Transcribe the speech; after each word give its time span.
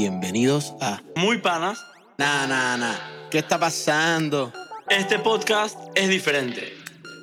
Bienvenidos 0.00 0.74
a 0.80 1.02
Muy 1.16 1.38
Panas. 1.38 1.84
Nah, 2.18 2.46
nah, 2.46 2.76
nah. 2.76 2.94
¿Qué 3.32 3.38
está 3.38 3.58
pasando? 3.58 4.52
Este 4.88 5.18
podcast 5.18 5.76
es 5.96 6.08
diferente. 6.08 6.72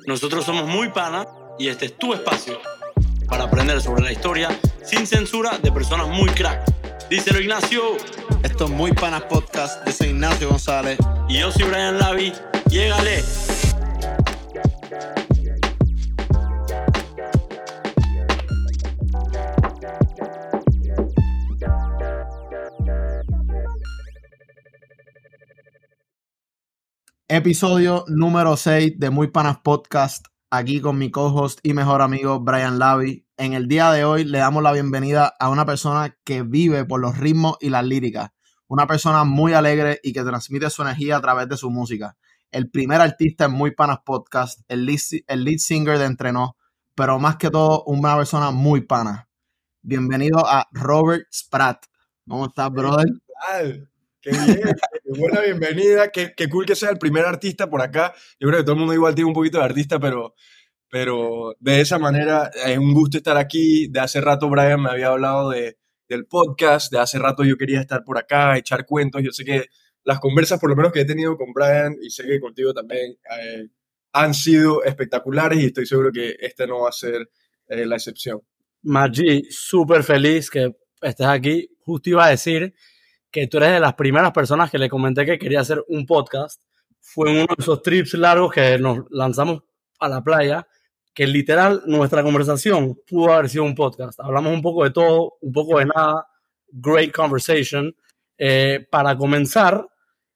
Nosotros 0.06 0.44
somos 0.44 0.66
Muy 0.66 0.90
Panas 0.90 1.26
y 1.58 1.68
este 1.68 1.86
es 1.86 1.96
tu 1.96 2.12
espacio 2.12 2.60
para 3.30 3.44
aprender 3.44 3.80
sobre 3.80 4.02
la 4.02 4.12
historia 4.12 4.50
sin 4.84 5.06
censura 5.06 5.56
de 5.56 5.72
personas 5.72 6.08
muy 6.08 6.28
crack. 6.32 6.60
Díselo 7.08 7.40
Ignacio. 7.40 7.96
Esto 8.42 8.66
es 8.66 8.70
Muy 8.70 8.92
Panas 8.92 9.22
Podcast. 9.22 9.82
Yo 9.86 9.92
soy 9.92 10.08
Ignacio 10.08 10.50
González. 10.50 10.98
Y 11.30 11.38
yo 11.38 11.50
soy 11.50 11.64
Brian 11.64 11.98
Lavi. 11.98 12.34
Llégale. 12.68 13.24
Episodio 27.36 28.06
número 28.08 28.56
6 28.56 28.98
de 28.98 29.10
Muy 29.10 29.28
Panas 29.28 29.58
Podcast. 29.58 30.24
Aquí 30.48 30.80
con 30.80 30.96
mi 30.96 31.10
co-host 31.10 31.58
y 31.62 31.74
mejor 31.74 32.00
amigo 32.00 32.40
Brian 32.40 32.78
Lavi. 32.78 33.26
En 33.36 33.52
el 33.52 33.68
día 33.68 33.92
de 33.92 34.06
hoy 34.06 34.24
le 34.24 34.38
damos 34.38 34.62
la 34.62 34.72
bienvenida 34.72 35.34
a 35.38 35.50
una 35.50 35.66
persona 35.66 36.16
que 36.24 36.40
vive 36.40 36.86
por 36.86 36.98
los 36.98 37.18
ritmos 37.18 37.58
y 37.60 37.68
las 37.68 37.84
líricas. 37.84 38.30
Una 38.68 38.86
persona 38.86 39.24
muy 39.24 39.52
alegre 39.52 40.00
y 40.02 40.14
que 40.14 40.22
transmite 40.22 40.70
su 40.70 40.80
energía 40.80 41.18
a 41.18 41.20
través 41.20 41.46
de 41.46 41.58
su 41.58 41.70
música. 41.70 42.16
El 42.50 42.70
primer 42.70 43.02
artista 43.02 43.44
en 43.44 43.52
Muy 43.52 43.72
Panas 43.72 43.98
Podcast, 44.02 44.60
el 44.68 44.86
lead, 44.86 45.58
singer 45.58 45.98
de 45.98 46.06
Entrenó, 46.06 46.56
pero 46.94 47.18
más 47.18 47.36
que 47.36 47.50
todo 47.50 47.84
una 47.84 48.16
persona 48.16 48.50
muy 48.50 48.80
pana. 48.80 49.28
Bienvenido 49.82 50.38
a 50.38 50.66
Robert 50.72 51.26
Spratt. 51.30 51.84
¿Cómo 52.26 52.46
estás, 52.46 52.72
brother? 52.72 53.08
Qué 54.26 54.32
bien, 54.32 54.76
buena 55.20 55.40
bienvenida, 55.40 56.10
qué, 56.10 56.34
qué, 56.36 56.48
cool 56.48 56.66
que 56.66 56.74
sea 56.74 56.90
el 56.90 56.98
primer 56.98 57.24
artista 57.24 57.70
por 57.70 57.80
acá. 57.80 58.12
Yo 58.40 58.48
creo 58.48 58.58
que 58.58 58.64
todo 58.64 58.72
el 58.72 58.80
mundo 58.80 58.92
igual 58.92 59.14
tiene 59.14 59.28
un 59.28 59.34
poquito 59.34 59.58
de 59.58 59.64
artista, 59.64 60.00
pero, 60.00 60.34
pero 60.90 61.54
de 61.60 61.80
esa 61.80 62.00
manera 62.00 62.50
es 62.66 62.76
un 62.76 62.92
gusto 62.92 63.18
estar 63.18 63.36
aquí. 63.36 63.86
De 63.86 64.00
hace 64.00 64.20
rato 64.20 64.48
Brian 64.50 64.82
me 64.82 64.90
había 64.90 65.10
hablado 65.10 65.50
de, 65.50 65.78
del 66.08 66.26
podcast, 66.26 66.90
de 66.90 66.98
hace 66.98 67.20
rato 67.20 67.44
yo 67.44 67.56
quería 67.56 67.78
estar 67.78 68.02
por 68.02 68.18
acá, 68.18 68.58
echar 68.58 68.84
cuentos. 68.84 69.22
Yo 69.22 69.30
sé 69.30 69.44
que 69.44 69.66
las 70.02 70.18
conversas, 70.18 70.58
por 70.58 70.70
lo 70.70 70.74
menos 70.74 70.90
que 70.90 71.02
he 71.02 71.04
tenido 71.04 71.36
con 71.36 71.52
Brian 71.52 71.94
y 72.02 72.10
sé 72.10 72.24
que 72.24 72.40
contigo 72.40 72.74
también, 72.74 73.16
eh, 73.40 73.68
han 74.12 74.34
sido 74.34 74.82
espectaculares 74.82 75.60
y 75.60 75.66
estoy 75.66 75.86
seguro 75.86 76.10
que 76.10 76.34
este 76.40 76.66
no 76.66 76.80
va 76.80 76.88
a 76.88 76.92
ser 76.92 77.30
eh, 77.68 77.86
la 77.86 77.94
excepción. 77.94 78.40
Maggi, 78.82 79.44
súper 79.50 80.02
feliz 80.02 80.50
que 80.50 80.74
estés 81.00 81.28
aquí. 81.28 81.68
Justo 81.78 82.10
iba 82.10 82.26
a 82.26 82.30
decir 82.30 82.74
que 83.30 83.46
tú 83.46 83.58
eres 83.58 83.72
de 83.72 83.80
las 83.80 83.94
primeras 83.94 84.32
personas 84.32 84.70
que 84.70 84.78
le 84.78 84.88
comenté 84.88 85.26
que 85.26 85.38
quería 85.38 85.60
hacer 85.60 85.84
un 85.88 86.06
podcast. 86.06 86.62
Fue 87.00 87.30
uno 87.30 87.46
de 87.46 87.54
esos 87.58 87.82
trips 87.82 88.14
largos 88.14 88.52
que 88.52 88.78
nos 88.78 89.04
lanzamos 89.10 89.62
a 89.98 90.08
la 90.08 90.22
playa, 90.22 90.66
que 91.14 91.26
literal 91.26 91.82
nuestra 91.86 92.22
conversación 92.22 92.98
pudo 93.06 93.32
haber 93.32 93.48
sido 93.48 93.64
un 93.64 93.74
podcast. 93.74 94.20
Hablamos 94.20 94.52
un 94.52 94.62
poco 94.62 94.84
de 94.84 94.90
todo, 94.90 95.34
un 95.40 95.52
poco 95.52 95.78
de 95.78 95.86
nada. 95.86 96.26
Great 96.68 97.12
conversation. 97.12 97.94
Eh, 98.38 98.86
para 98.90 99.16
comenzar, 99.16 99.86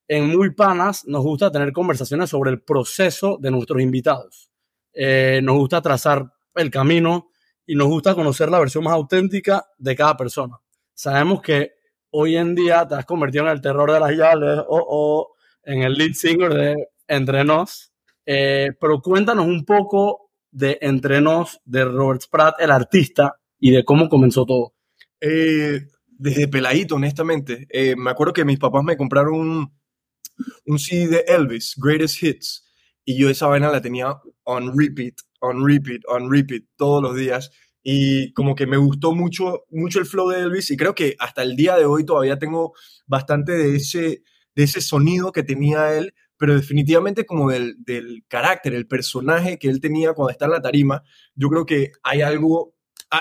en 0.08 0.28
Muy 0.28 0.50
Panas 0.54 1.06
nos 1.06 1.22
gusta 1.22 1.52
tener 1.52 1.72
conversaciones 1.72 2.30
sobre 2.30 2.50
el 2.50 2.62
proceso 2.62 3.38
de 3.40 3.50
nuestros 3.50 3.80
invitados. 3.80 4.50
Eh, 4.92 5.40
nos 5.42 5.56
gusta 5.56 5.80
trazar 5.80 6.32
el 6.56 6.70
camino 6.70 7.30
y 7.64 7.76
nos 7.76 7.86
gusta 7.86 8.14
conocer 8.14 8.50
la 8.50 8.58
versión 8.58 8.82
más 8.82 8.94
auténtica 8.94 9.64
de 9.78 9.94
cada 9.94 10.16
persona. 10.16 10.58
Sabemos 10.94 11.40
que 11.40 11.74
hoy 12.10 12.36
en 12.36 12.54
día 12.54 12.86
te 12.86 12.94
has 12.94 13.04
convertido 13.06 13.44
en 13.44 13.50
el 13.50 13.60
terror 13.60 13.92
de 13.92 14.00
las 14.00 14.64
o, 14.68 14.86
o 14.88 15.34
en 15.62 15.82
el 15.82 15.94
lead 15.94 16.12
singer 16.12 16.52
de 16.52 16.88
Entre 17.08 17.44
Nos. 17.44 17.92
Eh, 18.26 18.72
pero 18.80 19.00
cuéntanos 19.00 19.46
un 19.46 19.64
poco 19.64 20.30
de 20.50 20.78
Entre 20.80 21.20
Nos, 21.20 21.60
de 21.64 21.84
Robert 21.84 22.22
Spratt, 22.22 22.60
el 22.60 22.70
artista, 22.70 23.36
y 23.58 23.70
de 23.70 23.84
cómo 23.84 24.08
comenzó 24.08 24.44
todo. 24.46 24.74
Eh, 25.20 25.86
desde 26.06 26.48
peladito, 26.48 26.96
honestamente. 26.96 27.66
Eh, 27.70 27.94
me 27.96 28.10
acuerdo 28.10 28.32
que 28.32 28.44
mis 28.44 28.58
papás 28.58 28.84
me 28.84 28.96
compraron 28.96 29.34
un, 29.34 29.80
un 30.66 30.78
CD 30.78 31.08
de 31.08 31.24
Elvis, 31.28 31.74
Greatest 31.76 32.22
Hits, 32.22 32.66
y 33.04 33.18
yo 33.18 33.30
esa 33.30 33.46
vaina 33.46 33.70
la 33.70 33.80
tenía 33.80 34.20
on 34.44 34.76
repeat, 34.78 35.14
on 35.40 35.64
repeat, 35.64 36.02
on 36.08 36.30
repeat, 36.30 36.64
todos 36.76 37.02
los 37.02 37.16
días 37.16 37.50
y 37.82 38.32
como 38.32 38.54
que 38.54 38.66
me 38.66 38.76
gustó 38.76 39.12
mucho, 39.12 39.64
mucho 39.70 40.00
el 40.00 40.06
flow 40.06 40.28
de 40.28 40.40
Elvis 40.40 40.70
y 40.70 40.76
creo 40.76 40.94
que 40.94 41.16
hasta 41.18 41.42
el 41.42 41.56
día 41.56 41.76
de 41.76 41.86
hoy 41.86 42.04
todavía 42.04 42.38
tengo 42.38 42.74
bastante 43.06 43.52
de 43.52 43.76
ese, 43.76 44.22
de 44.54 44.62
ese 44.62 44.80
sonido 44.80 45.32
que 45.32 45.42
tenía 45.42 45.96
él, 45.96 46.14
pero 46.36 46.54
definitivamente 46.54 47.24
como 47.24 47.50
del, 47.50 47.76
del 47.78 48.24
carácter, 48.28 48.74
el 48.74 48.86
personaje 48.86 49.58
que 49.58 49.68
él 49.68 49.80
tenía 49.80 50.12
cuando 50.12 50.30
está 50.30 50.44
en 50.44 50.52
la 50.52 50.62
tarima, 50.62 51.02
yo 51.34 51.48
creo 51.48 51.66
que 51.66 51.92
hay 52.02 52.22
algo, 52.22 52.74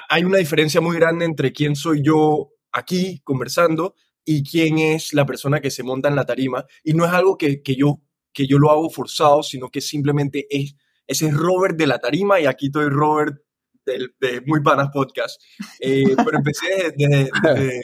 hay 0.10 0.24
una 0.24 0.38
diferencia 0.38 0.82
muy 0.82 0.96
grande 0.98 1.26
entre 1.26 1.54
quién 1.54 1.76
soy 1.76 2.02
yo 2.04 2.52
aquí 2.72 3.22
conversando 3.24 3.96
y 4.26 4.44
quién 4.44 4.78
es 4.80 5.14
la 5.14 5.26
persona 5.26 5.60
que 5.60 5.72
se 5.72 5.84
monta 5.84 6.10
en 6.10 6.16
la 6.16 6.26
tarima. 6.26 6.66
Y 6.84 6.94
no 6.94 7.06
es 7.06 7.12
algo 7.12 7.38
que, 7.38 7.62
que 7.64 7.76
yo, 7.76 8.02
que 8.34 8.46
yo 8.46 8.60
lo 8.60 8.70
hago 8.70 8.90
forzado, 8.90 9.42
sino 9.42 9.70
que 9.70 9.82
simplemente 9.82 10.46
es, 10.50 10.76
ese 11.08 11.28
es 11.28 11.34
Robert 11.34 11.78
de 11.78 11.88
la 11.88 12.00
tarima 12.00 12.40
y 12.40 12.46
aquí 12.46 12.68
estoy 12.68 12.90
Robert 12.90 13.42
de, 13.98 14.08
de 14.20 14.42
Muy 14.42 14.62
Panas 14.62 14.90
Podcast. 14.94 15.42
Eh, 15.80 16.16
pero 16.24 16.38
empecé 16.38 16.94
desde, 16.96 17.30
desde, 17.44 17.82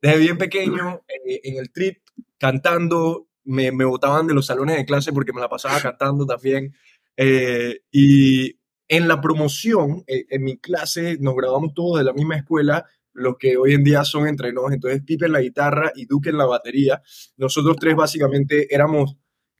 desde 0.00 0.18
bien 0.18 0.38
pequeño 0.38 1.02
eh, 1.08 1.40
en 1.44 1.58
el 1.58 1.72
trip, 1.72 1.98
cantando. 2.38 3.28
Me, 3.44 3.70
me 3.70 3.84
botaban 3.84 4.26
de 4.26 4.34
los 4.34 4.46
salones 4.46 4.76
de 4.76 4.84
clase 4.84 5.12
porque 5.12 5.32
me 5.32 5.40
la 5.40 5.48
pasaba 5.48 5.80
cantando 5.80 6.26
también. 6.26 6.74
Eh, 7.16 7.80
y 7.92 8.58
en 8.88 9.08
la 9.08 9.20
promoción, 9.20 10.04
en 10.06 10.44
mi 10.44 10.58
clase, 10.58 11.16
nos 11.20 11.36
grabamos 11.36 11.72
todos 11.74 11.98
de 11.98 12.04
la 12.04 12.12
misma 12.12 12.36
escuela, 12.36 12.84
los 13.12 13.36
que 13.38 13.56
hoy 13.56 13.74
en 13.74 13.84
día 13.84 14.04
son 14.04 14.26
entre 14.26 14.52
nos. 14.52 14.72
Entonces, 14.72 15.02
Pipe 15.04 15.26
en 15.26 15.32
la 15.32 15.40
guitarra 15.40 15.92
y 15.94 16.06
Duque 16.06 16.30
en 16.30 16.38
la 16.38 16.46
batería. 16.46 17.00
Nosotros 17.36 17.76
tres 17.80 17.94
básicamente 17.94 18.72
éramos 18.74 19.16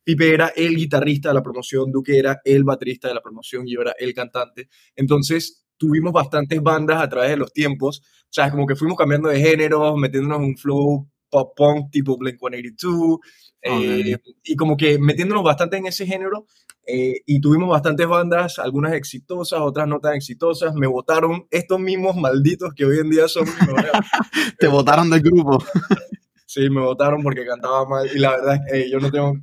Pipe 0.07 0.33
era 0.33 0.53
el 0.55 0.77
guitarrista 0.77 1.31
de 1.31 1.35
la 1.35 1.43
promoción, 1.43 1.91
Duque 1.91 2.17
era 2.17 2.41
el 2.45 2.63
baterista 2.63 3.09
de 3.09 3.15
la 3.15 3.21
promoción 3.21 3.67
y 3.67 3.75
yo 3.75 3.81
era 3.81 3.93
el 3.99 4.15
cantante. 4.15 4.69
Entonces, 4.95 5.66
tuvimos 5.77 6.13
bastantes 6.13 6.63
bandas 6.63 7.03
a 7.03 7.09
través 7.09 7.31
de 7.31 7.37
los 7.37 7.53
tiempos. 7.53 8.03
O 8.25 8.33
sea, 8.33 8.51
como 8.51 8.67
que 8.67 8.77
fuimos 8.77 8.97
cambiando 8.97 9.29
de 9.29 9.41
géneros, 9.41 9.97
metiéndonos 9.97 10.41
un 10.41 10.57
flow 10.57 11.09
pop 11.31 11.57
punk 11.57 11.91
tipo 11.91 12.17
Blink 12.17 12.39
182, 12.39 13.19
eh, 13.63 14.17
y 14.45 14.57
como 14.57 14.77
que 14.77 14.99
metiéndonos 14.99 15.45
bastante 15.45 15.77
en 15.77 15.87
ese 15.87 16.07
género. 16.07 16.47
Eh, 16.89 17.23
y 17.27 17.41
tuvimos 17.41 17.69
bastantes 17.69 18.07
bandas, 18.07 18.61
algunas 18.61 18.93
exitosas, 18.93 19.59
otras 19.61 19.89
no 19.89 19.99
tan 19.99 20.15
exitosas. 20.15 20.73
Me 20.75 20.87
votaron 20.87 21.47
estos 21.51 21.81
mismos 21.81 22.15
malditos 22.17 22.73
que 22.75 22.85
hoy 22.85 23.01
en 23.01 23.11
día 23.11 23.27
son. 23.27 23.45
Te 24.59 24.69
votaron 24.69 25.11
del 25.11 25.21
grupo. 25.21 25.59
sí, 26.47 26.71
me 26.71 26.81
votaron 26.81 27.23
porque 27.23 27.45
cantaba 27.45 27.87
mal. 27.89 28.09
Y 28.15 28.21
la 28.21 28.37
verdad 28.37 28.55
es 28.55 28.73
que 28.73 28.91
yo 28.91 29.01
no 29.01 29.11
tengo. 29.11 29.35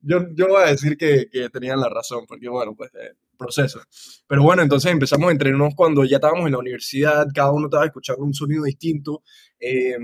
Yo, 0.00 0.24
yo 0.34 0.48
voy 0.48 0.62
a 0.62 0.70
decir 0.70 0.96
que, 0.96 1.28
que 1.30 1.48
tenían 1.50 1.80
la 1.80 1.88
razón, 1.88 2.24
porque 2.26 2.48
bueno, 2.48 2.74
pues. 2.74 2.90
Eh, 2.94 3.14
proceso. 3.38 3.80
Pero 4.26 4.42
bueno, 4.42 4.62
entonces 4.62 4.92
empezamos 4.92 5.28
a 5.28 5.32
entrenarnos 5.32 5.74
cuando 5.74 6.04
ya 6.04 6.16
estábamos 6.16 6.46
en 6.46 6.52
la 6.52 6.58
universidad, 6.58 7.26
cada 7.34 7.52
uno 7.52 7.66
estaba 7.66 7.86
escuchando 7.86 8.24
un 8.24 8.34
sonido 8.34 8.64
distinto. 8.64 9.22
Eh, 9.58 9.96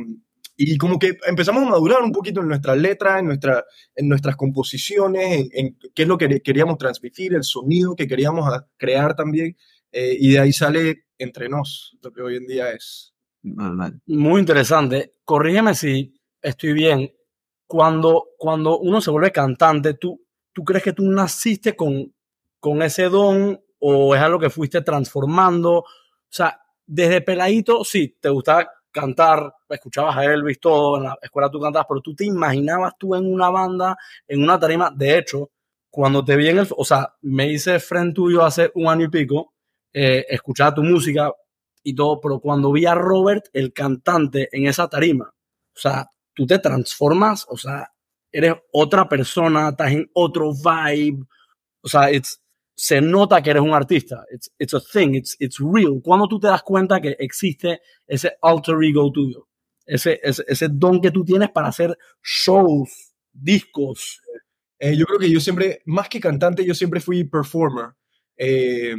y 0.56 0.78
como 0.78 0.99
que 0.99 1.19
empezamos 1.27 1.65
a 1.65 1.71
madurar 1.71 2.03
un 2.03 2.12
poquito 2.12 2.41
en 2.41 2.49
nuestras 2.49 2.78
letras, 2.78 3.19
en, 3.19 3.27
nuestra, 3.27 3.65
en 3.97 4.09
nuestras 4.09 4.37
composiciones, 4.37 5.41
en, 5.41 5.49
en, 5.53 5.78
qué 5.95 6.03
es 6.03 6.09
lo 6.09 6.17
que 6.17 6.41
queríamos 6.41 6.78
transmitir, 6.78 7.34
el 7.34 7.43
sonido 7.43 7.97
que 7.97 8.06
queríamos 8.06 8.49
crear 8.77 9.17
también. 9.17 9.56
Eh, 9.91 10.16
y 10.19 10.33
de 10.33 10.39
ahí 10.41 10.53
sale 10.53 11.06
entre 11.19 11.49
nos, 11.49 11.97
lo 12.03 12.12
que 12.12 12.22
hoy 12.22 12.37
en 12.37 12.47
día 12.47 12.71
es. 12.71 13.15
Muy 14.06 14.41
interesante. 14.41 15.15
Corrígeme 15.25 15.75
si 15.75 16.15
estoy 16.41 16.72
bien. 16.72 17.10
Cuando, 17.66 18.28
cuando 18.39 18.78
uno 18.78 19.01
se 19.01 19.10
vuelve 19.10 19.33
cantante, 19.33 19.95
¿tú, 19.95 20.25
¿tú 20.53 20.65
crees 20.65 20.84
que 20.84 20.92
tú 20.92 21.04
naciste 21.04 21.75
con, 21.75 22.14
con 22.65 22.81
ese 22.81 23.11
don 23.11 23.61
o 23.78 24.15
es 24.15 24.22
algo 24.22 24.39
que 24.39 24.49
fuiste 24.49 24.81
transformando? 24.81 25.81
O 25.81 25.87
sea, 26.31 26.59
desde 26.87 27.21
peladito, 27.21 27.84
sí, 27.84 28.16
te 28.19 28.31
gustaba 28.31 28.71
cantar, 28.91 29.55
escuchabas 29.69 30.16
a 30.16 30.25
Elvis, 30.25 30.59
todo, 30.61 30.97
en 30.97 31.03
la 31.03 31.19
escuela 31.21 31.51
tú 31.51 31.61
cantabas, 31.61 31.87
pero 31.87 32.01
tú 32.01 32.15
te 32.15 32.25
imaginabas 32.25 32.95
tú 32.99 33.15
en 33.15 33.31
una 33.31 33.51
banda, 33.51 33.99
en 34.27 34.43
una 34.43 34.59
tarima. 34.59 34.91
De 34.97 35.19
hecho, 35.19 35.51
cuando 35.91 36.25
te 36.25 36.37
vi 36.37 36.49
en 36.49 36.57
el, 36.57 36.69
o 36.75 36.87
sea, 36.87 37.15
me 37.21 37.53
hice 37.53 37.78
frente 37.81 38.15
tuyo 38.15 38.43
hace 38.43 38.71
un 38.77 38.89
año 38.89 39.05
y 39.05 39.10
pico, 39.10 39.53
eh, 39.93 40.25
escuchaba 40.31 40.75
tu 40.75 40.83
música 40.83 41.31
y 41.83 41.95
todo, 41.95 42.19
pero 42.19 42.41
cuando 42.41 42.72
vi 42.72 42.87
a 42.87 42.95
Robert, 42.95 43.45
el 43.53 43.75
cantante, 43.75 44.49
en 44.53 44.69
esa 44.69 44.89
tarima, 44.89 45.27
o 45.27 45.78
sea, 45.78 46.09
tú 46.33 46.47
te 46.47 46.59
transformas, 46.60 47.45
o 47.51 47.59
sea, 47.59 47.93
eres 48.33 48.55
otra 48.72 49.07
persona, 49.07 49.69
estás 49.69 49.93
en 49.93 50.10
otro 50.15 50.53
vibe, 50.55 51.27
o 51.83 51.89
sea, 51.89 52.10
it's, 52.10 52.41
se 52.74 53.00
nota 53.00 53.42
que 53.42 53.50
eres 53.50 53.62
un 53.62 53.72
artista. 53.72 54.24
It's, 54.32 54.50
it's 54.59 54.74
a 54.74 54.80
thing, 54.80 55.15
it's, 55.15 55.36
it's 55.38 55.59
real. 55.59 56.00
¿Cuándo 56.03 56.26
tú 56.28 56.38
te 56.38 56.48
das 56.48 56.62
cuenta 56.62 57.00
que 57.00 57.16
existe 57.18 57.80
ese 58.06 58.32
alter 58.42 58.76
ego 58.82 59.10
tuyo? 59.12 59.48
ese, 59.86 60.21
ese, 60.22 60.44
ese 60.47 60.68
don 60.71 61.00
que 61.00 61.10
tú 61.10 61.24
tienes 61.24 61.50
para 61.50 61.68
hacer 61.68 61.97
shows, 62.22 63.15
discos. 63.32 64.21
Eh, 64.78 64.97
yo 64.97 65.06
creo 65.06 65.18
que 65.18 65.30
yo 65.30 65.41
siempre, 65.41 65.82
más 65.86 66.09
que 66.09 66.21
cantante, 66.21 66.65
yo 66.65 66.74
siempre 66.74 67.00
fui 67.00 67.24
performer. 67.24 67.91
Eh, 68.36 68.94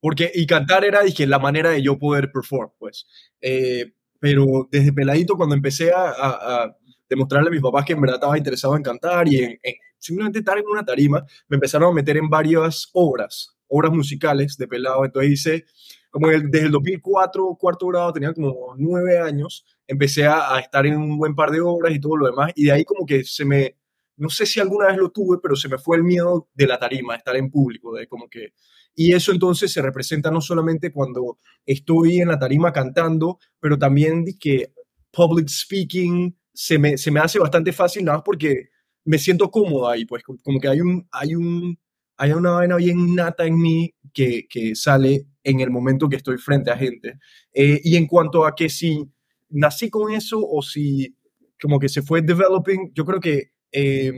porque, 0.00 0.30
y 0.34 0.46
cantar 0.46 0.84
era, 0.84 1.02
dije, 1.02 1.26
la 1.26 1.38
manera 1.38 1.70
de 1.70 1.82
yo 1.82 1.98
poder 1.98 2.30
perform, 2.30 2.70
pues. 2.78 3.06
Eh, 3.40 3.92
pero 4.18 4.68
desde 4.70 4.92
peladito, 4.92 5.36
cuando 5.36 5.54
empecé 5.54 5.92
a, 5.92 6.08
a, 6.08 6.76
demostrarle 7.08 7.48
a 7.48 7.52
mis 7.52 7.60
papás 7.60 7.84
que 7.84 7.92
en 7.92 8.00
verdad 8.00 8.16
estaba 8.16 8.38
interesado 8.38 8.76
en 8.76 8.82
cantar 8.82 9.28
y 9.28 9.38
en, 9.38 9.58
simplemente 9.98 10.40
estar 10.40 10.58
en 10.58 10.66
una 10.66 10.84
tarima, 10.84 11.24
me 11.48 11.56
empezaron 11.56 11.90
a 11.90 11.94
meter 11.94 12.16
en 12.16 12.28
varias 12.28 12.88
obras, 12.92 13.56
obras 13.68 13.92
musicales 13.92 14.56
de 14.56 14.68
pelado. 14.68 15.04
Entonces 15.04 15.32
hice, 15.32 15.64
como 16.10 16.28
desde 16.28 16.66
el 16.66 16.70
2004, 16.70 17.56
cuarto 17.58 17.86
grado, 17.88 18.12
tenía 18.12 18.32
como 18.32 18.74
nueve 18.76 19.18
años, 19.18 19.64
empecé 19.86 20.26
a, 20.26 20.54
a, 20.54 20.60
estar 20.60 20.86
en 20.86 20.96
un 20.96 21.16
buen 21.18 21.34
par 21.34 21.50
de 21.50 21.60
obras 21.60 21.94
y 21.94 22.00
todo 22.00 22.16
lo 22.16 22.26
demás. 22.26 22.52
Y 22.54 22.64
de 22.64 22.72
ahí 22.72 22.84
como 22.84 23.06
que 23.06 23.24
se 23.24 23.44
me, 23.44 23.76
no 24.16 24.28
sé 24.28 24.46
si 24.46 24.60
alguna 24.60 24.86
vez 24.88 24.96
lo 24.96 25.10
tuve, 25.10 25.38
pero 25.42 25.56
se 25.56 25.68
me 25.68 25.78
fue 25.78 25.96
el 25.96 26.04
miedo 26.04 26.48
de 26.54 26.66
la 26.66 26.78
tarima, 26.78 27.16
estar 27.16 27.36
en 27.36 27.50
público, 27.50 27.94
de 27.94 28.06
como 28.06 28.28
que... 28.28 28.52
Y 28.94 29.12
eso 29.12 29.32
entonces 29.32 29.72
se 29.72 29.82
representa 29.82 30.30
no 30.30 30.40
solamente 30.40 30.92
cuando 30.92 31.38
estoy 31.66 32.20
en 32.20 32.28
la 32.28 32.38
tarima 32.38 32.72
cantando, 32.72 33.40
pero 33.58 33.76
también 33.76 34.24
de 34.24 34.38
que 34.38 34.72
public 35.10 35.48
speaking 35.48 36.36
se 36.54 36.78
me, 36.78 36.96
se 36.96 37.10
me 37.10 37.20
hace 37.20 37.38
bastante 37.38 37.72
fácil, 37.72 38.04
nada 38.04 38.18
más 38.18 38.24
porque 38.24 38.68
me 39.04 39.18
siento 39.18 39.50
cómodo 39.50 39.88
ahí, 39.88 40.06
pues 40.06 40.22
como 40.22 40.60
que 40.60 40.68
hay 40.68 40.80
un, 40.80 41.06
hay 41.10 41.34
un, 41.34 41.78
hay 42.16 42.32
una 42.32 42.52
vaina 42.52 42.76
bien 42.76 43.14
nata 43.14 43.44
en 43.44 43.60
mí 43.60 43.92
que, 44.12 44.46
que 44.48 44.74
sale 44.74 45.26
en 45.42 45.60
el 45.60 45.70
momento 45.70 46.08
que 46.08 46.16
estoy 46.16 46.38
frente 46.38 46.70
a 46.70 46.76
gente. 46.76 47.18
Eh, 47.52 47.80
y 47.82 47.96
en 47.96 48.06
cuanto 48.06 48.46
a 48.46 48.54
que 48.54 48.68
si 48.68 49.04
nací 49.50 49.90
con 49.90 50.12
eso 50.12 50.40
o 50.40 50.62
si 50.62 51.16
como 51.60 51.78
que 51.78 51.88
se 51.88 52.02
fue 52.02 52.22
developing, 52.22 52.92
yo 52.94 53.04
creo 53.04 53.20
que 53.20 53.52
eh, 53.72 54.12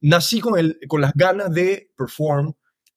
nací 0.00 0.40
con, 0.40 0.58
el, 0.58 0.78
con 0.88 1.00
las 1.00 1.12
ganas 1.14 1.52
de 1.52 1.90
perform, 1.96 2.52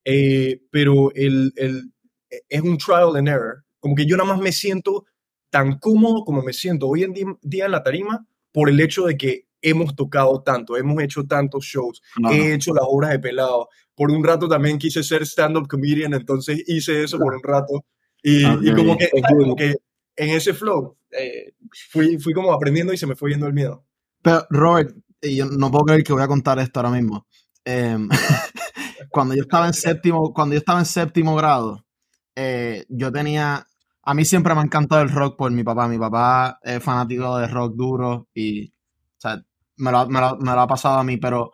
eh, 0.06 0.62
pero 0.71 1.12
el, 1.15 1.51
el, 1.56 1.91
es 2.30 2.62
un 2.62 2.77
trial 2.77 3.15
and 3.15 3.27
error. 3.27 3.63
Como 3.80 3.95
que 3.95 4.06
yo 4.06 4.15
nada 4.18 4.30
más 4.30 4.39
me 4.39 4.51
siento 4.51 5.06
tan 5.50 5.80
cómodo 5.80 6.23
como 6.23 6.41
me 6.44 6.53
siento 6.53 6.88
hoy 6.88 7.03
en 7.03 7.13
día 7.41 7.65
en 7.65 7.71
la 7.71 7.83
tarima 7.83 8.27
por 8.57 8.71
el 8.71 8.80
hecho 8.80 9.04
de 9.04 9.15
que 9.15 9.45
hemos 9.62 9.95
tocado 9.95 10.42
tanto, 10.42 10.77
hemos 10.77 11.00
hecho 11.04 11.24
tantos 11.25 11.63
shows, 11.63 12.01
he 12.31 12.56
hecho 12.56 12.74
las 12.74 12.86
obras 12.88 13.12
de 13.12 13.19
pelado. 13.19 13.69
Por 13.94 14.09
un 14.09 14.24
rato 14.24 14.50
también 14.50 14.80
quise 14.80 15.04
ser 15.04 15.21
stand-up 15.27 15.68
comedian, 15.68 16.15
entonces 16.15 16.63
hice 16.65 17.04
eso 17.04 17.19
por 17.19 17.36
un 17.36 17.44
rato. 17.44 17.86
Y, 18.24 18.48
y 18.48 18.74
como, 18.74 18.98
que, 18.98 19.12
como, 19.30 19.56
que, 19.56 19.75
en 20.15 20.30
ese 20.31 20.56
flow 20.56 20.98
eh, 21.12 21.54
fui, 21.92 22.18
fui 22.18 22.33
como 22.33 22.51
aprendiendo 22.51 22.94
y 22.94 22.98
se 22.98 23.06
me 23.06 23.15
fue 23.15 23.30
yendo 23.30 23.45
el 23.45 23.54
miedo. 23.54 23.86
Pero, 24.24 24.48
Robert, 24.50 24.95
y 25.21 25.36
yo 25.36 25.45
no 25.45 25.69
puedo 25.69 25.86
creer 25.86 26.04
que 26.04 26.13
voy 26.13 26.24
a 26.24 26.27
contar 26.27 26.57
esto 26.57 26.80
ahora 26.80 27.00
mismo. 27.00 27.27
Eh, 27.63 27.95
cuando 29.12 29.36
yo 29.36 29.44
estaba 29.44 29.68
en 29.68 29.75
séptimo, 29.75 30.33
cuando 30.33 30.54
yo 30.54 30.59
estaba 30.59 30.80
en 30.80 30.86
séptimo 30.88 31.36
grado, 31.36 31.86
eh, 32.36 32.86
yo 32.89 33.12
tenía, 33.12 33.68
a 34.09 34.13
mí 34.13 34.24
siempre 34.24 34.54
me 34.56 34.62
ha 34.62 34.63
encantado 34.63 35.01
el 35.01 35.09
rock 35.09 35.36
por 35.36 35.51
mi 35.51 35.65
papá. 35.65 35.86
Mi 35.89 36.00
papá 36.00 36.59
es 36.63 36.81
fanático 36.81 37.38
de 37.39 37.48
rock 37.48 37.74
duro 37.75 38.30
y, 38.33 38.69
o 38.69 39.19
sea, 39.19 39.44
me 39.75 39.92
lo, 39.92 40.07
me, 40.07 40.21
lo, 40.21 40.38
me 40.38 40.54
lo 40.54 40.62
ha 40.62 40.68
pasado 40.68 40.98
a 40.98 41.04
mí, 41.04 41.18
pero 41.18 41.51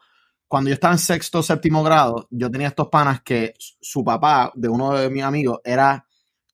cuando 0.47 0.69
yo 0.69 0.75
estaba 0.75 0.93
en 0.93 0.99
sexto 0.99 1.39
o 1.39 1.43
séptimo 1.43 1.81
grado, 1.81 2.27
yo 2.29 2.51
tenía 2.51 2.67
estos 2.67 2.89
panas 2.89 3.23
que 3.23 3.55
su 3.57 4.03
papá, 4.03 4.51
de 4.53 4.69
uno 4.69 4.93
de 4.93 5.09
mis 5.09 5.23
amigos, 5.23 5.61
era 5.63 6.05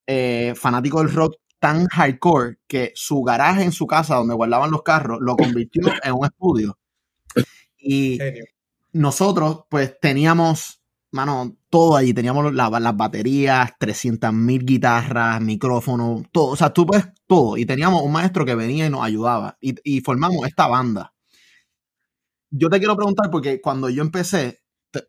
eh, 0.08 0.54
fanático 0.56 1.00
del 1.00 1.14
rock 1.14 1.36
tan 1.60 1.86
hardcore 1.88 2.60
que 2.66 2.94
su 2.96 3.22
garaje 3.22 3.64
en 3.64 3.74
su 3.74 3.86
casa 3.86 4.16
donde 4.16 4.36
guardaban 4.36 4.72
los 4.72 4.84
carros 4.84 5.18
lo 5.20 5.36
convirtió 5.36 5.84
en 6.02 6.14
un 6.14 6.26
estudio. 6.26 6.80
Y 7.82 8.20
nosotros, 8.94 9.64
pues, 9.70 10.00
teníamos, 10.00 10.79
mano, 11.12 11.58
todo 11.70 11.96
allí. 11.98 12.14
Teníamos 12.14 12.54
la, 12.54 12.70
las 12.70 12.98
baterías, 12.98 13.72
300 13.80 14.34
mil 14.34 14.66
guitarras, 14.66 15.42
micrófonos, 15.42 16.24
todo. 16.32 16.48
O 16.48 16.56
sea, 16.56 16.72
tú 16.72 16.86
puedes 16.86 17.08
todo. 17.28 17.58
Y 17.58 17.66
teníamos 17.66 18.02
un 18.04 18.12
maestro 18.12 18.46
que 18.46 18.56
venía 18.56 18.86
y 18.86 18.90
nos 18.90 19.04
ayudaba. 19.04 19.58
Y, 19.62 20.02
formamos 20.02 20.46
esta 20.48 20.68
banda. 20.68 21.14
Yo 22.52 22.70
te 22.70 22.80
quiero 22.80 22.96
preguntar, 22.96 23.30
porque 23.30 23.62
cuando 23.62 23.90
yo 23.90 24.02
empecé, 24.02 24.62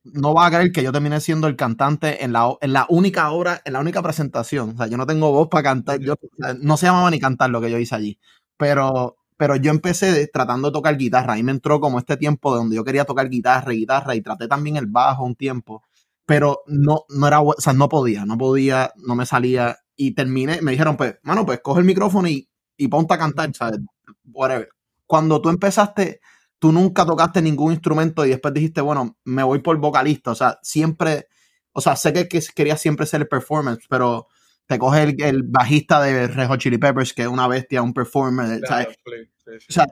no 0.05 0.35
vas 0.35 0.49
a 0.49 0.57
creer 0.57 0.73
que 0.73 0.83
yo 0.83 0.93
terminé 0.93 1.21
siendo 1.21 1.47
el 1.47 1.57
cantante 1.57 2.23
en 2.25 2.33
la, 2.33 2.55
en 2.61 2.73
la 2.73 2.87
única 2.91 3.31
obra, 3.31 3.63
en 3.65 3.73
la 3.73 3.81
única 3.81 4.03
presentación. 4.03 4.71
O 4.71 4.77
sea, 4.77 4.87
yo 4.89 4.97
no 4.97 5.07
tengo 5.07 5.33
voz 5.33 5.49
para 5.49 5.63
cantar. 5.63 6.01
Yo, 6.01 6.17
no 6.61 6.77
se 6.77 6.87
llamaba 6.87 7.11
ni 7.11 7.19
cantar 7.19 7.51
lo 7.51 7.61
que 7.61 7.71
yo 7.71 7.79
hice 7.79 7.95
allí. 7.95 8.19
Pero 8.57 9.17
pero 9.41 9.57
yo 9.57 9.71
empecé 9.71 10.27
tratando 10.27 10.69
de 10.69 10.73
tocar 10.75 10.99
guitarra. 10.99 11.33
Ahí 11.33 11.43
me 11.43 11.53
entró 11.53 11.81
como 11.81 11.99
este 11.99 12.19
tiempo 12.19 12.55
donde 12.55 12.77
yo 12.77 12.85
quería 12.85 13.07
tocar 13.07 13.31
guitarra 13.31 13.73
y 13.73 13.79
guitarra 13.79 14.15
y 14.15 14.21
traté 14.21 14.49
también 14.49 14.77
el 14.77 14.85
bajo 14.85 15.25
un 15.25 15.35
tiempo, 15.35 15.83
pero 16.31 16.63
no, 16.69 17.07
no 17.09 17.27
era, 17.27 17.41
o 17.41 17.57
sea, 17.59 17.73
no 17.73 17.89
podía, 17.89 18.25
no 18.25 18.39
podía, 18.39 18.93
no 18.99 19.17
me 19.17 19.27
salía 19.27 19.79
y 19.97 20.13
terminé, 20.15 20.63
me 20.63 20.71
dijeron, 20.71 20.97
pues, 20.97 21.17
mano, 21.25 21.45
pues 21.45 21.59
coge 21.61 21.81
el 21.81 21.87
micrófono 21.87 22.29
y, 22.29 22.49
y 22.77 22.87
ponte 22.87 23.15
a 23.15 23.19
cantar, 23.19 23.53
¿sabes? 23.53 23.81
Whatever. 24.27 24.69
Cuando 25.07 25.43
tú 25.43 25.49
empezaste, 25.49 26.21
tú 26.61 26.71
nunca 26.71 27.05
tocaste 27.05 27.43
ningún 27.43 27.73
instrumento 27.73 28.25
y 28.25 28.29
después 28.29 28.55
dijiste, 28.55 28.81
bueno, 28.81 29.19
me 29.25 29.43
voy 29.43 29.59
por 29.59 29.77
vocalista, 29.79 30.31
o 30.31 30.35
sea, 30.37 30.61
siempre, 30.63 31.27
o 31.73 31.81
sea, 31.81 31.97
sé 31.97 32.13
que, 32.13 32.29
que 32.29 32.41
querías 32.55 32.81
siempre 32.81 33.07
ser 33.07 33.23
el 33.23 33.27
performance, 33.27 33.85
pero 33.89 34.29
te 34.67 34.79
coge 34.79 35.03
el, 35.03 35.21
el, 35.21 35.43
bajista 35.43 36.01
de 36.01 36.29
Red 36.29 36.47
Hot 36.47 36.61
Chili 36.61 36.79
Peppers, 36.79 37.13
que 37.13 37.23
es 37.23 37.29
una 37.29 37.49
bestia, 37.49 37.83
un 37.83 37.93
performer. 37.93 38.61
Claro, 38.61 38.89
sí, 38.89 39.57
sí. 39.59 39.67
O 39.69 39.73
sea, 39.73 39.87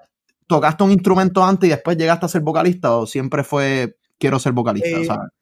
¿tocaste 0.47 0.85
un 0.85 0.93
instrumento 0.93 1.43
antes 1.43 1.67
y 1.67 1.71
después 1.71 1.97
llegaste 1.97 2.27
a 2.27 2.29
ser 2.29 2.43
vocalista 2.43 2.95
o 2.95 3.09
siempre 3.09 3.43
fue 3.43 3.97
quiero 4.19 4.39
ser 4.39 4.53
vocalista? 4.53 5.15
Eh, 5.15 5.38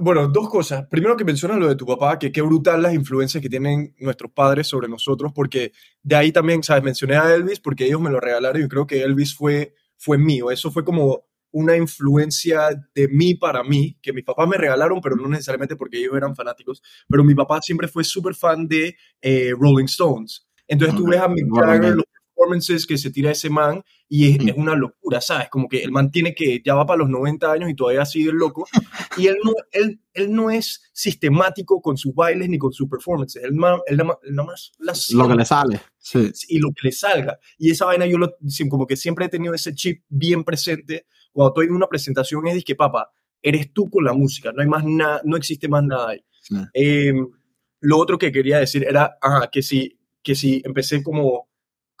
bueno, 0.00 0.28
dos 0.28 0.48
cosas. 0.48 0.86
Primero 0.88 1.16
que 1.16 1.24
mencionas 1.24 1.58
lo 1.58 1.68
de 1.68 1.76
tu 1.76 1.86
papá, 1.86 2.18
que 2.18 2.32
qué 2.32 2.42
brutal 2.42 2.82
las 2.82 2.94
influencias 2.94 3.42
que 3.42 3.48
tienen 3.48 3.94
nuestros 3.98 4.32
padres 4.32 4.66
sobre 4.66 4.88
nosotros, 4.88 5.32
porque 5.34 5.72
de 6.02 6.16
ahí 6.16 6.32
también, 6.32 6.62
¿sabes? 6.62 6.82
Mencioné 6.82 7.16
a 7.16 7.34
Elvis 7.34 7.60
porque 7.60 7.86
ellos 7.86 8.00
me 8.00 8.10
lo 8.10 8.20
regalaron 8.20 8.62
y 8.62 8.68
creo 8.68 8.86
que 8.86 9.02
Elvis 9.02 9.34
fue, 9.34 9.74
fue 9.96 10.18
mío. 10.18 10.50
Eso 10.50 10.70
fue 10.70 10.84
como 10.84 11.24
una 11.52 11.76
influencia 11.76 12.68
de 12.94 13.08
mí 13.08 13.34
para 13.34 13.62
mí, 13.64 13.96
que 14.00 14.12
mis 14.12 14.24
papás 14.24 14.48
me 14.48 14.56
regalaron, 14.56 15.00
pero 15.00 15.16
no 15.16 15.28
necesariamente 15.28 15.76
porque 15.76 15.98
ellos 15.98 16.16
eran 16.16 16.36
fanáticos, 16.36 16.82
pero 17.08 17.24
mi 17.24 17.34
papá 17.34 17.60
siempre 17.60 17.88
fue 17.88 18.04
súper 18.04 18.34
fan 18.34 18.68
de 18.68 18.96
eh, 19.20 19.52
Rolling 19.58 19.86
Stones. 19.86 20.46
Entonces 20.68 20.96
tú 20.96 21.06
ves 21.08 21.20
a 21.20 21.28
Mick 21.28 21.46
Jagger, 21.52 21.96
los 21.96 22.04
performances 22.40 22.86
que 22.86 22.98
se 22.98 23.10
tira 23.10 23.30
ese 23.30 23.50
man, 23.50 23.82
y 24.08 24.30
es, 24.30 24.48
es, 24.48 24.54
una 24.56 24.74
locura, 24.74 25.20
¿sabes? 25.20 25.48
Como 25.50 25.68
que 25.68 25.82
el 25.82 25.92
man 25.92 26.10
tiene 26.10 26.34
que, 26.34 26.60
ya 26.64 26.74
va 26.74 26.86
para 26.86 26.98
los 26.98 27.10
90 27.10 27.52
años 27.52 27.70
y 27.70 27.74
todavía 27.74 28.04
sigue 28.04 28.32
loco, 28.32 28.66
y 29.16 29.26
él 29.26 29.36
no, 29.44 29.52
él, 29.72 30.00
él 30.14 30.32
no 30.32 30.50
es 30.50 30.82
sistemático 30.92 31.80
con 31.80 31.96
sus 31.96 32.14
bailes 32.14 32.48
ni 32.48 32.58
con 32.58 32.72
sus 32.72 32.88
performances, 32.88 33.42
él, 33.42 33.52
él, 33.86 34.00
él 34.00 34.34
nada 34.34 34.46
más 34.46 34.72
las 34.78 35.10
lo 35.10 35.28
que 35.28 35.34
le 35.34 35.44
sale, 35.44 35.80
sí. 35.98 36.30
Y 36.48 36.58
lo 36.58 36.70
que 36.70 36.88
le 36.88 36.92
salga. 36.92 37.38
Y 37.58 37.70
esa 37.70 37.84
vaina 37.86 38.06
yo 38.06 38.18
lo, 38.18 38.34
como 38.68 38.86
que 38.86 38.96
siempre 38.96 39.26
he 39.26 39.28
tenido 39.28 39.54
ese 39.54 39.74
chip 39.74 40.02
bien 40.08 40.44
presente, 40.44 41.06
cuando 41.32 41.50
estoy 41.50 41.66
en 41.66 41.74
una 41.74 41.86
presentación 41.86 42.46
es 42.48 42.64
que, 42.64 42.74
papá, 42.74 43.10
eres 43.42 43.72
tú 43.72 43.88
con 43.88 44.04
la 44.04 44.12
música, 44.12 44.52
no 44.52 44.62
hay 44.62 44.68
más 44.68 44.84
nada, 44.84 45.20
no 45.24 45.36
existe 45.36 45.68
más 45.68 45.84
nada 45.84 46.10
ahí. 46.10 46.24
Sí. 46.40 46.56
Eh, 46.74 47.12
lo 47.80 47.98
otro 47.98 48.18
que 48.18 48.32
quería 48.32 48.58
decir 48.58 48.84
era, 48.84 49.18
ajá, 49.20 49.48
que 49.50 49.62
si, 49.62 49.98
que 50.22 50.34
si 50.34 50.62
empecé 50.64 51.02
como, 51.02 51.49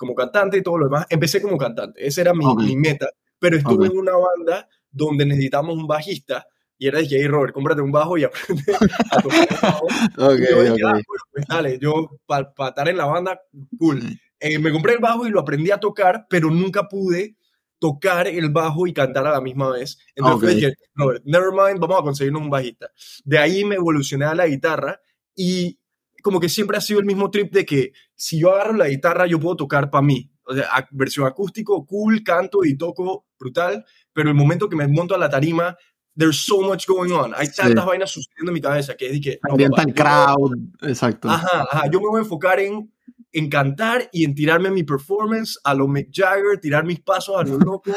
como 0.00 0.14
cantante 0.14 0.56
y 0.56 0.62
todo 0.62 0.78
lo 0.78 0.86
demás, 0.86 1.04
empecé 1.10 1.42
como 1.42 1.58
cantante, 1.58 2.06
esa 2.06 2.22
era 2.22 2.32
mi, 2.32 2.46
okay. 2.46 2.68
mi 2.68 2.76
meta, 2.76 3.10
pero 3.38 3.58
estuve 3.58 3.86
okay. 3.86 3.90
en 3.90 3.98
una 3.98 4.12
banda 4.16 4.66
donde 4.90 5.26
necesitamos 5.26 5.76
un 5.76 5.86
bajista 5.86 6.46
y 6.78 6.86
era 6.86 7.00
de 7.00 7.06
que, 7.06 7.16
hey, 7.16 7.28
Robert, 7.28 7.52
cómprate 7.52 7.82
un 7.82 7.92
bajo 7.92 8.16
y 8.16 8.24
aprende 8.24 8.74
a 9.10 9.20
tocar 9.20 9.46
el 9.50 9.56
bajo. 9.60 9.86
okay, 10.16 10.42
y 10.42 10.50
yo 10.50 10.62
dije, 10.62 10.86
ah, 10.86 10.92
bueno, 10.92 11.22
pues 11.30 11.46
dale, 11.46 11.78
yo 11.78 12.18
para 12.24 12.50
pa 12.54 12.68
estar 12.68 12.88
en 12.88 12.96
la 12.96 13.04
banda, 13.04 13.38
cool. 13.78 14.00
Eh, 14.38 14.58
me 14.58 14.72
compré 14.72 14.94
el 14.94 15.00
bajo 15.00 15.26
y 15.26 15.30
lo 15.30 15.40
aprendí 15.40 15.70
a 15.70 15.76
tocar, 15.76 16.24
pero 16.30 16.50
nunca 16.50 16.88
pude 16.88 17.36
tocar 17.78 18.26
el 18.26 18.48
bajo 18.48 18.86
y 18.86 18.94
cantar 18.94 19.26
a 19.26 19.32
la 19.32 19.42
misma 19.42 19.68
vez. 19.68 19.98
Entonces 20.14 20.54
dije, 20.54 20.74
Robert, 20.94 21.22
never 21.26 21.50
mind, 21.50 21.78
vamos 21.78 22.00
a 22.00 22.02
conseguirnos 22.02 22.40
un 22.40 22.48
bajista. 22.48 22.90
De 23.24 23.36
ahí 23.36 23.66
me 23.66 23.74
evolucioné 23.74 24.24
a 24.24 24.34
la 24.34 24.46
guitarra 24.46 24.98
y 25.36 25.78
como 26.22 26.40
que 26.40 26.48
siempre 26.48 26.76
ha 26.76 26.80
sido 26.80 27.00
el 27.00 27.06
mismo 27.06 27.30
trip 27.30 27.52
de 27.52 27.64
que 27.64 27.92
si 28.14 28.40
yo 28.40 28.52
agarro 28.52 28.74
la 28.74 28.88
guitarra, 28.88 29.26
yo 29.26 29.40
puedo 29.40 29.56
tocar 29.56 29.90
para 29.90 30.02
mí. 30.02 30.30
O 30.44 30.54
sea, 30.54 30.88
versión 30.90 31.26
acústico, 31.26 31.86
cool, 31.86 32.22
canto 32.22 32.64
y 32.64 32.76
toco 32.76 33.26
brutal, 33.38 33.84
pero 34.12 34.28
el 34.28 34.34
momento 34.34 34.68
que 34.68 34.76
me 34.76 34.88
monto 34.88 35.14
a 35.14 35.18
la 35.18 35.30
tarima, 35.30 35.76
there's 36.16 36.44
so 36.44 36.60
much 36.62 36.86
going 36.86 37.12
on. 37.12 37.32
Hay 37.36 37.48
tantas 37.48 37.84
sí. 37.84 37.88
vainas 37.88 38.10
sucediendo 38.10 38.50
en 38.50 38.54
mi 38.54 38.60
cabeza 38.60 38.96
que 38.96 39.06
es 39.06 39.12
de 39.12 39.20
que... 39.20 39.38
No, 39.48 39.56
papá, 39.70 39.82
el 39.82 39.94
crowd, 39.94 40.56
exacto. 40.82 41.28
Ajá, 41.28 41.66
ajá, 41.70 41.90
yo 41.90 42.00
me 42.00 42.08
voy 42.08 42.18
a 42.18 42.22
enfocar 42.22 42.58
en 42.58 42.90
en 43.32 43.48
cantar 43.48 44.08
y 44.12 44.24
en 44.24 44.34
tirarme 44.34 44.70
mi 44.70 44.82
performance 44.82 45.58
a 45.64 45.74
lo 45.74 45.86
Mick 45.86 46.08
Jagger, 46.12 46.58
tirar 46.60 46.84
mis 46.84 47.00
pasos 47.00 47.36
a 47.36 47.42
lo 47.42 47.58
loco 47.58 47.92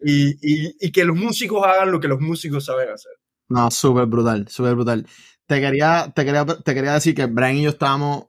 y, 0.00 0.30
y, 0.42 0.76
y, 0.80 0.90
que 0.90 1.04
los 1.04 1.16
músicos 1.16 1.64
hagan 1.64 1.92
lo 1.92 2.00
que 2.00 2.08
los 2.08 2.20
músicos 2.20 2.64
saben 2.64 2.88
hacer. 2.90 3.12
No, 3.48 3.70
súper 3.70 4.06
brutal, 4.06 4.48
súper 4.48 4.74
brutal. 4.74 5.06
Te 5.46 5.60
quería, 5.60 6.12
te, 6.14 6.24
quería, 6.24 6.46
te 6.46 6.74
quería 6.74 6.94
decir 6.94 7.14
que 7.14 7.26
Brian 7.26 7.56
y 7.56 7.62
yo 7.62 7.70
estábamos 7.70 8.26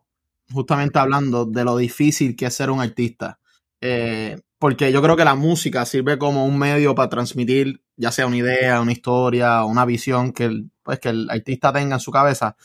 justamente 0.52 1.00
hablando 1.00 1.46
de 1.46 1.64
lo 1.64 1.78
difícil 1.78 2.36
que 2.36 2.46
es 2.48 2.54
ser 2.56 2.70
un 2.70 2.82
artista. 2.82 3.40
eh, 3.82 4.40
porque 4.60 4.94
yo 4.94 5.02
creo 5.02 5.18
que 5.18 5.26
la 5.26 5.36
música 5.36 5.86
sirve 5.86 6.18
como 6.18 6.46
un 6.46 6.58
medio 6.58 6.96
para 6.96 7.10
transmitir 7.10 7.84
ya 7.98 8.12
sea 8.12 8.28
una 8.28 8.38
idea, 8.38 8.80
una 8.82 8.94
historia, 8.94 9.66
una 9.66 9.84
visión 9.86 10.32
que 10.32 10.46
el, 10.46 10.72
pues, 10.84 11.00
que 11.00 11.10
el 11.10 11.30
artista 11.30 11.74
tenga 11.74 11.96
en 11.96 12.00
su 12.00 12.12
cabeza. 12.12 12.56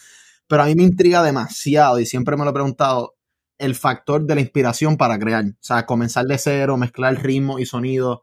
Pero 0.47 0.62
a 0.62 0.67
mí 0.67 0.75
me 0.75 0.85
intriga 0.85 1.23
demasiado 1.23 1.99
y 2.00 2.07
siempre 2.07 2.37
me 2.37 2.45
lo 2.45 2.50
he 2.50 2.55
preguntado 2.55 3.17
el 3.59 3.75
factor 3.75 4.25
de 4.25 4.35
la 4.37 4.40
inspiración 4.40 4.97
para 4.97 5.19
crear. 5.19 5.45
O 5.45 5.52
sea, 5.61 5.87
comenzar 5.87 6.26
de 6.26 6.38
cero, 6.38 6.76
mezclar 6.76 7.21
ritmo 7.23 7.59
y 7.59 7.67
sonido. 7.67 8.23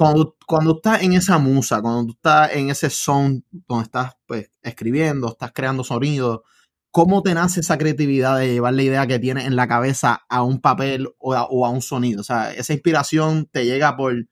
Cuando, 0.00 0.34
cuando 0.46 0.76
estás 0.76 1.02
en 1.02 1.12
esa 1.12 1.36
musa, 1.36 1.82
cuando 1.82 2.06
tú 2.06 2.12
estás 2.12 2.54
en 2.54 2.70
ese 2.70 2.88
son 2.88 3.44
donde 3.50 3.84
estás 3.84 4.16
pues, 4.24 4.50
escribiendo, 4.62 5.28
estás 5.28 5.52
creando 5.52 5.84
sonido, 5.84 6.44
¿cómo 6.90 7.22
te 7.22 7.34
nace 7.34 7.60
esa 7.60 7.76
creatividad 7.76 8.38
de 8.38 8.50
llevar 8.50 8.72
la 8.72 8.82
idea 8.82 9.06
que 9.06 9.18
tienes 9.18 9.44
en 9.44 9.56
la 9.56 9.68
cabeza 9.68 10.22
a 10.30 10.42
un 10.42 10.62
papel 10.62 11.10
o 11.18 11.34
a, 11.34 11.68
un 11.68 11.82
sonido? 11.82 12.22
O 12.22 12.24
sea, 12.24 12.50
esa 12.54 12.72
inspiración 12.72 13.46
te 13.52 13.66
llega 13.66 13.98
por, 13.98 14.26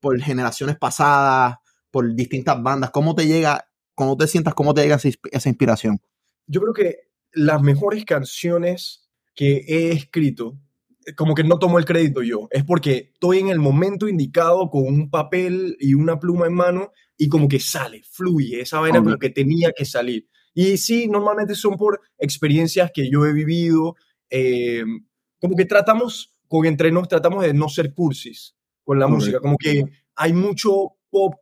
por 0.00 0.18
generaciones 0.18 0.78
pasadas, 0.78 1.56
por 1.90 2.14
distintas 2.14 2.62
bandas. 2.62 2.90
¿Cómo 2.90 3.14
te 3.14 3.26
llega, 3.26 3.68
cómo 3.94 4.16
te 4.16 4.26
sientas, 4.26 4.54
cómo 4.54 4.72
te 4.72 4.80
llega 4.80 4.96
esa 4.96 5.48
inspiración? 5.50 6.00
Yo 6.46 6.62
creo 6.62 6.72
que 6.72 6.96
las 7.32 7.60
mejores 7.60 8.06
canciones 8.06 9.10
que 9.34 9.62
he 9.68 9.92
escrito, 9.92 10.56
como 11.14 11.34
que 11.34 11.44
no 11.44 11.58
tomo 11.58 11.78
el 11.78 11.84
crédito 11.84 12.22
yo, 12.22 12.48
es 12.50 12.64
porque 12.64 13.10
estoy 13.12 13.38
en 13.38 13.48
el 13.48 13.60
momento 13.60 14.08
indicado 14.08 14.70
con 14.70 14.84
un 14.84 15.10
papel 15.10 15.76
y 15.78 15.94
una 15.94 16.18
pluma 16.18 16.46
en 16.46 16.54
mano 16.54 16.92
y 17.16 17.28
como 17.28 17.48
que 17.48 17.60
sale, 17.60 18.02
fluye, 18.10 18.60
esa 18.60 18.80
vaina 18.80 19.02
como 19.02 19.16
que 19.18 19.30
tenía 19.30 19.72
que 19.76 19.84
salir. 19.84 20.28
Y 20.52 20.78
sí, 20.78 21.06
normalmente 21.06 21.54
son 21.54 21.76
por 21.76 22.00
experiencias 22.18 22.90
que 22.92 23.10
yo 23.10 23.24
he 23.26 23.32
vivido, 23.32 23.94
eh, 24.30 24.84
como 25.40 25.54
que 25.54 25.64
tratamos, 25.64 26.34
con 26.48 26.66
entre 26.66 26.90
nos 26.90 27.08
tratamos 27.08 27.44
de 27.44 27.54
no 27.54 27.68
ser 27.68 27.92
cursis 27.92 28.56
con 28.82 28.98
la 28.98 29.06
música, 29.06 29.40
como 29.40 29.56
que 29.56 29.84
hay 30.14 30.32
mucho 30.32 30.96
pop 31.10 31.34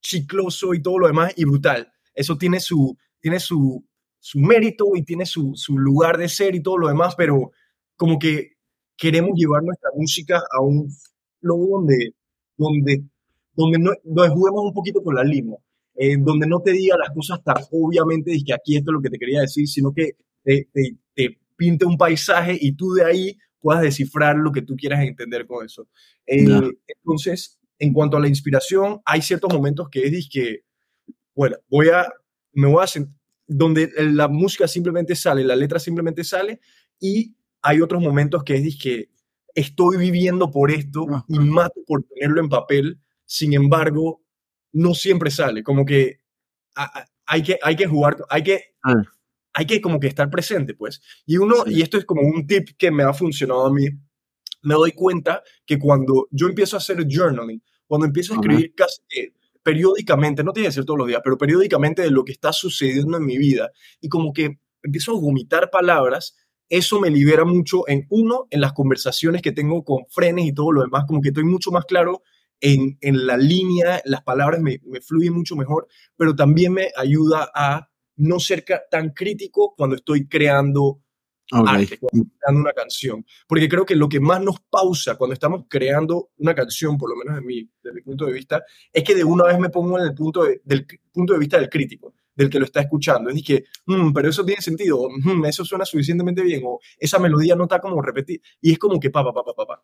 chicloso 0.00 0.74
y 0.74 0.82
todo 0.82 0.98
lo 0.98 1.06
demás 1.06 1.32
y 1.36 1.44
brutal. 1.44 1.92
Eso 2.14 2.36
tiene 2.36 2.60
su, 2.60 2.96
tiene 3.20 3.40
su, 3.40 3.84
su 4.18 4.38
mérito 4.38 4.86
y 4.94 5.02
tiene 5.02 5.26
su, 5.26 5.52
su 5.54 5.78
lugar 5.78 6.18
de 6.18 6.28
ser 6.28 6.54
y 6.54 6.62
todo 6.62 6.78
lo 6.78 6.88
demás, 6.88 7.14
pero 7.16 7.52
como 7.96 8.18
que 8.18 8.52
queremos 8.96 9.32
llevar 9.34 9.62
nuestra 9.62 9.90
música 9.94 10.42
a 10.50 10.60
un 10.60 10.90
flow 11.40 11.80
donde, 11.80 12.14
donde, 12.56 13.02
donde, 13.54 13.78
no, 13.78 13.90
donde 14.04 14.34
juguemos 14.34 14.64
un 14.64 14.74
poquito 14.74 15.02
con 15.02 15.14
la 15.14 15.24
lima. 15.24 15.56
Eh, 15.94 16.16
donde 16.18 16.46
no 16.46 16.60
te 16.60 16.72
diga 16.72 16.96
las 16.96 17.10
cosas 17.10 17.44
tan 17.44 17.56
obviamente 17.70 18.34
y 18.34 18.42
que 18.42 18.54
aquí 18.54 18.76
esto 18.76 18.90
es 18.90 18.94
lo 18.94 19.02
que 19.02 19.10
te 19.10 19.18
quería 19.18 19.42
decir, 19.42 19.68
sino 19.68 19.92
que 19.92 20.16
te, 20.42 20.68
te, 20.72 21.38
pinte 21.54 21.84
un 21.84 21.98
paisaje 21.98 22.56
y 22.58 22.72
tú 22.72 22.94
de 22.94 23.04
ahí 23.04 23.38
puedas 23.60 23.82
descifrar 23.82 24.36
lo 24.36 24.50
que 24.50 24.62
tú 24.62 24.74
quieras 24.74 25.04
entender 25.04 25.46
con 25.46 25.64
eso. 25.64 25.86
Eh, 26.26 26.44
entonces, 26.88 27.60
en 27.78 27.92
cuanto 27.92 28.16
a 28.16 28.20
la 28.20 28.26
inspiración, 28.26 29.00
hay 29.04 29.22
ciertos 29.22 29.52
momentos 29.52 29.88
que 29.90 30.06
es 30.06 30.28
que, 30.32 30.62
bueno, 31.34 31.56
voy 31.68 31.90
a, 31.90 32.08
me 32.52 32.66
voy 32.66 32.82
a 32.82 33.06
donde 33.46 33.92
la 33.98 34.28
música 34.28 34.66
simplemente 34.66 35.14
sale, 35.14 35.44
la 35.44 35.54
letra 35.54 35.78
simplemente 35.78 36.24
sale 36.24 36.58
y 36.98 37.36
hay 37.62 37.80
otros 37.80 38.02
momentos 38.02 38.44
que 38.44 38.56
es 38.56 38.78
que 38.78 39.08
estoy 39.54 39.96
viviendo 39.96 40.50
por 40.50 40.70
esto 40.70 41.06
y 41.28 41.38
mato 41.38 41.80
por 41.86 42.02
tenerlo 42.04 42.40
en 42.40 42.48
papel, 42.48 43.00
sin 43.24 43.52
embargo, 43.54 44.22
no 44.72 44.94
siempre 44.94 45.30
sale, 45.30 45.62
como 45.62 45.84
que 45.84 46.20
hay 47.26 47.42
que, 47.42 47.58
hay 47.62 47.76
que 47.76 47.86
jugar, 47.86 48.16
hay 48.28 48.42
que, 48.42 48.74
ah. 48.82 49.02
hay 49.52 49.66
que 49.66 49.80
como 49.80 50.00
que 50.00 50.06
estar 50.06 50.30
presente, 50.30 50.74
pues. 50.74 51.02
Y 51.26 51.36
uno, 51.36 51.64
y 51.66 51.82
esto 51.82 51.98
es 51.98 52.04
como 52.04 52.22
un 52.22 52.46
tip 52.46 52.70
que 52.76 52.90
me 52.90 53.02
ha 53.02 53.12
funcionado 53.12 53.66
a 53.66 53.72
mí, 53.72 53.86
me 54.62 54.74
doy 54.74 54.92
cuenta 54.92 55.42
que 55.66 55.78
cuando 55.78 56.28
yo 56.30 56.46
empiezo 56.46 56.76
a 56.76 56.78
hacer 56.78 57.04
journaling, 57.08 57.62
cuando 57.86 58.06
empiezo 58.06 58.32
a 58.32 58.36
escribir 58.36 58.74
casi 58.74 59.00
periódicamente, 59.62 60.42
no 60.42 60.52
tiene 60.52 60.68
que 60.68 60.72
ser 60.74 60.84
todos 60.84 60.98
los 60.98 61.08
días, 61.08 61.20
pero 61.22 61.38
periódicamente 61.38 62.02
de 62.02 62.10
lo 62.10 62.24
que 62.24 62.32
está 62.32 62.52
sucediendo 62.52 63.16
en 63.16 63.24
mi 63.24 63.38
vida, 63.38 63.70
y 64.00 64.08
como 64.08 64.32
que 64.32 64.58
empiezo 64.82 65.12
a 65.12 65.20
vomitar 65.20 65.70
palabras, 65.70 66.36
eso 66.72 66.98
me 66.98 67.10
libera 67.10 67.44
mucho 67.44 67.86
en 67.86 68.06
uno, 68.08 68.46
en 68.48 68.62
las 68.62 68.72
conversaciones 68.72 69.42
que 69.42 69.52
tengo 69.52 69.84
con 69.84 70.06
frenes 70.08 70.46
y 70.46 70.54
todo 70.54 70.72
lo 70.72 70.80
demás, 70.80 71.04
como 71.06 71.20
que 71.20 71.28
estoy 71.28 71.44
mucho 71.44 71.70
más 71.70 71.84
claro 71.84 72.22
en, 72.62 72.96
en 73.02 73.26
la 73.26 73.36
línea, 73.36 74.00
las 74.06 74.22
palabras 74.22 74.58
me, 74.62 74.80
me, 74.84 75.02
fluyen 75.02 75.34
mucho 75.34 75.54
mejor, 75.54 75.86
pero 76.16 76.34
también 76.34 76.72
me 76.72 76.88
ayuda 76.96 77.50
a 77.54 77.90
no 78.16 78.40
ser 78.40 78.64
tan 78.90 79.10
crítico 79.10 79.74
cuando 79.76 79.96
estoy 79.96 80.26
creando 80.26 81.02
arte, 81.50 81.98
cuando 81.98 82.22
estoy 82.22 82.38
creando 82.38 82.60
una 82.62 82.72
canción. 82.72 83.26
Porque 83.46 83.68
creo 83.68 83.84
que 83.84 83.94
lo 83.94 84.08
que 84.08 84.20
más 84.20 84.40
nos 84.40 84.60
pausa 84.70 85.16
cuando 85.16 85.34
estamos 85.34 85.66
creando 85.68 86.30
una 86.38 86.54
canción, 86.54 86.96
por 86.96 87.10
lo 87.10 87.16
menos 87.16 87.34
de 87.34 87.42
mi, 87.42 87.70
desde 87.82 87.96
mi 87.96 88.00
punto 88.00 88.24
de 88.24 88.32
vista, 88.32 88.62
es 88.90 89.04
que 89.04 89.14
de 89.14 89.24
una 89.24 89.44
vez 89.44 89.58
me 89.58 89.68
pongo 89.68 89.98
en 89.98 90.06
el 90.06 90.14
punto 90.14 90.44
del 90.44 90.86
punto 91.12 91.34
de 91.34 91.38
vista 91.38 91.58
del 91.58 91.68
crítico 91.68 92.14
del 92.34 92.50
que 92.50 92.58
lo 92.58 92.64
está 92.64 92.80
escuchando. 92.80 93.30
Es 93.30 93.42
que, 93.42 93.64
mm, 93.86 94.12
pero 94.12 94.28
eso 94.28 94.44
tiene 94.44 94.60
sentido, 94.60 95.08
mm, 95.08 95.44
eso 95.46 95.64
suena 95.64 95.84
suficientemente 95.84 96.42
bien, 96.42 96.62
o 96.64 96.80
esa 96.98 97.18
melodía 97.18 97.54
no 97.56 97.64
está 97.64 97.80
como 97.80 98.00
repetir. 98.00 98.40
Y 98.60 98.72
es 98.72 98.78
como 98.78 98.98
que, 98.98 99.10
pa, 99.10 99.24
pa, 99.24 99.32
pa, 99.32 99.44
pa, 99.44 99.54
pa, 99.54 99.66
pa, 99.66 99.82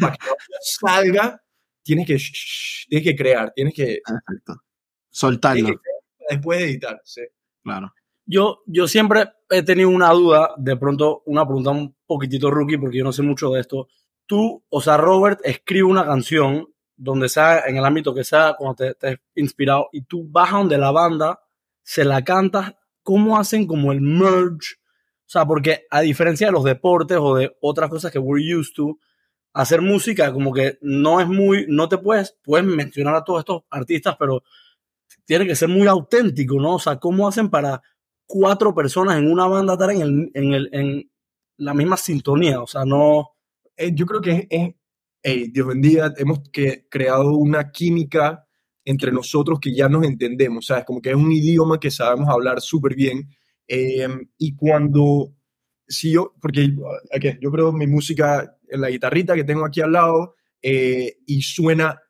para 0.00 0.16
que 0.16 0.18
salga 0.62 1.42
tienes 1.82 2.06
que, 2.06 2.18
tienes 2.88 3.04
que 3.06 3.16
crear, 3.16 3.52
tienes 3.54 3.74
que... 3.74 4.00
Soltarlo. 5.10 5.78
después 6.28 6.58
de 6.58 6.64
editar, 6.64 7.00
sí. 7.04 7.22
Claro. 7.62 7.92
Yo, 8.24 8.62
yo 8.66 8.88
siempre 8.88 9.28
he 9.50 9.62
tenido 9.62 9.90
una 9.90 10.10
duda, 10.10 10.54
de 10.56 10.76
pronto 10.76 11.22
una 11.26 11.44
pregunta 11.44 11.70
un 11.70 11.94
poquitito 12.06 12.50
rookie, 12.50 12.78
porque 12.78 12.98
yo 12.98 13.04
no 13.04 13.12
sé 13.12 13.22
mucho 13.22 13.50
de 13.50 13.60
esto. 13.60 13.88
Tú, 14.26 14.64
o 14.68 14.80
sea, 14.80 14.96
Robert 14.96 15.40
escribe 15.44 15.84
una 15.84 16.06
canción 16.06 16.66
donde 16.96 17.28
sea, 17.28 17.64
en 17.66 17.76
el 17.76 17.84
ámbito 17.84 18.14
que 18.14 18.24
sea, 18.24 18.54
cuando 18.56 18.76
te, 18.76 18.94
te 18.94 19.20
inspirado, 19.34 19.88
y 19.92 20.02
tú 20.02 20.26
vas 20.30 20.52
a 20.52 20.58
donde 20.58 20.78
la 20.78 20.92
banda, 20.92 21.40
se 21.82 22.04
la 22.04 22.22
cantas, 22.22 22.74
¿cómo 23.02 23.38
hacen 23.38 23.66
como 23.66 23.92
el 23.92 24.00
merge? 24.00 24.76
O 25.26 25.30
sea, 25.32 25.46
porque 25.46 25.86
a 25.90 26.00
diferencia 26.00 26.48
de 26.48 26.52
los 26.52 26.64
deportes 26.64 27.18
o 27.20 27.36
de 27.36 27.56
otras 27.60 27.88
cosas 27.90 28.12
que 28.12 28.18
we're 28.18 28.54
used 28.54 28.74
to, 28.74 28.98
hacer 29.54 29.82
música 29.82 30.32
como 30.32 30.52
que 30.52 30.78
no 30.80 31.20
es 31.20 31.26
muy, 31.26 31.66
no 31.68 31.88
te 31.88 31.98
puedes, 31.98 32.36
puedes 32.42 32.66
mencionar 32.66 33.14
a 33.14 33.24
todos 33.24 33.40
estos 33.40 33.62
artistas, 33.70 34.16
pero 34.18 34.42
tiene 35.24 35.46
que 35.46 35.56
ser 35.56 35.68
muy 35.68 35.86
auténtico, 35.86 36.60
¿no? 36.60 36.76
O 36.76 36.78
sea, 36.78 36.98
¿cómo 36.98 37.28
hacen 37.28 37.50
para 37.50 37.82
cuatro 38.26 38.74
personas 38.74 39.18
en 39.18 39.30
una 39.30 39.46
banda 39.46 39.74
estar 39.74 39.90
en, 39.90 40.00
el, 40.00 40.30
en, 40.34 40.52
el, 40.54 40.68
en 40.72 41.10
la 41.58 41.74
misma 41.74 41.96
sintonía? 41.96 42.60
O 42.60 42.66
sea, 42.66 42.84
no... 42.84 43.30
Eh, 43.76 43.92
yo 43.94 44.06
creo 44.06 44.20
que 44.20 44.46
es, 44.50 45.52
Dios 45.52 45.66
bendiga, 45.66 46.12
hemos 46.16 46.40
que, 46.50 46.86
creado 46.88 47.36
una 47.36 47.70
química 47.70 48.46
entre 48.84 49.12
nosotros 49.12 49.60
que 49.60 49.74
ya 49.74 49.88
nos 49.88 50.04
entendemos, 50.04 50.66
¿sabes? 50.66 50.84
Como 50.84 51.00
que 51.00 51.10
es 51.10 51.16
un 51.16 51.32
idioma 51.32 51.78
que 51.78 51.90
sabemos 51.90 52.28
hablar 52.28 52.60
súper 52.60 52.94
bien. 52.94 53.28
Eh, 53.68 54.08
y 54.38 54.56
cuando, 54.56 55.34
si 55.86 56.12
yo, 56.12 56.34
porque 56.40 56.74
okay, 57.16 57.38
yo 57.40 57.50
creo 57.50 57.72
mi 57.72 57.86
música 57.86 58.56
en 58.68 58.80
la 58.80 58.90
guitarrita 58.90 59.34
que 59.34 59.44
tengo 59.44 59.64
aquí 59.64 59.80
al 59.80 59.92
lado 59.92 60.34
eh, 60.60 61.18
y 61.26 61.42
suena 61.42 62.00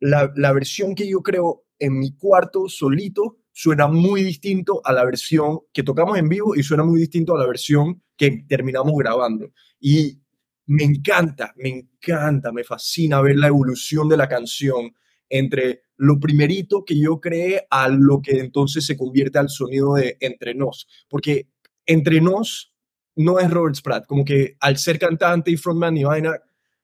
la, 0.00 0.32
la, 0.36 0.52
versión 0.52 0.94
que 0.94 1.08
yo 1.08 1.22
creo 1.22 1.64
en 1.78 1.98
mi 1.98 2.16
cuarto 2.16 2.68
solito 2.68 3.38
suena 3.52 3.86
muy 3.86 4.22
distinto 4.22 4.80
a 4.84 4.92
la 4.92 5.04
versión 5.04 5.60
que 5.72 5.82
tocamos 5.82 6.18
en 6.18 6.28
vivo 6.28 6.56
y 6.56 6.62
suena 6.62 6.84
muy 6.84 6.98
distinto 6.98 7.34
a 7.34 7.38
la 7.38 7.46
versión 7.46 8.02
que 8.16 8.44
terminamos 8.48 8.94
grabando. 8.96 9.52
Y 9.78 10.20
me 10.66 10.84
encanta, 10.84 11.52
me 11.56 11.68
encanta, 11.68 12.52
me 12.52 12.64
fascina 12.64 13.20
ver 13.20 13.36
la 13.36 13.48
evolución 13.48 14.08
de 14.08 14.16
la 14.16 14.28
canción 14.28 14.94
entre 15.32 15.80
lo 15.96 16.20
primerito 16.20 16.84
que 16.84 16.98
yo 16.98 17.20
creé 17.20 17.66
a 17.70 17.88
lo 17.88 18.20
que 18.20 18.38
entonces 18.38 18.84
se 18.84 18.98
convierte 18.98 19.38
al 19.38 19.48
sonido 19.48 19.94
de 19.94 20.18
Entre 20.20 20.54
Nos. 20.54 20.86
Porque 21.08 21.48
Entre 21.86 22.20
Nos 22.20 22.74
no 23.16 23.38
es 23.38 23.50
Robert 23.50 23.74
Spratt, 23.74 24.06
como 24.06 24.24
que 24.24 24.56
al 24.60 24.76
ser 24.76 24.98
cantante 24.98 25.50
y 25.50 25.56
frontman 25.56 25.96
y 25.96 26.04
vaina, 26.04 26.38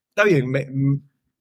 está 0.08 0.24
bien, 0.24 0.48
me, 0.48 0.66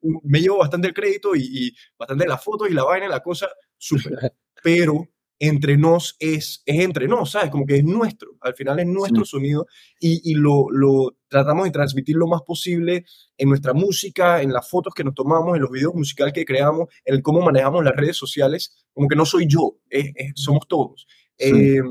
me 0.02 0.42
llevo 0.42 0.58
bastante 0.58 0.90
el 0.90 0.94
crédito 0.94 1.34
y, 1.36 1.74
bastante 1.98 2.28
la 2.28 2.38
foto 2.38 2.68
y 2.68 2.74
la 2.74 2.84
vaina, 2.84 3.08
la 3.08 3.22
cosa, 3.22 3.48
súper. 3.78 4.34
Pero 4.64 5.08
entre 5.40 5.78
nos 5.78 6.16
es, 6.20 6.64
es 6.66 6.84
entre 6.84 7.08
nos, 7.08 7.32
¿sabes? 7.32 7.52
Como 7.52 7.66
que 7.66 7.78
es 7.78 7.84
nuestro, 7.84 8.32
al 8.42 8.56
final 8.56 8.80
es 8.80 8.88
nuestro 8.88 9.24
sonido 9.24 9.68
y, 10.00 10.32
y 10.32 10.34
lo, 10.34 10.70
lo, 10.72 11.16
tratamos 11.28 11.66
de 11.66 11.72
transmitir 11.72 12.16
lo 12.16 12.28
más 12.28 12.42
posible 12.42 13.06
en 13.38 13.50
nuestra 13.50 13.74
música, 13.74 14.42
en 14.42 14.52
las 14.52 14.70
fotos 14.70 14.94
que 14.94 15.04
nos 15.04 15.14
tomamos, 15.14 15.56
en 15.56 15.62
los 15.62 15.72
videos 15.72 15.94
musicales 15.94 16.34
que 16.34 16.46
creamos, 16.46 16.88
en 17.06 17.22
cómo 17.22 17.42
manejamos 17.42 17.84
las 17.84 17.96
redes 17.96 18.18
sociales, 18.18 18.86
como 18.94 19.08
que 19.08 19.16
no 19.16 19.26
soy 19.26 19.48
yo, 19.48 19.78
somos 20.36 20.68
todos. 20.68 21.06
Eh, 21.38 21.82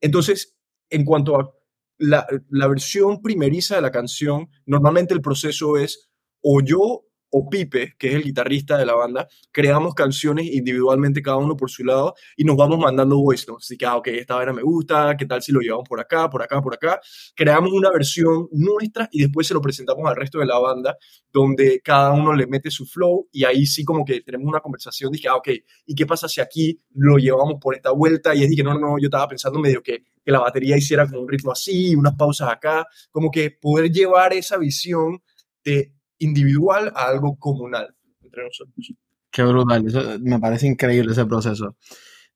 entonces, 0.00 0.56
en 0.90 1.04
cuanto 1.04 1.38
a 1.38 1.54
la, 1.98 2.26
versión 2.68 3.22
primeriza 3.22 3.76
de 3.76 3.82
la 3.82 3.92
canción, 3.92 4.48
normalmente 4.66 5.14
el 5.14 5.20
proceso 5.20 5.76
es 5.76 6.10
o 6.40 6.60
yo 6.60 7.04
o 7.34 7.48
Pipe, 7.48 7.94
que 7.98 8.08
es 8.08 8.14
el 8.14 8.22
guitarrista 8.22 8.76
de 8.76 8.84
la 8.84 8.94
banda, 8.94 9.26
creamos 9.50 9.94
canciones 9.94 10.46
individualmente 10.52 11.22
cada 11.22 11.38
uno 11.38 11.56
por 11.56 11.70
su 11.70 11.82
lado 11.82 12.14
y 12.36 12.44
nos 12.44 12.56
vamos 12.56 12.78
mandando 12.78 13.18
voice. 13.18 13.46
Así 13.56 13.76
que, 13.78 13.86
ah, 13.86 13.96
ok, 13.96 14.08
esta 14.08 14.36
vaina 14.36 14.52
me 14.52 14.62
gusta, 14.62 15.16
¿qué 15.16 15.24
tal 15.24 15.42
si 15.42 15.50
lo 15.50 15.60
llevamos 15.60 15.88
por 15.88 15.98
acá, 15.98 16.28
por 16.28 16.42
acá, 16.42 16.60
por 16.60 16.74
acá? 16.74 17.00
Creamos 17.34 17.72
una 17.72 17.90
versión 17.90 18.48
nuestra 18.52 19.08
y 19.10 19.22
después 19.22 19.46
se 19.46 19.54
lo 19.54 19.62
presentamos 19.62 20.06
al 20.06 20.14
resto 20.14 20.38
de 20.40 20.46
la 20.46 20.58
banda, 20.58 20.98
donde 21.32 21.80
cada 21.82 22.12
uno 22.12 22.34
le 22.34 22.46
mete 22.46 22.70
su 22.70 22.84
flow 22.84 23.26
y 23.32 23.44
ahí 23.44 23.64
sí 23.64 23.82
como 23.82 24.04
que 24.04 24.20
tenemos 24.20 24.46
una 24.46 24.60
conversación. 24.60 25.10
Dije, 25.10 25.28
ah, 25.28 25.36
ok, 25.36 25.48
¿y 25.86 25.94
qué 25.94 26.04
pasa 26.04 26.28
si 26.28 26.42
aquí 26.42 26.78
lo 26.94 27.16
llevamos 27.16 27.54
por 27.62 27.74
esta 27.74 27.92
vuelta? 27.92 28.34
Y 28.34 28.44
es 28.44 28.54
que 28.54 28.62
no, 28.62 28.78
no, 28.78 28.98
yo 28.98 29.06
estaba 29.06 29.26
pensando 29.26 29.58
medio 29.58 29.82
que, 29.82 30.04
que 30.22 30.30
la 30.30 30.40
batería 30.40 30.76
hiciera 30.76 31.06
como 31.06 31.22
un 31.22 31.28
ritmo 31.28 31.52
así, 31.52 31.96
unas 31.96 32.14
pausas 32.14 32.50
acá, 32.50 32.86
como 33.10 33.30
que 33.30 33.50
poder 33.50 33.90
llevar 33.90 34.34
esa 34.34 34.58
visión 34.58 35.22
de 35.64 35.94
individual 36.22 36.92
a 36.94 37.08
algo 37.08 37.36
comunal 37.36 37.94
entre 38.22 38.44
nosotros. 38.44 38.92
Qué 39.30 39.42
brutal, 39.42 40.20
me 40.20 40.38
parece 40.38 40.66
increíble 40.66 41.12
ese 41.12 41.24
proceso. 41.24 41.76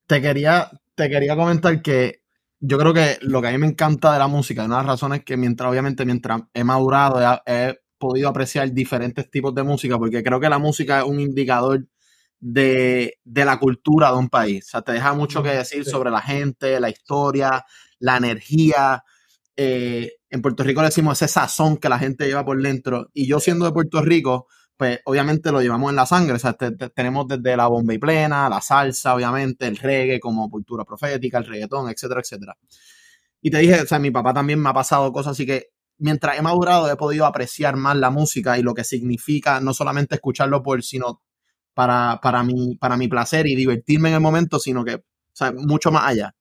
Te 0.05 0.21
quería, 0.21 0.71
te 0.95 1.09
quería 1.09 1.35
comentar 1.35 1.81
que 1.81 2.21
yo 2.59 2.77
creo 2.77 2.93
que 2.93 3.17
lo 3.21 3.41
que 3.41 3.49
a 3.49 3.51
mí 3.51 3.57
me 3.57 3.67
encanta 3.67 4.13
de 4.13 4.19
la 4.19 4.27
música, 4.27 4.65
una 4.65 4.77
de 4.77 4.83
las 4.83 4.91
razones 4.93 5.23
que 5.23 5.37
mientras, 5.37 5.69
obviamente, 5.69 6.05
mientras 6.05 6.41
he 6.53 6.63
madurado, 6.63 7.41
he, 7.45 7.79
podido 7.99 8.29
apreciar 8.29 8.71
diferentes 8.71 9.27
tipos 9.31 9.55
de 9.55 9.63
música, 9.63 9.97
porque 9.97 10.21
creo 10.21 10.39
que 10.39 10.49
la 10.49 10.59
música 10.59 10.99
es 10.99 11.05
un 11.05 11.19
indicador 11.19 11.87
de, 12.39 13.17
la 13.25 13.57
cultura 13.57 14.11
de 14.11 14.17
un 14.17 14.29
país. 14.29 14.65
O 14.67 14.69
sea, 14.69 14.81
te 14.83 14.91
deja 14.91 15.13
mucho 15.13 15.41
que 15.41 15.49
decir 15.49 15.83
sobre 15.83 16.11
la 16.11 16.21
gente, 16.21 16.79
la 16.79 16.89
historia, 16.89 17.65
la 17.97 18.17
energía. 18.17 19.03
Eh, 19.57 20.11
en 20.29 20.41
Puerto 20.41 20.63
Rico 20.63 20.81
le 20.81 20.87
decimos 20.87 21.21
ese 21.21 21.33
sazón 21.33 21.77
que 21.77 21.89
la 21.89 21.99
gente 21.99 22.27
lleva 22.27 22.45
por 22.45 22.61
dentro. 22.61 23.09
Y 23.13 23.27
yo 23.27 23.39
siendo 23.39 23.65
de 23.65 23.71
Puerto 23.71 24.01
Rico, 24.01 24.47
pues 24.77 24.99
obviamente 25.05 25.51
lo 25.51 25.61
llevamos 25.61 25.89
en 25.89 25.95
la 25.95 26.05
sangre. 26.05 26.35
O 26.35 26.39
sea, 26.39 26.53
tenemos 26.53 27.27
desde 27.27 27.57
la 27.57 27.67
bomba 27.67 27.93
y 27.93 27.97
plena, 27.97 28.47
la 28.47 28.61
salsa, 28.61 29.15
obviamente, 29.15 29.67
el 29.67 29.77
reggae 29.77 30.19
como 30.19 30.49
cultura 30.49 30.85
profética, 30.85 31.39
el 31.39 31.45
reggaetón, 31.45 31.89
etcétera, 31.89 32.21
etcétera. 32.21 32.57
Y 33.41 33.51
te 33.51 33.57
dije, 33.59 33.81
o 33.81 33.87
sea, 33.87 33.99
mi 33.99 34.11
papá 34.11 34.33
también 34.33 34.59
me 34.61 34.69
ha 34.69 34.73
pasado 34.73 35.11
cosas 35.11 35.31
así 35.31 35.45
que 35.45 35.71
mientras 35.99 36.37
he 36.37 36.41
madurado 36.41 36.91
he 36.91 36.95
podido 36.95 37.25
apreciar 37.25 37.75
más 37.75 37.97
la 37.97 38.11
música 38.11 38.57
y 38.59 38.63
lo 38.63 38.73
que 38.73 38.83
significa 38.83 39.59
no 39.59 39.73
solamente 39.73 40.15
escucharlo 40.15 40.61
por, 40.61 40.83
sino 40.83 41.21
para, 41.73 42.19
para, 42.21 42.43
mi, 42.43 42.75
para 42.75 42.97
mi 42.97 43.07
placer 43.07 43.47
y 43.47 43.55
divertirme 43.55 44.09
en 44.09 44.15
el 44.15 44.21
momento, 44.21 44.59
sino 44.59 44.83
que, 44.83 44.95
o 44.95 45.53
mucho 45.53 45.91
más 45.91 46.05
allá. 46.05 46.35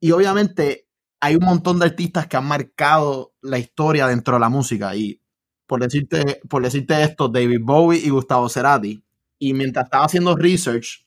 Y 0.00 0.12
obviamente 0.12 0.87
hay 1.20 1.36
un 1.36 1.44
montón 1.44 1.78
de 1.78 1.86
artistas 1.86 2.26
que 2.26 2.36
han 2.36 2.46
marcado 2.46 3.34
la 3.42 3.58
historia 3.58 4.06
dentro 4.06 4.34
de 4.34 4.40
la 4.40 4.48
música. 4.48 4.94
Y 4.94 5.20
por 5.66 5.80
decirte, 5.80 6.40
por 6.48 6.62
decirte 6.62 7.02
esto, 7.02 7.28
David 7.28 7.60
Bowie 7.62 8.00
y 8.04 8.10
Gustavo 8.10 8.48
Cerati. 8.48 9.04
Y 9.38 9.54
mientras 9.54 9.86
estaba 9.86 10.04
haciendo 10.04 10.36
research 10.36 11.06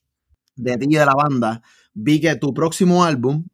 de 0.56 0.77
ti 0.77 0.88
y 0.89 0.96
de 0.96 1.06
la 1.06 1.13
banda, 1.13 1.62
vi 1.94 2.20
que 2.22 2.36
tu 2.36 2.53
próximo 2.53 3.03
álbum 3.03 3.46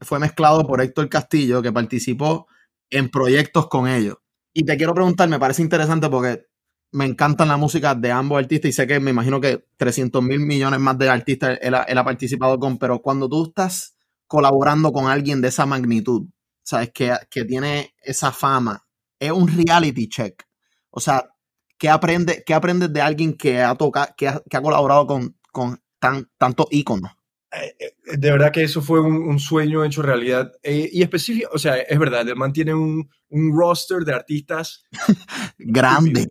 fue 0.00 0.18
mezclado 0.18 0.66
por 0.66 0.80
Héctor 0.80 1.08
Castillo, 1.08 1.60
que 1.60 1.72
participó 1.72 2.46
en 2.90 3.10
proyectos 3.10 3.68
con 3.68 3.88
ellos. 3.88 4.16
Y 4.52 4.64
te 4.64 4.76
quiero 4.76 4.94
preguntar, 4.94 5.28
me 5.28 5.38
parece 5.38 5.62
interesante 5.62 6.08
porque 6.08 6.46
me 6.92 7.04
encantan 7.04 7.48
la 7.48 7.56
música 7.56 7.94
de 7.94 8.12
ambos 8.12 8.38
artistas 8.38 8.68
y 8.68 8.72
sé 8.72 8.86
que 8.86 9.00
me 9.00 9.10
imagino 9.10 9.40
que 9.40 9.66
300 9.76 10.22
mil 10.22 10.40
millones 10.40 10.78
más 10.78 10.96
de 10.96 11.10
artistas 11.10 11.58
él 11.60 11.74
ha 11.74 12.04
participado 12.04 12.58
con, 12.58 12.78
pero 12.78 13.02
cuando 13.02 13.28
tú 13.28 13.46
estás 13.48 13.93
colaborando 14.34 14.92
con 14.92 15.06
alguien 15.06 15.40
de 15.40 15.46
esa 15.46 15.64
magnitud, 15.64 16.26
¿sabes? 16.64 16.90
Que, 16.92 17.14
que 17.30 17.44
tiene 17.44 17.94
esa 18.02 18.32
fama. 18.32 18.84
Es 19.20 19.30
un 19.30 19.46
reality 19.46 20.08
check. 20.08 20.42
O 20.90 20.98
sea, 20.98 21.30
¿qué, 21.78 21.88
aprende, 21.88 22.42
qué 22.44 22.52
aprendes 22.52 22.92
de 22.92 23.00
alguien 23.00 23.36
que 23.36 23.62
ha, 23.62 23.76
tocado, 23.76 24.08
que 24.16 24.26
ha, 24.26 24.42
que 24.50 24.56
ha 24.56 24.60
colaborado 24.60 25.06
con, 25.06 25.38
con 25.52 25.80
tan, 26.00 26.28
tantos 26.36 26.66
íconos? 26.72 27.12
Eh, 27.52 27.76
eh, 27.78 28.16
de 28.16 28.30
verdad 28.32 28.50
que 28.50 28.64
eso 28.64 28.82
fue 28.82 29.00
un, 29.00 29.38
sueño 29.38 29.84
hecho 29.84 30.02
realidad. 30.02 30.50
Eh, 30.64 30.90
y 30.92 31.02
específico, 31.02 31.50
o 31.52 31.58
sea, 31.58 31.76
es 31.76 31.96
verdad, 31.96 32.28
el 32.28 32.34
man 32.34 32.52
tiene 32.52 32.74
un, 32.74 33.08
un 33.28 33.56
roster 33.56 34.00
de 34.00 34.14
artistas 34.14 34.82
grande. 35.58 36.28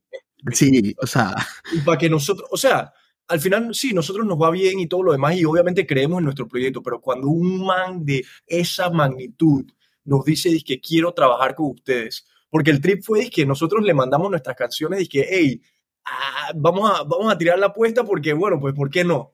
Sí, 0.51 0.93
o 1.01 1.07
sea. 1.07 1.33
Y 1.71 1.79
para 1.79 1.97
que 1.97 2.09
nosotros, 2.09 2.49
o 2.51 2.57
sea, 2.57 2.91
al 3.27 3.39
final 3.39 3.73
sí, 3.73 3.93
nosotros 3.93 4.25
nos 4.25 4.41
va 4.41 4.51
bien 4.51 4.79
y 4.79 4.87
todo 4.87 5.03
lo 5.03 5.11
demás 5.11 5.35
y 5.35 5.45
obviamente 5.45 5.85
creemos 5.85 6.19
en 6.19 6.25
nuestro 6.25 6.47
proyecto, 6.47 6.81
pero 6.81 6.99
cuando 6.99 7.27
un 7.27 7.65
man 7.65 8.05
de 8.05 8.25
esa 8.45 8.89
magnitud 8.89 9.65
nos 10.05 10.25
dice 10.25 10.61
que 10.63 10.79
quiero 10.79 11.13
trabajar 11.13 11.55
con 11.55 11.71
ustedes, 11.71 12.25
porque 12.49 12.71
el 12.71 12.81
trip 12.81 13.03
fue 13.03 13.29
que 13.29 13.45
nosotros 13.45 13.83
le 13.83 13.93
mandamos 13.93 14.29
nuestras 14.29 14.55
canciones 14.55 15.01
y 15.01 15.07
que, 15.07 15.25
hey, 15.29 15.61
ah, 16.05 16.51
vamos, 16.55 16.89
a, 16.89 17.03
vamos 17.03 17.33
a 17.33 17.37
tirar 17.37 17.57
la 17.57 17.67
apuesta 17.67 18.03
porque, 18.03 18.33
bueno, 18.33 18.59
pues, 18.59 18.73
¿por 18.73 18.89
qué 18.89 19.03
no? 19.03 19.31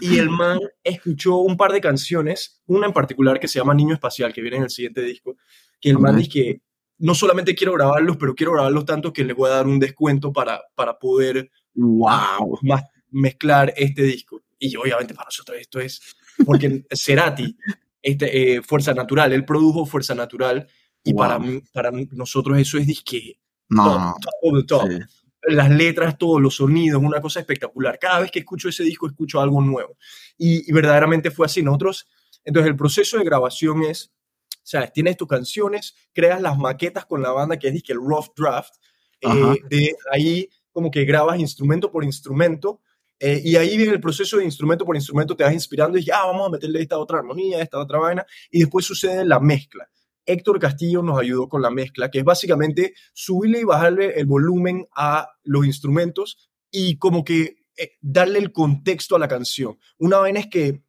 Y 0.00 0.18
el, 0.18 0.28
man 0.28 0.58
escuchó 0.82 1.36
un 1.36 1.56
par 1.56 1.72
de 1.72 1.80
canciones, 1.80 2.62
una 2.66 2.86
en 2.86 2.92
particular 2.92 3.38
que 3.38 3.46
se 3.46 3.58
llama 3.58 3.74
Niño 3.74 3.94
Espacial, 3.94 4.32
que 4.32 4.40
viene 4.40 4.56
en 4.56 4.64
el 4.64 4.70
siguiente 4.70 5.02
disco, 5.02 5.36
que 5.80 5.90
el 5.90 5.98
man 5.98 6.16
dice 6.16 6.30
que 6.30 6.60
no 6.98 7.14
solamente 7.14 7.54
quiero 7.54 7.72
grabarlos, 7.72 8.16
pero 8.16 8.34
quiero 8.34 8.52
grabarlos 8.52 8.84
tanto 8.84 9.12
que 9.12 9.24
les 9.24 9.36
voy 9.36 9.50
a 9.50 9.54
dar 9.54 9.66
un 9.66 9.78
descuento 9.78 10.32
para, 10.32 10.62
para 10.74 10.98
poder 10.98 11.50
wow, 11.74 12.58
más, 12.62 12.84
mezclar 13.12 13.72
este 13.76 14.02
disco. 14.02 14.42
Y 14.58 14.74
obviamente 14.76 15.14
para 15.14 15.26
nosotros 15.26 15.58
esto 15.60 15.80
es, 15.80 16.00
porque 16.44 16.84
Cerati, 16.92 17.56
este, 18.00 18.54
eh, 18.56 18.62
Fuerza 18.62 18.94
Natural, 18.94 19.32
él 19.32 19.44
produjo 19.44 19.86
Fuerza 19.86 20.14
Natural 20.14 20.66
y 21.04 21.14
para, 21.14 21.40
para 21.72 21.90
nosotros 21.90 22.58
eso 22.58 22.78
es 22.78 22.86
disque. 22.86 23.38
No, 23.68 24.14
top, 24.66 24.88
Las 25.44 25.70
letras, 25.70 26.18
todos 26.18 26.40
los 26.40 26.56
sonidos, 26.56 27.02
una 27.02 27.20
cosa 27.20 27.40
espectacular. 27.40 27.98
Cada 27.98 28.20
vez 28.20 28.30
que 28.30 28.40
escucho 28.40 28.68
ese 28.68 28.84
disco, 28.84 29.06
escucho 29.06 29.40
algo 29.40 29.60
nuevo. 29.60 29.96
Y, 30.36 30.70
verdaderamente 30.72 31.30
fue 31.30 31.46
así. 31.46 31.62
Nosotros, 31.62 32.06
entonces 32.44 32.70
el 32.70 32.76
proceso 32.76 33.18
de 33.18 33.24
grabación 33.24 33.82
es, 33.82 34.12
o 34.54 34.60
sea, 34.62 34.86
tienes 34.88 35.16
tus 35.16 35.26
canciones, 35.26 35.96
creas 36.12 36.40
las 36.40 36.58
maquetas 36.58 37.06
con 37.06 37.22
la 37.22 37.32
banda, 37.32 37.58
que 37.58 37.68
es 37.68 37.72
disque 37.72 37.92
el 37.92 37.98
rough 37.98 38.28
draft. 38.36 38.74
Eh, 39.20 39.58
de 39.68 39.96
ahí 40.12 40.48
como 40.72 40.90
que 40.90 41.04
grabas 41.04 41.38
instrumento 41.38 41.90
por 41.90 42.04
instrumento 42.04 42.80
eh, 43.24 43.40
y 43.44 43.54
ahí 43.54 43.76
viene 43.76 43.92
el 43.92 44.00
proceso 44.00 44.38
de 44.38 44.44
instrumento 44.44 44.84
por 44.84 44.96
instrumento, 44.96 45.36
te 45.36 45.44
vas 45.44 45.52
inspirando 45.52 45.96
y 45.96 46.04
ya, 46.04 46.22
ah, 46.22 46.26
vamos 46.26 46.48
a 46.48 46.50
meterle 46.50 46.82
esta 46.82 46.98
otra 46.98 47.18
armonía, 47.18 47.62
esta 47.62 47.78
otra 47.78 48.00
vaina, 48.00 48.26
y 48.50 48.58
después 48.58 48.84
sucede 48.84 49.24
la 49.24 49.38
mezcla. 49.38 49.88
Héctor 50.26 50.58
Castillo 50.58 51.02
nos 51.02 51.20
ayudó 51.20 51.48
con 51.48 51.62
la 51.62 51.70
mezcla, 51.70 52.10
que 52.10 52.18
es 52.18 52.24
básicamente 52.24 52.94
subirle 53.12 53.60
y 53.60 53.64
bajarle 53.64 54.18
el 54.18 54.26
volumen 54.26 54.88
a 54.96 55.28
los 55.44 55.64
instrumentos 55.66 56.50
y 56.68 56.98
como 56.98 57.22
que 57.22 57.58
eh, 57.76 57.92
darle 58.00 58.40
el 58.40 58.50
contexto 58.50 59.14
a 59.14 59.20
la 59.20 59.28
canción. 59.28 59.78
Una 59.98 60.18
vaina 60.18 60.40
es 60.40 60.48
que 60.48 60.82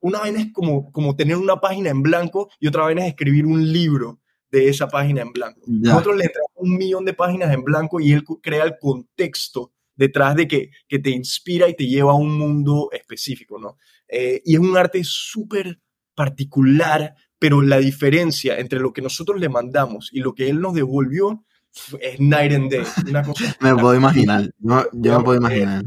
una 0.00 0.18
vaina 0.18 0.40
es 0.40 0.52
como, 0.52 0.90
como 0.90 1.14
tener 1.14 1.36
una 1.36 1.60
página 1.60 1.90
en 1.90 2.02
blanco 2.02 2.50
y 2.58 2.66
otra 2.66 2.82
vaina 2.82 3.02
es 3.02 3.10
escribir 3.10 3.46
un 3.46 3.72
libro 3.72 4.20
de 4.50 4.68
esa 4.68 4.88
página 4.88 5.22
en 5.22 5.32
blanco. 5.32 5.60
Nosotros 5.66 6.16
le 6.16 6.24
entramos 6.24 6.50
un 6.56 6.76
millón 6.76 7.04
de 7.04 7.14
páginas 7.14 7.52
en 7.52 7.62
blanco 7.62 8.00
y 8.00 8.12
él 8.12 8.24
crea 8.42 8.64
el 8.64 8.78
contexto 8.78 9.72
detrás 9.94 10.36
de 10.36 10.46
que, 10.46 10.70
que 10.86 10.98
te 10.98 11.10
inspira 11.10 11.68
y 11.68 11.74
te 11.74 11.86
lleva 11.86 12.12
a 12.12 12.16
un 12.16 12.38
mundo 12.38 12.88
específico, 12.92 13.58
¿no? 13.58 13.76
Eh, 14.08 14.40
y 14.44 14.54
es 14.54 14.60
un 14.60 14.76
arte 14.76 15.02
súper 15.02 15.80
particular, 16.14 17.14
pero 17.38 17.62
la 17.62 17.78
diferencia 17.78 18.58
entre 18.58 18.80
lo 18.80 18.92
que 18.92 19.02
nosotros 19.02 19.40
le 19.40 19.48
mandamos 19.48 20.10
y 20.12 20.20
lo 20.20 20.34
que 20.34 20.48
él 20.48 20.60
nos 20.60 20.74
devolvió 20.74 21.44
es 22.00 22.20
night 22.20 22.52
and 22.52 22.70
day. 22.70 22.84
Una 23.08 23.22
cosa 23.22 23.56
me 23.60 23.74
puedo 23.74 23.94
imaginar, 23.94 24.50
no, 24.58 24.84
yo 24.92 25.18
me 25.18 25.24
puedo 25.24 25.38
imaginar. 25.38 25.84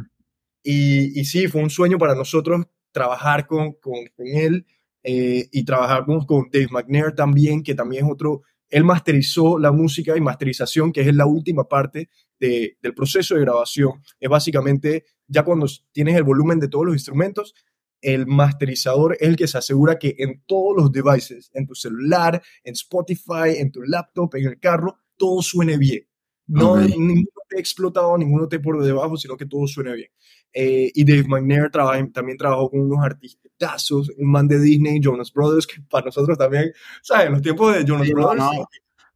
Y, 0.63 1.19
y, 1.19 1.25
sí, 1.25 1.47
fue 1.47 1.63
un 1.63 1.71
sueño 1.71 1.97
para 1.97 2.13
nosotros 2.13 2.65
trabajar 2.91 3.47
con, 3.47 3.73
con, 3.73 3.95
con 4.15 4.27
él 4.27 4.65
eh, 5.03 5.47
y 5.51 5.65
trabajar 5.65 6.05
con, 6.05 6.49
Dave 6.51 6.67
McNair 6.71 7.13
también, 7.13 7.63
que 7.63 7.75
también 7.75 8.05
es 8.05 8.11
otro 8.11 8.43
él 8.71 8.85
masterizó 8.85 9.59
la 9.59 9.71
música 9.71 10.15
y 10.15 10.21
masterización, 10.21 10.93
que 10.93 11.01
es 11.01 11.13
la 11.13 11.25
última 11.25 11.65
parte 11.65 12.09
del 12.39 12.95
proceso 12.95 13.35
de 13.35 13.41
grabación. 13.41 14.01
Es 14.19 14.29
básicamente 14.29 15.05
ya 15.27 15.43
cuando 15.43 15.67
tienes 15.91 16.15
el 16.15 16.23
volumen 16.23 16.59
de 16.59 16.69
todos 16.69 16.85
los 16.85 16.95
instrumentos, 16.95 17.53
el 18.01 18.25
masterizador 18.25 19.15
es 19.19 19.27
el 19.27 19.35
que 19.35 19.47
se 19.47 19.59
asegura 19.59 19.99
que 19.99 20.15
en 20.17 20.41
todos 20.47 20.75
los 20.75 20.91
devices, 20.91 21.51
en 21.53 21.67
tu 21.67 21.75
celular, 21.75 22.41
en 22.63 22.73
Spotify, 22.73 23.57
en 23.57 23.71
tu 23.71 23.83
laptop, 23.83 24.33
en 24.35 24.47
el 24.47 24.59
carro, 24.59 24.97
todo 25.17 25.41
suene 25.41 25.77
bien. 25.77 26.07
No, 26.47 26.77
ninguno 26.77 27.25
te 27.47 27.59
explotado, 27.59 28.17
ninguno 28.17 28.47
te 28.47 28.59
por 28.59 28.83
debajo, 28.83 29.17
sino 29.17 29.37
que 29.37 29.45
todo 29.45 29.67
suene 29.67 29.93
bien. 29.93 30.09
Eh, 30.53 30.91
y 30.93 31.05
Dave 31.05 31.27
McNair 31.27 31.71
también 32.11 32.37
trabajó 32.37 32.69
con 32.69 32.81
unos 32.81 33.03
artistazos, 33.03 34.11
un 34.17 34.31
man 34.31 34.47
de 34.47 34.59
Disney, 34.59 34.99
Jonas 35.01 35.31
Brothers, 35.31 35.65
que 35.65 35.81
para 35.89 36.05
nosotros 36.05 36.37
también, 36.37 36.71
¿sabes? 37.01 37.27
En 37.27 37.33
los 37.33 37.41
tiempos 37.41 37.73
de 37.73 37.85
Jonas 37.85 38.09
Brothers. 38.09 38.43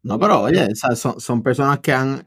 No, 0.06 0.20
pero 0.20 0.42
oye, 0.42 0.68
son, 0.76 1.20
son, 1.20 1.42
personas 1.42 1.80
que 1.80 1.92
han, 1.92 2.24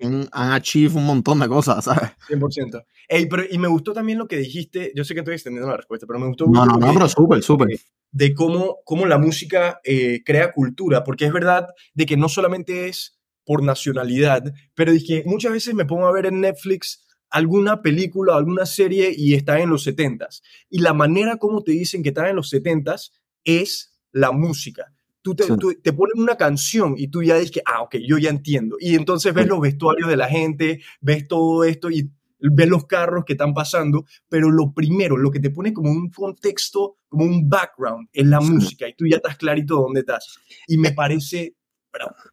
han, 0.00 0.28
han 0.32 0.52
achieved 0.52 0.96
un 0.96 1.04
montón 1.04 1.38
de 1.38 1.46
cosas, 1.46 1.84
¿sabes? 1.84 2.12
100%. 2.26 2.84
pero, 3.28 3.42
y 3.50 3.58
me 3.58 3.68
gustó 3.68 3.92
también 3.92 4.18
lo 4.18 4.26
que 4.26 4.38
dijiste, 4.38 4.92
yo 4.96 5.04
sé 5.04 5.12
que 5.12 5.20
estoy 5.20 5.34
extendiendo 5.34 5.68
la 5.68 5.76
respuesta, 5.76 6.06
pero 6.06 6.18
me 6.18 6.26
gustó. 6.26 6.46
No, 6.46 6.64
no, 6.64 6.78
no, 6.78 6.94
pero 6.94 7.06
súper, 7.06 7.42
súper. 7.42 7.78
De 8.10 8.32
cómo, 8.32 8.78
cómo 8.82 9.04
la 9.04 9.18
música 9.18 9.78
eh, 9.84 10.22
crea 10.24 10.52
cultura, 10.52 11.04
porque 11.04 11.26
es 11.26 11.32
verdad 11.32 11.66
de 11.92 12.06
que 12.06 12.16
no 12.16 12.30
solamente 12.30 12.88
es 12.88 13.17
por 13.48 13.62
nacionalidad, 13.62 14.52
pero 14.74 14.92
dije, 14.92 15.22
muchas 15.24 15.52
veces 15.52 15.72
me 15.72 15.86
pongo 15.86 16.06
a 16.06 16.12
ver 16.12 16.26
en 16.26 16.42
Netflix 16.42 17.02
alguna 17.30 17.80
película, 17.80 18.36
alguna 18.36 18.66
serie 18.66 19.10
y 19.16 19.32
está 19.32 19.58
en 19.58 19.70
los 19.70 19.86
70s. 19.86 20.42
Y 20.68 20.80
la 20.80 20.92
manera 20.92 21.38
como 21.38 21.62
te 21.64 21.72
dicen 21.72 22.02
que 22.02 22.10
está 22.10 22.28
en 22.28 22.36
los 22.36 22.52
70s 22.52 23.10
es 23.44 23.98
la 24.12 24.32
música. 24.32 24.92
Tú 25.22 25.34
te, 25.34 25.46
te, 25.82 25.92
ponen 25.94 26.22
una 26.22 26.36
canción 26.36 26.94
y 26.98 27.08
tú 27.08 27.22
ya 27.22 27.36
dices 27.36 27.50
que, 27.50 27.62
ah, 27.64 27.80
ok, 27.80 27.96
yo 28.06 28.18
ya 28.18 28.28
entiendo. 28.28 28.76
Y 28.80 28.94
entonces 28.96 29.32
ves 29.32 29.46
los 29.46 29.62
vestuarios 29.62 30.10
de 30.10 30.16
la 30.18 30.28
gente, 30.28 30.82
ves 31.00 31.26
todo 31.26 31.64
esto 31.64 31.90
y 31.90 32.10
ves 32.38 32.68
los 32.68 32.84
carros 32.84 33.24
que 33.24 33.32
están 33.32 33.54
pasando, 33.54 34.04
pero 34.28 34.50
lo 34.50 34.74
primero, 34.74 35.16
lo 35.16 35.30
que 35.30 35.40
te 35.40 35.48
pone 35.48 35.72
como 35.72 35.90
un 35.90 36.10
contexto, 36.10 36.98
como 37.08 37.24
un 37.24 37.48
background, 37.48 38.08
es 38.12 38.26
la 38.26 38.40
música 38.40 38.86
y 38.86 38.94
tú 38.94 39.06
ya 39.06 39.16
estás 39.16 39.38
clarito 39.38 39.76
dónde 39.76 40.00
estás. 40.00 40.38
Y 40.66 40.76
me 40.76 40.92
parece, 40.92 41.56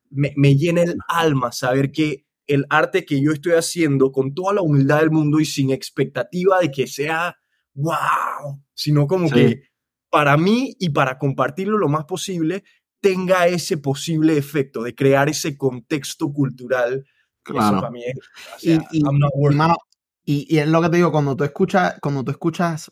me, 0.10 0.34
me 0.36 0.56
llena 0.56 0.84
el 0.84 0.97
alma 1.08 1.51
saber 1.51 1.91
que 1.91 2.25
el 2.47 2.65
arte 2.69 3.06
que 3.06 3.21
yo 3.21 3.32
estoy 3.32 3.54
haciendo 3.54 4.12
con 4.12 4.34
toda 4.34 4.54
la 4.54 4.62
humildad 4.62 4.99
del 4.99 5.12
mundo 5.12 5.39
y 5.39 5.45
sin 5.45 5.71
expectativa 5.71 6.60
de 6.60 6.71
que 6.71 6.88
sea 6.88 7.38
wow, 7.73 8.62
sino 8.73 9.08
como 9.08 9.30
que 9.30 9.69
para 10.10 10.38
mí 10.38 10.75
y 10.80 10.89
para 10.89 11.17
compartirlo 11.17 11.78
lo 11.78 11.89
más 11.89 12.06
posible 12.06 12.63
tenga 13.01 13.47
ese 13.47 13.78
posible 13.78 14.38
efecto 14.38 14.84
de 14.84 14.95
crear 14.95 15.30
ese 15.30 15.58
contexto 15.58 16.32
cultural. 16.32 17.06
Claro. 17.43 17.80
para 17.80 17.91
mí 17.91 18.01
y, 20.25 20.51
y, 20.51 20.58
es 20.58 20.67
lo 20.67 20.82
que 20.82 20.89
te 20.89 20.95
digo, 20.95 21.12
cuando 21.12 21.36
tú 21.36 21.43
escuchas, 21.43 21.99
cuando 22.01 22.23
tú 22.23 22.32
escuchas 22.32 22.91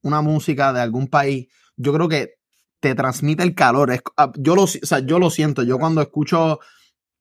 una 0.00 0.22
música 0.22 0.72
de 0.72 0.80
algún 0.80 1.08
país, 1.08 1.48
yo 1.76 1.92
creo 1.92 2.08
que 2.08 2.39
te 2.80 2.94
transmite 2.94 3.42
el 3.42 3.54
calor. 3.54 4.02
Ah, 4.16 4.32
yo, 4.36 4.56
lo, 4.56 4.64
o 4.64 4.66
sea, 4.66 5.00
yo 5.00 5.18
lo 5.18 5.30
siento. 5.30 5.62
Yo 5.62 5.78
cuando 5.78 6.00
escucho, 6.00 6.54
o 6.54 6.60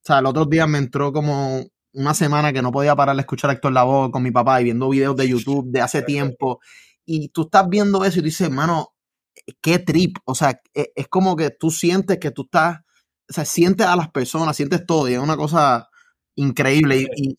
sea, 0.04 0.19
el 0.19 0.26
otro 0.26 0.45
día 0.45 0.67
me 0.67 0.78
entró 0.78 1.13
como 1.13 1.65
una 1.93 2.13
semana 2.13 2.54
que 2.54 2.62
no 2.62 2.72
podía 2.72 2.95
parar 2.95 3.15
de 3.15 3.22
escuchar 3.22 3.50
a 3.50 3.54
Héctor 3.54 3.74
Lavoe 3.74 4.12
con 4.12 4.24
mi 4.24 4.32
papá 4.32 4.62
y 4.62 4.65
viendo 4.65 4.89
videos 4.89 5.15
de 5.15 5.28
YouTube 5.28 5.72
de 5.72 5.82
hace 5.82 6.02
tiempo. 6.02 6.60
Y 7.06 7.30
tú 7.30 7.43
estás 7.43 7.67
viendo 7.69 8.06
eso 8.06 8.19
y 8.19 8.24
dices, 8.24 8.48
hermano, 8.48 8.93
qué 9.62 9.80
trip. 9.80 10.17
O 10.26 10.36
sea, 10.36 10.62
e, 10.74 10.91
es, 10.95 11.08
como 11.08 11.36
que 11.36 11.50
tú 11.50 11.72
sientes 11.72 12.19
que 12.19 12.32
tú 12.32 12.43
estás, 12.43 12.80
o 13.30 13.34
sea, 13.34 13.45
sientes 13.45 13.88
a 13.88 13.95
las 13.95 14.10
personas, 14.12 14.56
sientes 14.56 14.86
todo 14.86 15.10
y 15.10 15.13
es 15.13 15.19
una 15.19 15.38
cosa 15.38 15.89
increíble 16.36 17.06
y, 17.15 17.38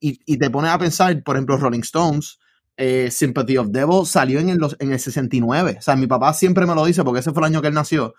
y, 0.00 0.38
te 0.38 0.50
pones 0.50 0.72
a 0.72 0.78
pensar, 0.78 1.22
por 1.22 1.36
ejemplo, 1.36 1.56
Rolling 1.56 1.82
Stones, 1.82 2.38
eh, 2.76 3.10
Sympathy 3.10 3.58
of 3.58 3.68
Devil 3.70 4.06
salió 4.06 4.40
en 4.40 4.48
el, 4.48 4.58
en 4.78 4.92
el 4.92 4.98
69. 4.98 5.76
O 5.78 5.82
sea, 5.82 5.96
mi 5.96 6.06
papá 6.06 6.32
siempre 6.34 6.66
me 6.66 6.74
lo 6.74 6.84
dice 6.84 7.04
porque 7.04 7.20
ese 7.20 7.32
fue 7.32 7.42
el 7.42 7.52
año 7.52 7.62
que 7.62 7.68
él 7.68 7.74
nació. 7.74 8.14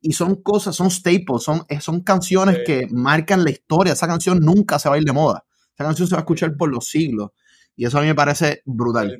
Y 0.00 0.12
son 0.12 0.42
cosas, 0.42 0.76
son 0.76 0.90
staples, 0.90 1.42
son, 1.42 1.64
eh, 1.68 1.80
son 1.80 2.00
canciones 2.02 2.58
que 2.66 2.86
marcan 2.90 3.42
la 3.42 3.50
historia. 3.50 3.94
Esa 3.94 4.06
canción 4.06 4.40
nunca 4.40 4.78
se 4.78 4.88
va 4.88 4.96
a 4.96 4.98
ir 4.98 5.04
de 5.04 5.12
moda. 5.12 5.44
Esa 5.74 5.84
canción 5.84 6.06
se 6.06 6.14
va 6.14 6.20
a 6.20 6.22
escuchar 6.22 6.56
por 6.56 6.70
los 6.70 6.86
siglos. 6.86 7.30
Y 7.74 7.86
eso 7.86 7.98
a 7.98 8.02
mí 8.02 8.06
me 8.06 8.14
parece 8.14 8.62
brutal. 8.66 9.18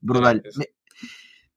Brutal. 0.00 0.42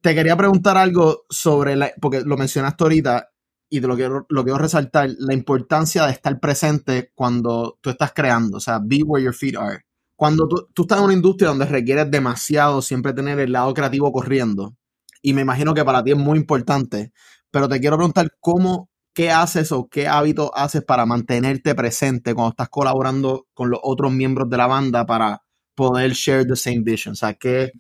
Te 0.02 0.16
quería 0.16 0.36
preguntar 0.36 0.78
algo 0.78 1.26
sobre, 1.30 1.76
la, 1.76 1.92
porque 2.00 2.22
lo 2.22 2.38
mencionaste 2.38 2.84
ahorita, 2.84 3.32
y 3.70 3.80
de 3.80 3.88
lo 3.88 3.96
que 3.96 4.10
lo 4.10 4.44
quiero 4.44 4.58
resaltar, 4.58 5.10
la 5.18 5.34
importancia 5.34 6.06
de 6.06 6.12
estar 6.12 6.40
presente 6.40 7.12
cuando 7.16 7.78
tú 7.82 7.90
estás 7.90 8.12
creando, 8.14 8.58
o 8.58 8.60
sea, 8.60 8.80
be 8.84 9.02
where 9.02 9.24
your 9.24 9.34
feet 9.34 9.56
are. 9.56 9.86
Cuando 10.22 10.48
tú, 10.48 10.84
estás 10.84 11.00
en 11.00 11.06
una 11.06 11.16
industria 11.16 11.50
donde 11.50 11.66
requieres 11.66 12.12
demasiado 12.12 12.84
siempre 12.84 13.12
tener 13.12 13.40
el 13.40 13.54
lado 13.54 13.74
creativo 13.74 14.12
corriendo, 14.12 14.78
y 15.20 15.34
me 15.34 15.42
imagino 15.42 15.74
que 15.74 15.84
para 15.84 16.04
ti 16.04 16.12
es 16.12 16.18
muy 16.18 16.38
importante, 16.38 17.12
pero 17.50 17.68
te 17.68 17.80
quiero 17.80 17.98
preguntar 17.98 18.30
cómo, 18.40 18.92
qué 19.16 19.32
haces 19.32 19.72
o 19.72 19.90
qué 19.90 20.08
hábitos 20.08 20.52
haces 20.54 20.84
para 20.84 21.08
mantenerte 21.08 21.74
presente 21.74 22.36
cuando 22.36 22.52
estás 22.52 22.70
colaborando 22.70 23.48
con 23.56 23.72
los 23.72 23.80
otros 23.82 24.12
miembros 24.12 24.48
de 24.48 24.58
la 24.58 24.68
banda 24.68 25.08
para 25.08 25.42
poder 25.74 26.12
share 26.12 26.46
the 26.46 26.56
same 26.56 26.82
vision, 26.82 27.14
o 27.14 27.16
sea, 27.16 27.34
¿qué, 27.34 27.72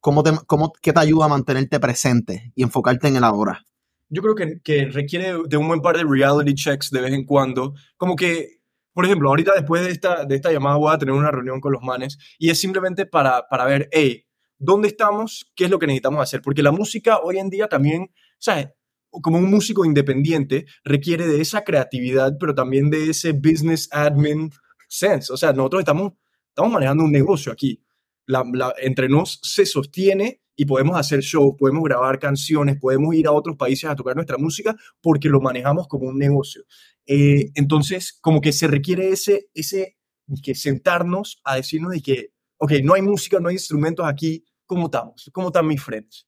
cómo 0.00 0.24
te, 0.24 0.32
cómo, 0.48 0.72
¿qué 0.82 0.92
te 0.92 0.98
ayuda 0.98 1.26
a 1.26 1.28
mantenerte 1.28 1.78
presente 1.78 2.50
y 2.56 2.64
enfocarte 2.64 3.06
en 3.06 3.14
el 3.14 3.22
ahora? 3.22 3.64
yo 4.08 4.22
creo 4.22 4.34
que, 4.34 4.86
requiere 4.86 5.34
de 5.48 5.56
un 5.56 5.68
buen 5.68 5.82
par 5.82 5.96
de 5.96 6.04
reality 6.04 6.54
checks 6.54 6.90
de 6.90 7.00
vez 7.00 7.12
en 7.12 7.24
cuando. 7.24 7.74
Como 7.96 8.16
que, 8.16 8.60
por 8.96 9.04
ejemplo, 9.04 9.28
ahorita 9.28 9.52
después 9.54 9.84
de 9.84 9.90
esta, 9.90 10.24
de 10.24 10.36
esta 10.36 10.50
llamada 10.50 10.76
voy 10.76 10.90
a 10.90 10.96
tener 10.96 11.14
una 11.14 11.30
reunión 11.30 11.60
con 11.60 11.70
los 11.70 11.82
manes 11.82 12.16
y 12.38 12.48
es 12.48 12.58
simplemente 12.58 13.04
para, 13.04 13.46
para 13.46 13.66
ver, 13.66 13.90
hey, 13.92 14.24
¿dónde 14.56 14.88
estamos? 14.88 15.52
¿Qué 15.54 15.66
es 15.66 15.70
lo 15.70 15.78
que 15.78 15.86
necesitamos 15.86 16.22
hacer? 16.22 16.40
Porque 16.40 16.62
la 16.62 16.72
música 16.72 17.18
hoy 17.18 17.36
en 17.36 17.50
día 17.50 17.68
también, 17.68 18.10
¿sabes? 18.38 18.68
Como 19.10 19.36
un 19.36 19.50
músico 19.50 19.84
independiente 19.84 20.64
requiere 20.82 21.26
de 21.26 21.42
esa 21.42 21.62
creatividad, 21.62 22.38
pero 22.40 22.54
también 22.54 22.88
de 22.88 23.10
ese 23.10 23.32
business 23.32 23.86
admin 23.92 24.50
sense. 24.88 25.30
O 25.30 25.36
sea, 25.36 25.52
nosotros 25.52 25.80
estamos, 25.80 26.14
estamos 26.48 26.72
manejando 26.72 27.04
un 27.04 27.12
negocio 27.12 27.52
aquí. 27.52 27.84
La, 28.24 28.44
la, 28.50 28.72
entre 28.78 29.10
nos 29.10 29.40
se 29.42 29.66
sostiene 29.66 30.40
y 30.56 30.64
podemos 30.64 30.98
hacer 30.98 31.20
shows, 31.20 31.54
podemos 31.58 31.84
grabar 31.84 32.18
canciones, 32.18 32.78
podemos 32.80 33.14
ir 33.14 33.26
a 33.26 33.32
otros 33.32 33.56
países 33.56 33.88
a 33.88 33.94
tocar 33.94 34.16
nuestra 34.16 34.38
música 34.38 34.74
porque 35.00 35.28
lo 35.28 35.40
manejamos 35.40 35.86
como 35.86 36.08
un 36.08 36.18
negocio. 36.18 36.64
Eh, 37.06 37.50
entonces, 37.54 38.18
como 38.20 38.40
que 38.40 38.52
se 38.52 38.66
requiere 38.66 39.10
ese, 39.10 39.48
ese, 39.54 39.96
que 40.42 40.54
sentarnos 40.54 41.40
a 41.44 41.56
decirnos 41.56 41.92
de 41.92 42.00
que, 42.00 42.32
ok, 42.56 42.72
no 42.82 42.94
hay 42.94 43.02
música, 43.02 43.38
no 43.38 43.48
hay 43.48 43.56
instrumentos 43.56 44.06
aquí, 44.06 44.44
¿cómo 44.64 44.86
estamos? 44.86 45.30
¿Cómo 45.32 45.48
están 45.48 45.66
mis 45.66 45.82
friends? 45.82 46.26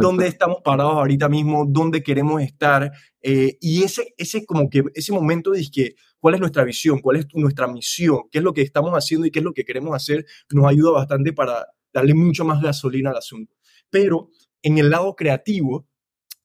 ¿Dónde 0.00 0.28
estamos 0.28 0.58
parados 0.64 0.94
ahorita 0.94 1.28
mismo? 1.28 1.66
¿Dónde 1.66 2.04
queremos 2.04 2.40
estar? 2.40 2.92
Eh, 3.20 3.58
y 3.60 3.82
ese, 3.82 4.14
ese, 4.16 4.46
como 4.46 4.70
que, 4.70 4.84
ese 4.94 5.12
momento 5.12 5.50
de 5.50 5.66
que, 5.72 5.96
cuál 6.20 6.34
es 6.34 6.40
nuestra 6.40 6.62
visión, 6.62 7.00
cuál 7.00 7.16
es 7.16 7.26
nuestra 7.34 7.66
misión, 7.66 8.22
qué 8.30 8.38
es 8.38 8.44
lo 8.44 8.52
que 8.52 8.62
estamos 8.62 8.92
haciendo 8.92 9.26
y 9.26 9.32
qué 9.32 9.40
es 9.40 9.44
lo 9.44 9.52
que 9.52 9.64
queremos 9.64 9.94
hacer, 9.94 10.24
nos 10.50 10.66
ayuda 10.66 10.92
bastante 10.92 11.32
para 11.32 11.66
darle 11.92 12.14
mucho 12.14 12.44
más 12.44 12.60
gasolina 12.60 13.10
al 13.10 13.16
asunto. 13.16 13.54
Pero 13.88 14.28
en 14.62 14.78
el 14.78 14.90
lado 14.90 15.14
creativo 15.14 15.86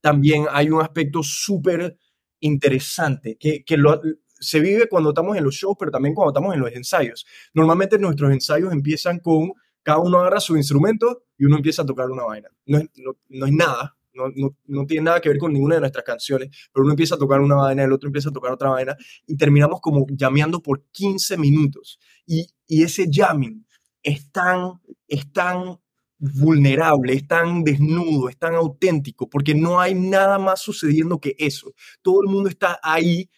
también 0.01 0.45
hay 0.51 0.69
un 0.69 0.81
aspecto 0.81 1.23
súper 1.23 1.97
interesante 2.39 3.37
que, 3.39 3.63
que 3.63 3.77
lo, 3.77 4.01
se 4.39 4.59
vive 4.59 4.87
cuando 4.87 5.09
estamos 5.09 5.37
en 5.37 5.43
los 5.43 5.55
shows, 5.55 5.75
pero 5.79 5.91
también 5.91 6.13
cuando 6.13 6.31
estamos 6.31 6.53
en 6.53 6.61
los 6.61 6.71
ensayos. 6.71 7.25
Normalmente 7.53 7.97
nuestros 7.97 8.31
ensayos 8.31 8.71
empiezan 8.71 9.19
con 9.19 9.53
cada 9.81 9.99
uno 9.99 10.19
agarra 10.19 10.39
su 10.39 10.57
instrumento 10.57 11.25
y 11.37 11.45
uno 11.45 11.57
empieza 11.57 11.83
a 11.83 11.85
tocar 11.85 12.09
una 12.09 12.23
vaina. 12.23 12.49
No 12.65 12.79
es, 12.79 12.89
no, 13.29 13.45
es 13.45 13.53
nada, 13.53 13.95
no, 14.13 14.25
no, 14.35 14.57
no, 14.65 14.85
tiene 14.85 15.05
nada 15.05 15.21
que 15.21 15.29
ver 15.29 15.37
con 15.37 15.53
ninguna 15.53 15.75
de 15.75 15.81
nuestras 15.81 16.03
canciones, 16.03 16.49
pero 16.73 16.83
uno 16.83 16.93
empieza 16.93 17.15
a 17.15 17.17
tocar 17.17 17.39
una 17.39 17.55
vaina, 17.55 17.83
el 17.83 17.91
otro 17.91 18.07
empieza 18.07 18.29
a 18.29 18.33
tocar 18.33 18.51
otra 18.51 18.69
vaina 18.69 18.95
y 19.27 19.35
terminamos 19.37 19.81
como 19.81 20.05
llameando 20.09 20.61
por 20.61 20.83
15 20.91 21.37
minutos. 21.37 21.99
Y, 22.25 22.47
y 22.67 22.83
ese 22.83 23.07
jamming 23.11 23.64
es 24.05 24.31
tan, 24.31 24.79
es 25.07 25.31
tan 25.33 25.79
vulnerable, 26.17 27.13
es 27.13 27.27
tan 27.27 27.63
desnudo, 27.63 28.29
es 28.29 28.37
tan 28.37 28.53
auténtico, 28.53 29.27
porque 29.27 29.55
no 29.55 29.79
hay 29.79 29.95
nada 29.95 30.37
más 30.37 30.61
sucediendo 30.61 31.19
que 31.19 31.35
eso. 31.39 31.73
Todo 32.01 32.21
el 32.21 32.29
mundo 32.29 32.47
está 32.47 32.79
ahí 32.83 33.29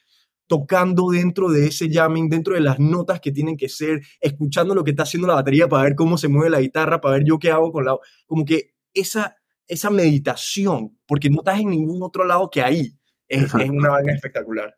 tocando 0.46 1.10
dentro 1.10 1.50
de 1.50 1.68
ese 1.68 1.90
jamming, 1.90 2.30
dentro 2.30 2.54
de 2.54 2.62
las 2.62 2.80
notas 2.80 3.20
que 3.22 3.32
tienen 3.32 3.58
que 3.58 3.70
ser, 3.70 4.02
escuchando 4.20 4.76
lo 4.76 4.84
que 4.84 4.92
está 4.92 5.04
haciendo 5.04 5.28
la 5.28 5.36
batería 5.36 5.68
para 5.68 5.84
ver 5.84 5.96
cómo 5.96 6.18
se 6.18 6.28
mueve 6.28 6.50
la 6.50 6.62
guitarra, 6.62 7.02
para 7.02 7.16
ver 7.16 7.24
yo 7.26 7.40
qué 7.40 7.50
hago 7.50 7.72
con 7.72 7.86
la... 7.86 7.98
Como 8.26 8.44
que 8.44 8.76
esa, 8.94 9.38
esa 9.68 9.90
meditación, 9.90 10.98
porque 11.06 11.30
no 11.30 11.38
estás 11.40 11.60
en 11.60 11.70
ningún 11.70 12.04
otro 12.04 12.26
lado 12.26 12.50
que 12.50 12.62
ahí, 12.62 12.94
es, 13.28 13.54
una 13.54 13.90
vaina 13.90 14.14
espectacular. 14.14 14.78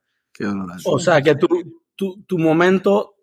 o 0.85 0.99
sea, 0.99 1.21
que 1.21 1.35
tu, 1.35 1.47
tu, 1.95 2.23
tu 2.23 2.37
momento 2.37 3.15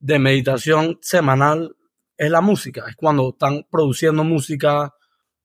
de 0.00 0.18
meditación 0.18 0.98
semanal 1.02 1.76
es 2.16 2.30
la 2.30 2.40
música, 2.40 2.84
es 2.88 2.96
cuando 2.96 3.30
están 3.30 3.66
produciendo 3.70 4.24
música 4.24 4.92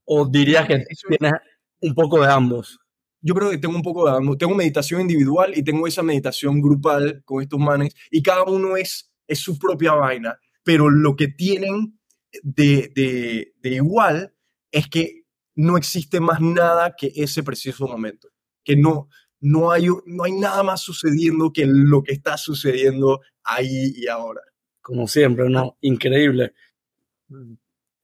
o 0.05 0.25
dirías 0.25 0.67
que 0.67 0.83
tienes 1.07 1.33
un 1.81 1.93
poco 1.93 2.21
de 2.21 2.31
ambos. 2.31 2.79
Yo 3.21 3.33
creo 3.33 3.49
que 3.49 3.57
tengo 3.57 3.75
un 3.75 3.81
poco 3.81 4.09
de 4.09 4.15
ambos. 4.15 4.37
Tengo 4.37 4.55
meditación 4.55 5.01
individual 5.01 5.57
y 5.57 5.63
tengo 5.63 5.87
esa 5.87 6.03
meditación 6.03 6.61
grupal 6.61 7.23
con 7.25 7.41
estos 7.41 7.59
manes 7.59 7.95
y 8.11 8.21
cada 8.21 8.43
uno 8.43 8.77
es, 8.77 9.11
es 9.27 9.39
su 9.39 9.57
propia 9.57 9.93
vaina, 9.93 10.39
pero 10.63 10.89
lo 10.89 11.15
que 11.15 11.27
tienen 11.27 11.99
de, 12.43 12.91
de, 12.93 13.53
de 13.61 13.69
igual 13.69 14.33
es 14.71 14.87
que 14.87 15.23
no 15.55 15.77
existe 15.77 16.19
más 16.19 16.41
nada 16.41 16.95
que 16.97 17.11
ese 17.15 17.41
preciso 17.43 17.87
momento, 17.87 18.29
que 18.63 18.75
no, 18.75 19.07
no 19.41 19.71
hay, 19.71 19.87
no 20.05 20.23
hay 20.23 20.31
nada 20.31 20.63
más 20.63 20.81
sucediendo 20.81 21.51
que 21.51 21.65
lo 21.65 22.03
que 22.03 22.13
está 22.13 22.37
sucediendo 22.37 23.21
ahí 23.43 23.93
y 23.95 24.07
ahora. 24.07 24.41
Como 24.81 25.07
siempre, 25.07 25.49
¿no? 25.49 25.77
Increíble. 25.81 26.53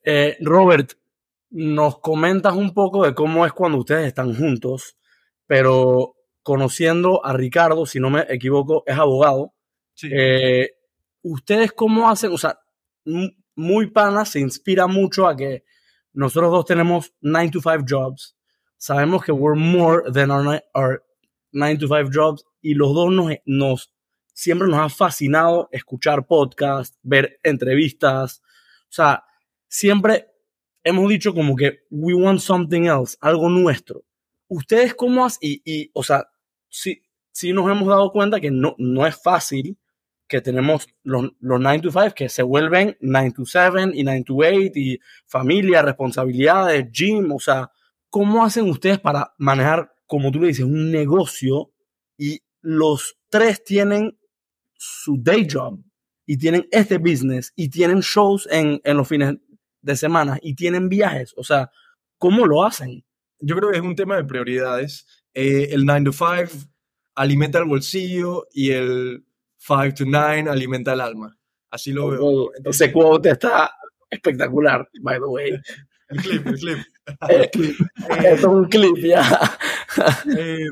Eh, 0.04 0.38
Robert, 0.42 0.94
nos 1.52 2.00
comentas 2.00 2.56
un 2.56 2.74
poco 2.74 3.06
de 3.06 3.14
cómo 3.14 3.46
es 3.46 3.54
cuando 3.54 3.78
ustedes 3.80 4.08
están 4.08 4.36
juntos, 4.36 4.98
pero 5.46 6.16
conociendo 6.44 7.24
a 7.26 7.34
Ricardo, 7.34 7.86
si 7.86 8.00
no 8.00 8.10
me 8.10 8.26
equivoco, 8.30 8.84
es 8.86 8.98
abogado. 8.98 9.54
Eh, 10.04 10.72
¿Ustedes 11.22 11.72
cómo 11.74 12.10
hacen? 12.10 12.32
O 12.32 12.38
sea, 12.38 12.60
muy 13.56 13.88
pana 13.92 14.26
se 14.26 14.40
inspira 14.40 14.88
mucho 14.88 15.28
a 15.28 15.36
que 15.36 15.64
nosotros 16.14 16.52
dos 16.52 16.66
tenemos 16.66 17.14
9 17.22 17.52
to 17.52 17.62
5 17.62 17.86
jobs. 17.88 18.36
Sabemos 18.78 19.24
que 19.24 19.32
we're 19.32 19.60
more 19.60 20.12
than 20.12 20.32
our, 20.32 20.64
our 20.74 21.04
9 21.52 21.78
to 21.78 21.88
5 21.88 22.10
jobs 22.14 22.46
y 22.62 22.74
los 22.74 22.94
dos 22.94 23.12
nos, 23.12 23.34
nos 23.46 23.94
siempre 24.34 24.68
nos 24.68 24.80
ha 24.80 24.90
fascinado 24.90 25.70
escuchar 25.72 26.26
podcasts, 26.26 26.98
ver 27.04 27.40
entrevistas. 27.44 28.42
O 28.84 28.94
sea, 28.94 29.24
siempre 29.68 30.28
hemos 30.84 31.10
dicho 31.10 31.34
como 31.34 31.56
que 31.56 31.82
we 31.90 32.14
want 32.14 32.40
something 32.40 32.84
else, 32.84 33.18
algo 33.22 33.50
nuestro. 33.50 34.04
Ustedes 34.48 34.94
cómo 34.94 35.26
hacen, 35.26 35.40
y, 35.42 35.62
y, 35.64 35.92
o 35.94 36.04
sea, 36.04 36.28
sí, 36.70 37.02
sí 37.32 37.54
nos 37.54 37.70
hemos 37.70 37.88
dado 37.88 38.12
cuenta 38.12 38.40
que 38.40 38.52
no, 38.52 38.76
no 38.78 39.06
es 39.06 39.22
fácil 39.22 39.78
que 40.28 40.42
tenemos 40.42 40.88
los, 41.04 41.32
los 41.40 41.60
9 41.60 41.82
to 41.82 41.92
5 41.92 42.16
que 42.16 42.30
se 42.30 42.42
vuelven 42.42 42.98
9 43.02 43.34
to 43.36 43.46
7 43.46 43.92
y 43.94 44.04
9 44.04 44.24
to 44.26 44.36
8 44.38 44.72
y 44.76 45.00
familia, 45.28 45.82
responsabilidades, 45.82 46.90
gym, 46.92 47.32
o 47.34 47.40
sea, 47.40 47.70
¿cómo 48.10 48.44
hacen 48.44 48.70
ustedes 48.70 49.00
para 49.00 49.34
manejar, 49.38 49.94
como 50.12 50.30
tú 50.30 50.42
le 50.42 50.48
dices, 50.48 50.66
un 50.66 50.92
negocio 50.92 51.72
y 52.18 52.42
los 52.60 53.18
tres 53.30 53.64
tienen 53.64 54.20
su 54.74 55.16
day 55.18 55.48
job 55.50 55.82
y 56.26 56.36
tienen 56.36 56.68
este 56.70 56.98
business 56.98 57.54
y 57.56 57.70
tienen 57.70 58.02
shows 58.02 58.46
en, 58.52 58.82
en 58.84 58.98
los 58.98 59.08
fines 59.08 59.38
de 59.82 59.96
semana 59.96 60.38
y 60.42 60.54
tienen 60.54 60.90
viajes? 60.90 61.34
O 61.38 61.46
sea, 61.46 61.72
¿cómo 62.18 62.46
lo 62.46 62.66
hacen? 62.66 63.06
Yo 63.40 63.56
creo 63.56 63.72
que 63.72 63.78
es 63.78 63.84
un 63.84 63.96
tema 63.96 64.18
de 64.18 64.26
prioridades. 64.26 65.08
Eh, 65.34 65.70
el 65.72 65.86
9 65.86 66.04
to 66.04 66.12
5 66.12 66.68
alimenta 67.16 67.60
el 67.60 67.66
bolsillo 67.70 68.48
y 68.52 68.72
el 68.72 69.24
5 69.60 69.94
to 69.96 70.04
9 70.06 70.50
alimenta 70.50 70.92
el 70.92 71.00
alma. 71.00 71.40
Así 71.70 71.94
lo 71.94 72.10
veo. 72.10 72.52
Ese 72.66 72.92
quote 72.92 73.30
está 73.30 73.72
espectacular, 74.10 74.90
by 75.02 75.20
the 75.20 75.26
way. 75.26 75.52
El 76.12 76.18
clip, 76.22 76.48
el 76.48 76.56
clip. 76.60 76.78
El 77.30 77.50
clip. 77.50 77.76
es 78.24 78.44
un 78.44 78.66
clip, 78.66 78.98
ya. 78.98 79.24
Eh, 80.38 80.68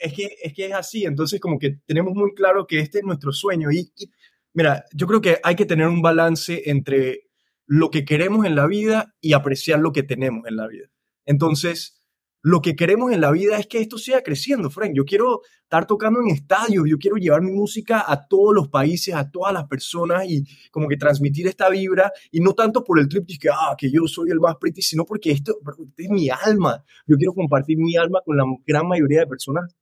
es, 0.00 0.12
que, 0.12 0.28
es 0.42 0.52
que 0.52 0.66
es 0.66 0.74
así, 0.74 1.04
entonces 1.06 1.40
como 1.40 1.58
que 1.58 1.78
tenemos 1.86 2.14
muy 2.14 2.34
claro 2.34 2.66
que 2.66 2.80
este 2.80 2.98
es 2.98 3.04
nuestro 3.04 3.32
sueño. 3.32 3.70
Y, 3.70 3.92
y, 3.96 4.10
mira, 4.52 4.84
yo 4.92 5.06
creo 5.06 5.20
que 5.20 5.38
hay 5.42 5.56
que 5.56 5.64
tener 5.64 5.86
un 5.88 6.02
balance 6.02 6.62
entre 6.66 7.30
lo 7.66 7.90
que 7.90 8.04
queremos 8.04 8.44
en 8.44 8.56
la 8.56 8.66
vida 8.66 9.14
y 9.20 9.32
apreciar 9.32 9.78
lo 9.78 9.92
que 9.92 10.02
tenemos 10.02 10.46
en 10.46 10.56
la 10.56 10.66
vida. 10.66 10.88
Entonces, 11.24 11.99
lo 12.42 12.62
que 12.62 12.74
queremos 12.74 13.12
en 13.12 13.20
la 13.20 13.30
vida 13.30 13.58
es 13.58 13.66
que 13.66 13.80
esto 13.80 13.98
siga 13.98 14.22
creciendo, 14.22 14.70
Frank. 14.70 14.92
Yo 14.94 15.04
quiero 15.04 15.42
estar 15.62 15.86
tocando 15.86 16.20
en 16.20 16.28
estadios, 16.28 16.84
yo 16.88 16.96
quiero 16.98 17.16
llevar 17.16 17.42
mi 17.42 17.52
música 17.52 18.04
a 18.06 18.26
todos 18.26 18.54
los 18.54 18.68
países, 18.68 19.14
a 19.14 19.30
todas 19.30 19.52
las 19.52 19.66
personas 19.66 20.24
y 20.26 20.44
como 20.70 20.88
que 20.88 20.96
transmitir 20.96 21.46
esta 21.46 21.68
vibra 21.68 22.10
y 22.30 22.40
no 22.40 22.54
tanto 22.54 22.82
por 22.82 22.98
el 22.98 23.08
trip 23.08 23.26
que, 23.38 23.50
ah, 23.50 23.74
que 23.76 23.90
yo 23.90 24.06
soy 24.06 24.30
el 24.30 24.40
más 24.40 24.56
pretty, 24.56 24.80
sino 24.80 25.04
porque 25.04 25.32
esto, 25.32 25.58
es 25.96 26.08
mi 26.08 26.30
alma. 26.30 26.82
Yo 27.06 27.16
quiero 27.16 27.34
compartir 27.34 27.76
mi 27.76 27.96
alma 27.96 28.20
con 28.24 28.36
la 28.36 28.44
gran 28.66 28.88
mayoría 28.88 29.20
de 29.20 29.26
personas 29.26 29.74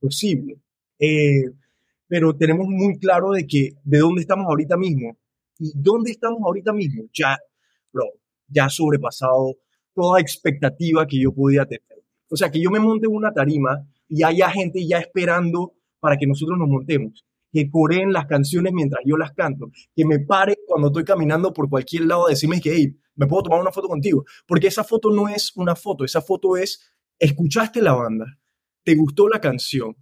posible. 0.00 0.58
Eh, 0.98 1.44
pero 2.08 2.34
tenemos 2.36 2.66
muy 2.68 2.98
claro 2.98 3.32
de 3.32 3.46
que 3.46 3.74
de 3.84 3.98
dónde 3.98 4.22
estamos 4.22 4.46
ahorita 4.46 4.76
mismo 4.76 5.18
y 5.58 5.72
dónde 5.74 6.12
estamos 6.12 6.40
ahorita 6.42 6.72
mismo 6.72 7.04
ya, 7.12 7.36
bro, 7.92 8.04
ya 8.48 8.66
ha 8.66 8.70
sobrepasado 8.70 9.56
toda 9.94 10.20
expectativa 10.20 11.06
que 11.06 11.20
yo 11.20 11.32
podía 11.32 11.64
tener. 11.66 11.95
O 12.28 12.36
sea, 12.36 12.50
que 12.50 12.60
yo 12.60 12.70
me 12.70 12.80
monte 12.80 13.06
una 13.06 13.32
tarima 13.32 13.86
y 14.08 14.22
haya 14.22 14.50
gente 14.50 14.86
ya 14.86 14.98
esperando 14.98 15.74
para 16.00 16.16
que 16.16 16.26
nosotros 16.26 16.58
nos 16.58 16.68
montemos, 16.68 17.24
que 17.52 17.70
coreen 17.70 18.12
las 18.12 18.26
canciones 18.26 18.72
mientras 18.72 19.02
yo 19.04 19.16
las 19.16 19.32
canto, 19.32 19.70
que 19.94 20.04
me 20.04 20.20
pare 20.20 20.56
cuando 20.66 20.88
estoy 20.88 21.04
caminando 21.04 21.52
por 21.52 21.68
cualquier 21.68 22.06
lado 22.06 22.26
a 22.26 22.30
decirme 22.30 22.60
que, 22.60 22.74
hey, 22.74 22.96
me 23.14 23.26
puedo 23.26 23.44
tomar 23.44 23.60
una 23.60 23.72
foto 23.72 23.88
contigo, 23.88 24.24
porque 24.46 24.66
esa 24.66 24.84
foto 24.84 25.10
no 25.10 25.28
es 25.28 25.52
una 25.56 25.74
foto, 25.74 26.04
esa 26.04 26.20
foto 26.20 26.56
es, 26.56 26.92
escuchaste 27.18 27.80
la 27.80 27.94
banda, 27.94 28.38
te 28.84 28.94
gustó 28.94 29.28
la 29.28 29.40
canción, 29.40 29.96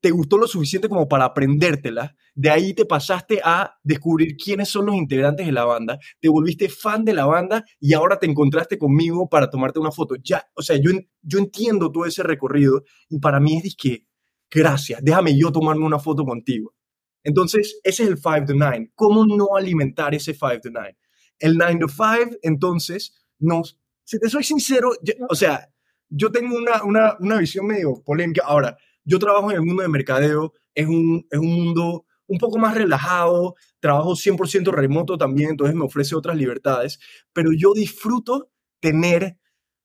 te 0.00 0.10
gustó 0.10 0.38
lo 0.38 0.46
suficiente 0.46 0.88
como 0.88 1.08
para 1.08 1.26
aprendértela, 1.26 2.16
de 2.34 2.50
ahí 2.50 2.74
te 2.74 2.86
pasaste 2.86 3.40
a 3.44 3.78
descubrir 3.82 4.36
quiénes 4.36 4.68
son 4.68 4.86
los 4.86 4.94
integrantes 4.94 5.46
de 5.46 5.52
la 5.52 5.64
banda, 5.64 5.98
te 6.20 6.28
volviste 6.28 6.68
fan 6.68 7.04
de 7.04 7.12
la 7.12 7.26
banda 7.26 7.64
y 7.78 7.92
ahora 7.92 8.18
te 8.18 8.26
encontraste 8.26 8.78
conmigo 8.78 9.28
para 9.28 9.50
tomarte 9.50 9.78
una 9.78 9.92
foto. 9.92 10.16
Ya, 10.22 10.44
o 10.54 10.62
sea, 10.62 10.76
yo, 10.76 10.90
yo 11.22 11.38
entiendo 11.38 11.92
todo 11.92 12.06
ese 12.06 12.22
recorrido 12.22 12.82
y 13.08 13.18
para 13.18 13.40
mí 13.40 13.60
es 13.62 13.76
que, 13.76 14.06
gracias, 14.50 15.00
déjame 15.02 15.38
yo 15.38 15.52
tomarme 15.52 15.84
una 15.84 15.98
foto 15.98 16.24
contigo. 16.24 16.74
Entonces, 17.22 17.78
ese 17.84 18.04
es 18.04 18.08
el 18.08 18.16
5 18.16 18.46
to 18.46 18.54
9. 18.54 18.92
¿Cómo 18.94 19.26
no 19.26 19.54
alimentar 19.54 20.14
ese 20.14 20.32
5 20.32 20.60
to 20.62 20.70
9? 20.70 20.96
El 21.38 21.58
9 21.58 21.78
to 21.80 21.88
5, 21.88 22.38
entonces, 22.42 23.14
nos, 23.38 23.78
si 24.04 24.18
te 24.18 24.30
soy 24.30 24.44
sincero, 24.44 24.92
yo, 25.02 25.12
o 25.28 25.34
sea, 25.34 25.68
yo 26.08 26.32
tengo 26.32 26.56
una, 26.56 26.82
una, 26.82 27.16
una 27.20 27.38
visión 27.38 27.66
medio 27.66 28.02
polémica. 28.02 28.42
Ahora, 28.46 28.76
yo 29.04 29.18
trabajo 29.18 29.50
en 29.50 29.56
el 29.56 29.62
mundo 29.62 29.82
de 29.82 29.88
mercadeo, 29.88 30.52
es 30.74 30.86
un, 30.86 31.26
es 31.30 31.38
un 31.38 31.52
mundo 31.52 32.06
un 32.30 32.38
poco 32.38 32.58
más 32.58 32.74
relajado, 32.74 33.56
trabajo 33.80 34.12
100% 34.12 34.70
remoto 34.72 35.18
también, 35.18 35.50
entonces 35.50 35.74
me 35.74 35.84
ofrece 35.84 36.14
otras 36.14 36.36
libertades, 36.36 37.00
pero 37.32 37.50
yo 37.52 37.72
disfruto 37.74 38.50
tener 38.80 39.36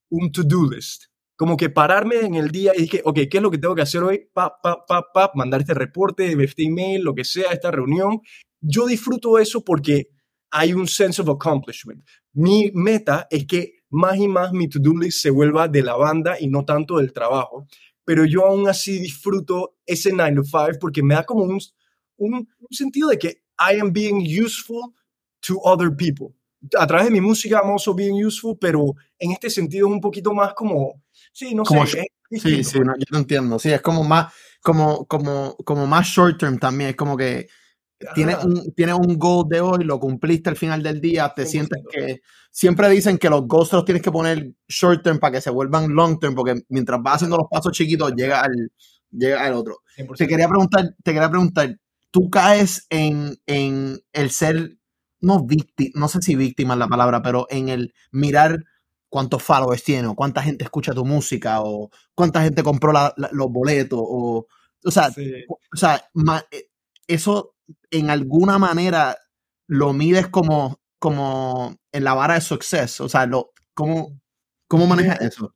un 0.09 0.31
to-do 0.31 0.69
list. 0.69 1.05
Como 1.35 1.57
que 1.57 1.69
pararme 1.69 2.19
en 2.19 2.35
el 2.35 2.51
día 2.51 2.71
y 2.75 2.83
dije, 2.83 3.01
ok, 3.03 3.15
¿qué 3.29 3.37
es 3.37 3.41
lo 3.41 3.51
que 3.51 3.57
tengo 3.57 3.75
que 3.75 3.81
hacer 3.81 4.03
hoy? 4.03 4.29
Pa, 4.31 4.53
pa, 4.61 4.85
pa, 4.85 5.11
pa, 5.11 5.31
mandar 5.33 5.61
este 5.61 5.73
reporte, 5.73 6.31
este 6.43 6.63
email, 6.63 7.01
lo 7.01 7.15
que 7.15 7.25
sea, 7.25 7.51
esta 7.51 7.71
reunión. 7.71 8.21
Yo 8.61 8.85
disfruto 8.85 9.39
eso 9.39 9.63
porque 9.63 10.09
hay 10.51 10.73
un 10.73 10.87
sense 10.87 11.21
of 11.21 11.29
accomplishment. 11.29 12.05
Mi 12.33 12.71
meta 12.73 13.27
es 13.29 13.45
que 13.47 13.79
más 13.89 14.17
y 14.17 14.27
más 14.27 14.53
mi 14.53 14.69
to-do 14.69 14.93
list 14.97 15.21
se 15.21 15.29
vuelva 15.31 15.67
de 15.67 15.81
la 15.81 15.95
banda 15.95 16.37
y 16.39 16.47
no 16.47 16.63
tanto 16.63 16.97
del 16.97 17.11
trabajo 17.11 17.67
pero 18.05 18.23
yo 18.23 18.45
aún 18.45 18.69
así 18.69 18.99
disfruto 18.99 19.75
ese 19.85 20.13
9 20.13 20.35
to 20.35 20.43
5 20.43 20.79
porque 20.79 21.03
me 21.03 21.15
da 21.15 21.23
como 21.25 21.43
un, 21.43 21.59
un, 22.17 22.33
un, 22.35 22.47
sentido 22.69 23.09
de 23.09 23.17
que 23.17 23.41
I 23.59 23.79
am 23.79 23.91
being 23.91 24.21
useful 24.21 24.93
to 25.41 25.59
other 25.63 25.89
people. 25.95 26.35
A 26.77 26.87
través 26.87 27.05
de 27.05 27.11
mi 27.11 27.21
música 27.21 27.61
I'm 27.61 27.71
also 27.71 27.93
being 27.93 28.23
useful, 28.23 28.57
pero 28.57 28.95
en 29.19 29.31
este 29.31 29.49
sentido 29.49 29.87
es 29.87 29.93
un 29.93 30.01
poquito 30.01 30.33
más 30.33 30.53
como, 30.53 31.03
sí, 31.33 31.53
no 31.53 31.63
como 31.63 31.85
sé. 31.85 32.07
sí, 32.31 32.63
sí, 32.63 32.79
no, 32.79 32.93
yo 32.97 33.05
lo 33.09 33.17
entiendo. 33.17 33.59
Sí, 33.59 33.71
es 33.71 33.81
como 33.81 34.03
más, 34.03 34.33
como, 34.61 35.05
como, 35.05 35.55
como 35.57 35.87
más 35.87 36.07
short 36.07 36.39
term 36.39 36.57
también. 36.57 36.91
Es 36.91 36.95
como 36.95 37.17
que 37.17 37.47
tienes 38.13 38.43
un, 38.43 38.73
tienes 38.73 38.95
un 38.95 39.17
goal 39.17 39.45
de 39.49 39.61
hoy, 39.61 39.83
lo 39.83 39.99
cumpliste 39.99 40.49
al 40.49 40.55
final 40.55 40.83
del 40.83 40.99
día, 40.99 41.31
te 41.35 41.43
100%. 41.43 41.45
sientes 41.45 41.83
que 41.91 42.21
siempre 42.51 42.89
dicen 42.89 43.17
que 43.17 43.29
los 43.29 43.47
goals 43.47 43.71
los 43.73 43.85
tienes 43.85 44.01
que 44.01 44.11
poner 44.11 44.53
short 44.67 45.03
term 45.03 45.19
para 45.19 45.33
que 45.33 45.41
se 45.41 45.49
vuelvan 45.49 45.93
long 45.93 46.19
term, 46.19 46.35
porque 46.35 46.61
mientras 46.69 47.01
vas 47.01 47.15
haciendo 47.15 47.37
los 47.37 47.47
pasos 47.49 47.71
chiquitos 47.71 48.13
llega 48.15 48.41
al, 48.41 48.71
llega 49.11 49.43
al 49.43 49.53
otro. 49.53 49.79
100%. 49.97 50.17
Te 50.17 50.27
quería 50.27 50.47
preguntar, 50.47 50.95
te 51.03 51.13
quería 51.13 51.29
preguntar, 51.29 51.77
tú 52.11 52.29
caes 52.29 52.85
en, 52.89 53.37
en 53.45 53.99
el 54.13 54.29
ser, 54.29 54.77
no 55.19 55.45
víctima, 55.45 55.91
no 55.95 56.07
sé 56.07 56.21
si 56.21 56.35
víctima 56.35 56.73
es 56.73 56.79
la 56.79 56.87
palabra, 56.87 57.21
pero 57.21 57.47
en 57.49 57.69
el 57.69 57.93
mirar 58.11 58.63
cuántos 59.09 59.43
followers 59.43 59.83
tiene, 59.83 60.07
o 60.07 60.15
cuánta 60.15 60.41
gente 60.41 60.63
escucha 60.65 60.93
tu 60.93 61.05
música, 61.05 61.61
o 61.61 61.89
cuánta 62.13 62.41
gente 62.43 62.63
compró 62.63 62.91
la, 62.91 63.13
la, 63.17 63.29
los 63.31 63.49
boletos, 63.49 63.99
o, 64.01 64.47
o 64.83 64.91
sea, 64.91 65.11
sí. 65.11 65.31
o 65.49 65.77
sea, 65.77 66.05
ma, 66.13 66.43
eso 67.07 67.55
en 67.91 68.09
alguna 68.09 68.57
manera 68.57 69.17
lo 69.67 69.93
mides 69.93 70.27
como, 70.27 70.79
como 70.99 71.75
en 71.91 72.03
la 72.03 72.13
vara 72.13 72.35
de 72.35 72.41
success? 72.41 73.01
O 73.01 73.09
sea, 73.09 73.25
lo, 73.25 73.51
¿cómo, 73.73 74.19
¿cómo 74.67 74.87
manejas 74.87 75.21
eso? 75.21 75.55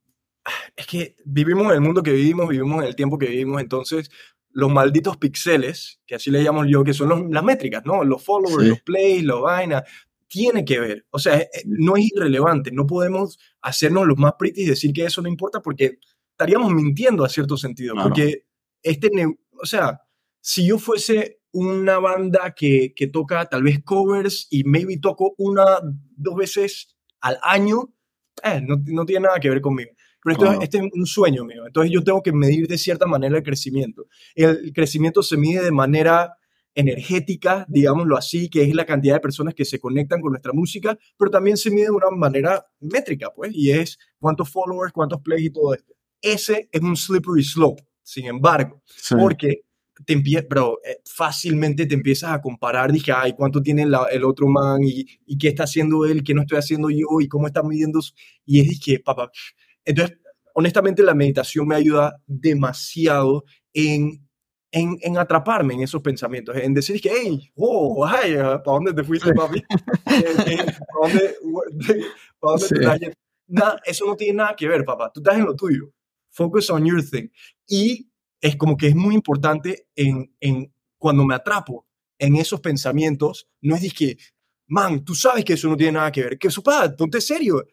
Es 0.75 0.87
que 0.87 1.15
vivimos 1.25 1.67
en 1.67 1.73
el 1.73 1.81
mundo 1.81 2.01
que 2.01 2.11
vivimos, 2.11 2.47
vivimos 2.47 2.81
en 2.81 2.87
el 2.87 2.95
tiempo 2.95 3.17
que 3.17 3.27
vivimos, 3.27 3.61
entonces 3.61 4.09
los 4.51 4.71
malditos 4.71 5.17
pixeles, 5.17 5.99
que 6.07 6.15
así 6.15 6.31
le 6.31 6.41
llamo 6.41 6.65
yo, 6.65 6.83
que 6.83 6.93
son 6.93 7.09
los, 7.09 7.21
las 7.29 7.43
métricas, 7.43 7.85
¿no? 7.85 8.03
Los 8.03 8.23
followers, 8.23 8.63
sí. 8.63 8.69
los 8.69 8.81
plays, 8.81 9.23
los 9.23 9.41
vainas, 9.41 9.83
tiene 10.27 10.65
que 10.65 10.79
ver. 10.79 11.05
O 11.11 11.19
sea, 11.19 11.45
no 11.65 11.97
es 11.97 12.11
irrelevante. 12.13 12.71
No 12.71 12.87
podemos 12.87 13.37
hacernos 13.61 14.07
los 14.07 14.17
más 14.17 14.33
pretty 14.39 14.61
y 14.61 14.65
decir 14.65 14.91
que 14.93 15.05
eso 15.05 15.21
no 15.21 15.29
importa 15.29 15.61
porque 15.61 15.99
estaríamos 16.31 16.73
mintiendo 16.73 17.23
a 17.23 17.29
cierto 17.29 17.57
sentido. 17.57 17.93
Claro. 17.93 18.09
Porque 18.09 18.45
este, 18.81 19.09
o 19.61 19.65
sea, 19.65 20.01
si 20.41 20.67
yo 20.67 20.77
fuese 20.77 21.38
una 21.51 21.99
banda 21.99 22.53
que, 22.55 22.93
que, 22.95 23.07
toca 23.07 23.45
tal 23.45 23.63
vez 23.63 23.83
covers 23.83 24.47
y 24.49 24.63
maybe 24.63 24.97
toco 24.97 25.33
una, 25.37 25.65
dos 26.15 26.35
veces 26.35 26.95
al 27.21 27.37
año, 27.41 27.93
eh, 28.43 28.61
no, 28.61 28.77
no, 28.85 29.05
tiene 29.05 29.27
nada 29.27 29.39
que 29.39 29.49
ver 29.49 29.61
conmigo. 29.61 29.91
Pero 30.23 30.33
esto, 30.33 30.59
oh. 30.59 30.61
este 30.61 30.77
es 30.77 30.83
un 30.93 31.05
sueño 31.05 31.45
mío. 31.45 31.65
Entonces 31.65 31.91
yo 31.91 32.03
tengo 32.03 32.21
que 32.21 32.31
medir 32.31 32.67
de 32.67 32.77
cierta 32.77 33.05
manera 33.05 33.37
el 33.37 33.43
crecimiento. 33.43 34.07
El 34.35 34.73
crecimiento 34.73 35.23
se 35.23 35.37
mide 35.37 35.63
de 35.63 35.71
manera 35.71 36.35
energética, 36.75 37.65
digámoslo 37.67 38.15
así, 38.17 38.49
que 38.49 38.63
es 38.63 38.73
la 38.75 38.85
cantidad 38.85 39.15
de 39.15 39.19
personas 39.19 39.53
que 39.53 39.65
se 39.65 39.79
conectan 39.79 40.21
con 40.21 40.31
nuestra 40.31 40.53
música, 40.53 40.97
pero 41.17 41.31
también 41.31 41.57
se 41.57 41.71
mide 41.71 41.85
de 41.85 41.91
una 41.91 42.09
manera 42.11 42.65
métrica, 42.79 43.31
pues, 43.35 43.51
y 43.53 43.71
es 43.71 43.97
cuántos 44.19 44.49
followers, 44.49 44.93
cuántos 44.93 45.21
plays 45.21 45.47
y 45.47 45.49
todo 45.49 45.73
esto. 45.73 45.93
Ese 46.21 46.69
es 46.71 46.81
un 46.81 46.95
slippery 46.95 47.43
slope, 47.43 47.83
sin 48.03 48.25
embargo, 48.25 48.81
sí. 48.85 49.15
porque 49.15 49.63
te 50.05 50.13
empieza, 50.13 50.45
pero 50.49 50.79
eh, 50.85 50.97
fácilmente 51.05 51.85
te 51.85 51.95
empiezas 51.95 52.31
a 52.31 52.41
comparar, 52.41 52.91
dije, 52.91 53.11
ay, 53.15 53.33
¿cuánto 53.33 53.61
tiene 53.61 53.85
la, 53.85 54.05
el 54.11 54.23
otro 54.23 54.47
man? 54.47 54.83
Y, 54.83 55.05
y, 55.25 55.37
qué 55.37 55.49
está 55.49 55.63
haciendo 55.63 56.05
él? 56.05 56.23
¿Qué 56.23 56.33
no 56.33 56.41
estoy 56.41 56.57
haciendo 56.57 56.89
yo? 56.89 57.19
¿Y 57.21 57.27
cómo 57.27 57.47
está 57.47 57.63
midiendo? 57.63 57.99
Y 58.45 58.61
es, 58.61 58.69
dije, 58.69 58.99
papá. 58.99 59.31
Entonces, 59.85 60.17
honestamente, 60.53 61.03
la 61.03 61.13
meditación 61.13 61.67
me 61.67 61.75
ayuda 61.75 62.21
demasiado 62.27 63.43
en 63.73 64.29
en, 64.71 64.97
en 65.01 65.17
atraparme 65.17 65.73
en 65.73 65.81
esos 65.81 66.01
pensamientos, 66.01 66.55
en 66.55 66.73
decir 66.73 67.01
que, 67.01 67.09
hey, 67.11 67.51
oh, 67.55 68.05
ay, 68.05 68.35
¿para 68.35 68.61
dónde 68.63 68.93
te 68.93 69.03
fuiste, 69.03 69.33
papi? 69.33 69.63
Eh, 70.09 70.25
eh, 70.47 70.57
¿Para 70.65 71.13
dónde, 71.13 71.35
para 72.39 72.51
dónde 72.53 72.65
Sí. 72.67 72.75
te 72.75 72.81
estás 72.81 72.99
yendo? 72.99 73.15
Nada, 73.47 73.81
eso 73.85 74.05
no 74.05 74.15
tiene 74.15 74.33
nada 74.33 74.55
que 74.55 74.67
ver, 74.67 74.83
papá. 74.85 75.11
Tú 75.13 75.21
estás 75.21 75.37
en 75.37 75.45
lo 75.45 75.55
tuyo. 75.55 75.91
Focus 76.29 76.69
on 76.69 76.85
your 76.85 77.03
thing. 77.03 77.27
Y 77.67 78.08
es 78.41 78.55
como 78.55 78.77
que 78.77 78.87
es 78.87 78.95
muy 78.95 79.15
importante 79.15 79.87
en, 79.95 80.33
en 80.39 80.73
cuando 80.97 81.25
me 81.25 81.35
atrapo 81.35 81.87
en 82.17 82.35
esos 82.35 82.59
pensamientos, 82.59 83.49
no 83.61 83.75
es 83.75 83.81
de 83.81 83.91
que, 83.91 84.17
man, 84.67 85.03
tú 85.03 85.15
sabes 85.15 85.45
que 85.45 85.53
eso 85.53 85.69
no 85.69 85.77
tiene 85.77 85.93
nada 85.93 86.11
que 86.11 86.23
ver. 86.23 86.37
Que 86.37 86.49
eso, 86.49 86.61
pa, 86.61 86.93
ponte 86.95 87.21
serio. 87.21 87.65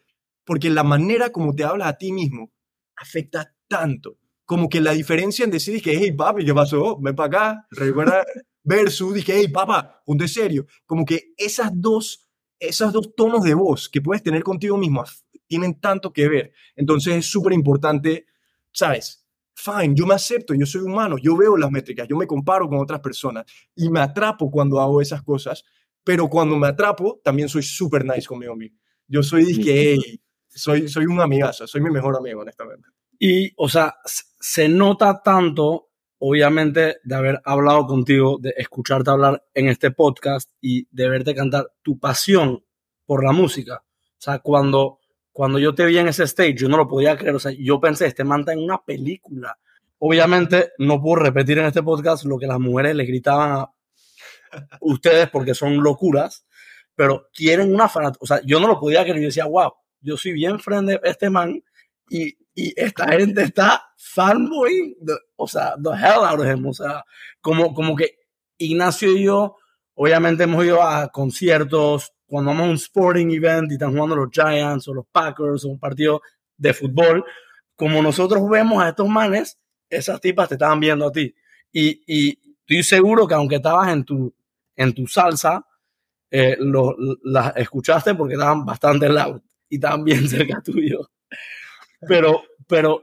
Porque 0.45 0.69
la 0.69 0.83
manera 0.83 1.29
como 1.31 1.53
te 1.53 1.65
hablas 1.65 1.89
a 1.89 1.97
ti 1.97 2.11
mismo 2.11 2.51
afecta 2.95 3.53
tanto. 3.67 4.17
Como 4.45 4.69
que 4.69 4.79
la 4.79 4.93
diferencia 4.93 5.43
en 5.43 5.51
decir 5.51 5.81
que, 5.81 5.97
hey, 5.97 6.13
papi, 6.13 6.45
¿qué 6.45 6.53
pasó? 6.53 6.97
Ven 6.99 7.15
para 7.15 7.27
acá. 7.27 7.67
Recuerda, 7.71 8.25
versus, 8.63 9.13
dije, 9.13 9.33
hey, 9.35 9.49
papá, 9.49 10.01
ponte 10.05 10.27
serio. 10.27 10.65
Como 10.85 11.03
que 11.03 11.33
esas 11.37 11.71
dos, 11.73 12.29
esos 12.59 12.93
dos 12.93 13.13
tonos 13.15 13.43
de 13.43 13.53
voz 13.53 13.89
que 13.89 14.01
puedes 14.01 14.23
tener 14.23 14.43
contigo 14.43 14.77
mismo 14.77 15.03
tienen 15.47 15.79
tanto 15.79 16.13
que 16.13 16.27
ver. 16.27 16.53
Entonces 16.75 17.15
es 17.15 17.25
súper 17.25 17.53
importante, 17.53 18.25
¿sabes? 18.71 19.26
Fine, 19.59 19.95
yo 19.95 20.05
me 20.05 20.13
acepto, 20.13 20.53
yo 20.53 20.67
soy 20.67 20.81
humano, 20.81 21.17
yo 21.17 21.35
veo 21.35 21.57
las 21.57 21.71
métricas, 21.71 22.07
yo 22.07 22.15
me 22.15 22.27
comparo 22.27 22.69
con 22.69 22.77
otras 22.77 22.99
personas 22.99 23.43
y 23.75 23.89
me 23.89 23.99
atrapo 23.99 24.51
cuando 24.51 24.79
hago 24.79 25.01
esas 25.01 25.23
cosas, 25.23 25.63
pero 26.03 26.29
cuando 26.29 26.55
me 26.57 26.67
atrapo 26.67 27.19
también 27.23 27.49
soy 27.49 27.63
súper 27.63 28.05
nice 28.05 28.27
conmigo 28.27 28.55
mismo. 28.55 28.77
Yo 29.07 29.23
soy, 29.23 29.45
dije, 29.45 29.93
hey, 29.93 30.21
soy, 30.47 30.87
soy 30.87 31.07
un 31.07 31.19
amigazo, 31.19 31.65
soy 31.65 31.81
mi 31.81 31.89
mejor 31.89 32.15
amigo, 32.15 32.41
honestamente. 32.41 32.87
Y, 33.17 33.51
o 33.57 33.67
sea, 33.67 33.95
se 34.05 34.69
nota 34.69 35.23
tanto, 35.23 35.89
obviamente, 36.19 36.97
de 37.03 37.15
haber 37.15 37.41
hablado 37.43 37.87
contigo, 37.87 38.37
de 38.39 38.53
escucharte 38.57 39.09
hablar 39.09 39.43
en 39.55 39.69
este 39.69 39.89
podcast 39.89 40.51
y 40.61 40.87
de 40.91 41.09
verte 41.09 41.33
cantar 41.33 41.71
tu 41.81 41.97
pasión 41.97 42.63
por 43.07 43.23
la 43.23 43.31
música. 43.31 43.83
O 43.83 44.19
sea, 44.19 44.37
cuando, 44.37 44.99
cuando 45.37 45.59
yo 45.59 45.75
te 45.75 45.85
vi 45.85 45.99
en 45.99 46.07
ese 46.07 46.23
stage, 46.23 46.55
yo 46.55 46.67
no 46.67 46.77
lo 46.77 46.87
podía 46.87 47.15
creer. 47.15 47.35
O 47.35 47.39
sea, 47.39 47.51
yo 47.51 47.79
pensé, 47.79 48.07
este 48.07 48.23
man 48.23 48.39
está 48.39 48.53
en 48.53 48.63
una 48.63 48.79
película. 48.83 49.55
Obviamente, 49.99 50.71
no 50.79 50.99
puedo 50.99 51.17
repetir 51.17 51.59
en 51.59 51.65
este 51.67 51.83
podcast 51.83 52.23
lo 52.25 52.39
que 52.39 52.47
las 52.47 52.59
mujeres 52.59 52.95
le 52.95 53.05
gritaban 53.05 53.51
a 53.51 53.71
ustedes 54.81 55.29
porque 55.29 55.53
son 55.53 55.77
locuras, 55.83 56.47
pero 56.95 57.27
quieren 57.31 57.71
una 57.71 57.87
fanática. 57.87 58.17
O 58.23 58.25
sea, 58.25 58.41
yo 58.43 58.59
no 58.59 58.67
lo 58.67 58.79
podía 58.79 59.03
creer. 59.03 59.19
Yo 59.19 59.25
decía, 59.27 59.45
wow, 59.45 59.73
yo 60.01 60.17
soy 60.17 60.33
bien 60.33 60.59
friend 60.59 60.89
de 60.89 60.99
este 61.03 61.29
man 61.29 61.63
y, 62.09 62.35
y 62.55 62.73
esta 62.75 63.07
gente 63.09 63.43
está 63.43 63.83
fanboy, 63.95 64.97
the- 65.05 65.19
o 65.35 65.47
sea, 65.47 65.75
the 65.83 65.91
hell 65.91 66.25
out 66.25 66.39
of 66.39 66.47
him. 66.47 66.65
O 66.65 66.73
sea, 66.73 67.03
como, 67.41 67.75
como 67.75 67.95
que 67.95 68.15
Ignacio 68.57 69.11
y 69.11 69.25
yo, 69.25 69.57
obviamente 69.93 70.45
hemos 70.45 70.65
ido 70.65 70.81
a 70.81 71.09
conciertos, 71.09 72.13
cuando 72.27 72.51
vamos 72.51 72.67
a 72.67 72.69
un 72.71 72.75
sporting 72.75 73.27
event 73.31 73.71
y 73.71 73.75
están 73.75 73.93
jugando 73.93 74.15
los 74.15 74.29
Giants 74.31 74.87
o 74.87 74.93
los 74.93 75.05
Packers 75.11 75.65
o 75.65 75.69
un 75.69 75.79
partido 75.79 76.21
de 76.57 76.73
fútbol, 76.73 77.25
como 77.75 78.01
nosotros 78.01 78.47
vemos 78.49 78.81
a 78.83 78.89
estos 78.89 79.07
manes, 79.07 79.57
esas 79.89 80.19
tipas 80.21 80.49
te 80.49 80.55
estaban 80.55 80.79
viendo 80.79 81.07
a 81.07 81.11
ti. 81.11 81.33
Y, 81.71 82.03
y 82.07 82.39
estoy 82.67 82.83
seguro 82.83 83.27
que 83.27 83.35
aunque 83.35 83.55
estabas 83.57 83.89
en 83.89 84.03
tu, 84.03 84.33
en 84.75 84.93
tu 84.93 85.07
salsa, 85.07 85.65
eh, 86.31 86.57
lo- 86.59 86.95
las 87.23 87.55
escuchaste 87.57 88.15
porque 88.15 88.33
estaban 88.35 88.65
bastante 88.65 89.09
loud 89.09 89.41
y 89.69 89.75
estaban 89.75 90.03
bien 90.03 90.27
cerca 90.29 90.61
tuyo. 90.61 91.09
Pero, 92.07 92.43
pero 92.67 93.01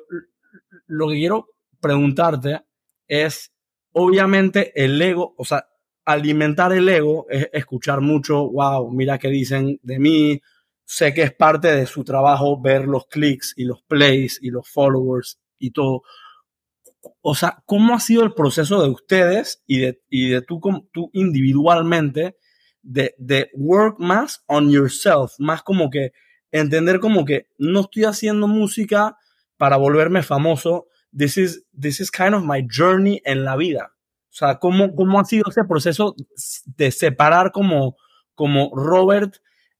lo 0.86 1.08
que 1.08 1.14
quiero 1.14 1.48
preguntarte 1.80 2.60
es, 3.08 3.52
obviamente, 3.92 4.72
el 4.82 5.00
ego, 5.00 5.34
o 5.36 5.44
sea, 5.44 5.66
alimentar 6.04 6.72
el 6.72 6.88
ego 6.88 7.26
es 7.28 7.48
escuchar 7.52 8.00
mucho, 8.00 8.50
wow, 8.50 8.90
mira 8.90 9.18
qué 9.18 9.28
dicen 9.28 9.78
de 9.82 9.98
mí. 9.98 10.40
Sé 10.84 11.14
que 11.14 11.22
es 11.22 11.32
parte 11.32 11.74
de 11.74 11.86
su 11.86 12.04
trabajo 12.04 12.60
ver 12.60 12.86
los 12.86 13.06
clics 13.06 13.54
y 13.56 13.64
los 13.64 13.82
plays 13.82 14.38
y 14.42 14.50
los 14.50 14.68
followers 14.68 15.40
y 15.58 15.70
todo. 15.70 16.02
O 17.22 17.34
sea, 17.34 17.62
¿cómo 17.66 17.94
ha 17.94 18.00
sido 18.00 18.22
el 18.22 18.34
proceso 18.34 18.82
de 18.82 18.90
ustedes 18.90 19.62
y 19.66 19.78
de, 19.78 20.02
y 20.08 20.28
de 20.28 20.42
tú, 20.42 20.60
tú 20.92 21.10
individualmente 21.12 22.36
de, 22.82 23.14
de 23.18 23.50
work 23.54 23.98
más 23.98 24.44
on 24.46 24.70
yourself, 24.70 25.32
más 25.38 25.62
como 25.62 25.90
que 25.90 26.12
entender 26.52 27.00
como 27.00 27.24
que 27.24 27.48
no 27.58 27.80
estoy 27.80 28.04
haciendo 28.04 28.46
música 28.46 29.16
para 29.56 29.76
volverme 29.76 30.22
famoso, 30.22 30.86
this 31.16 31.38
is, 31.38 31.64
this 31.78 32.00
is 32.00 32.10
kind 32.10 32.34
of 32.34 32.44
my 32.44 32.66
journey 32.70 33.22
en 33.24 33.44
la 33.44 33.56
vida. 33.56 33.94
O 34.34 34.36
sea, 34.36 34.58
¿cómo, 34.58 34.96
cómo 34.96 35.20
ha 35.20 35.24
sido 35.24 35.44
ese 35.48 35.62
proceso 35.62 36.16
de 36.64 36.90
separar 36.90 37.52
como, 37.52 37.94
como 38.34 38.72
Robert, 38.74 39.36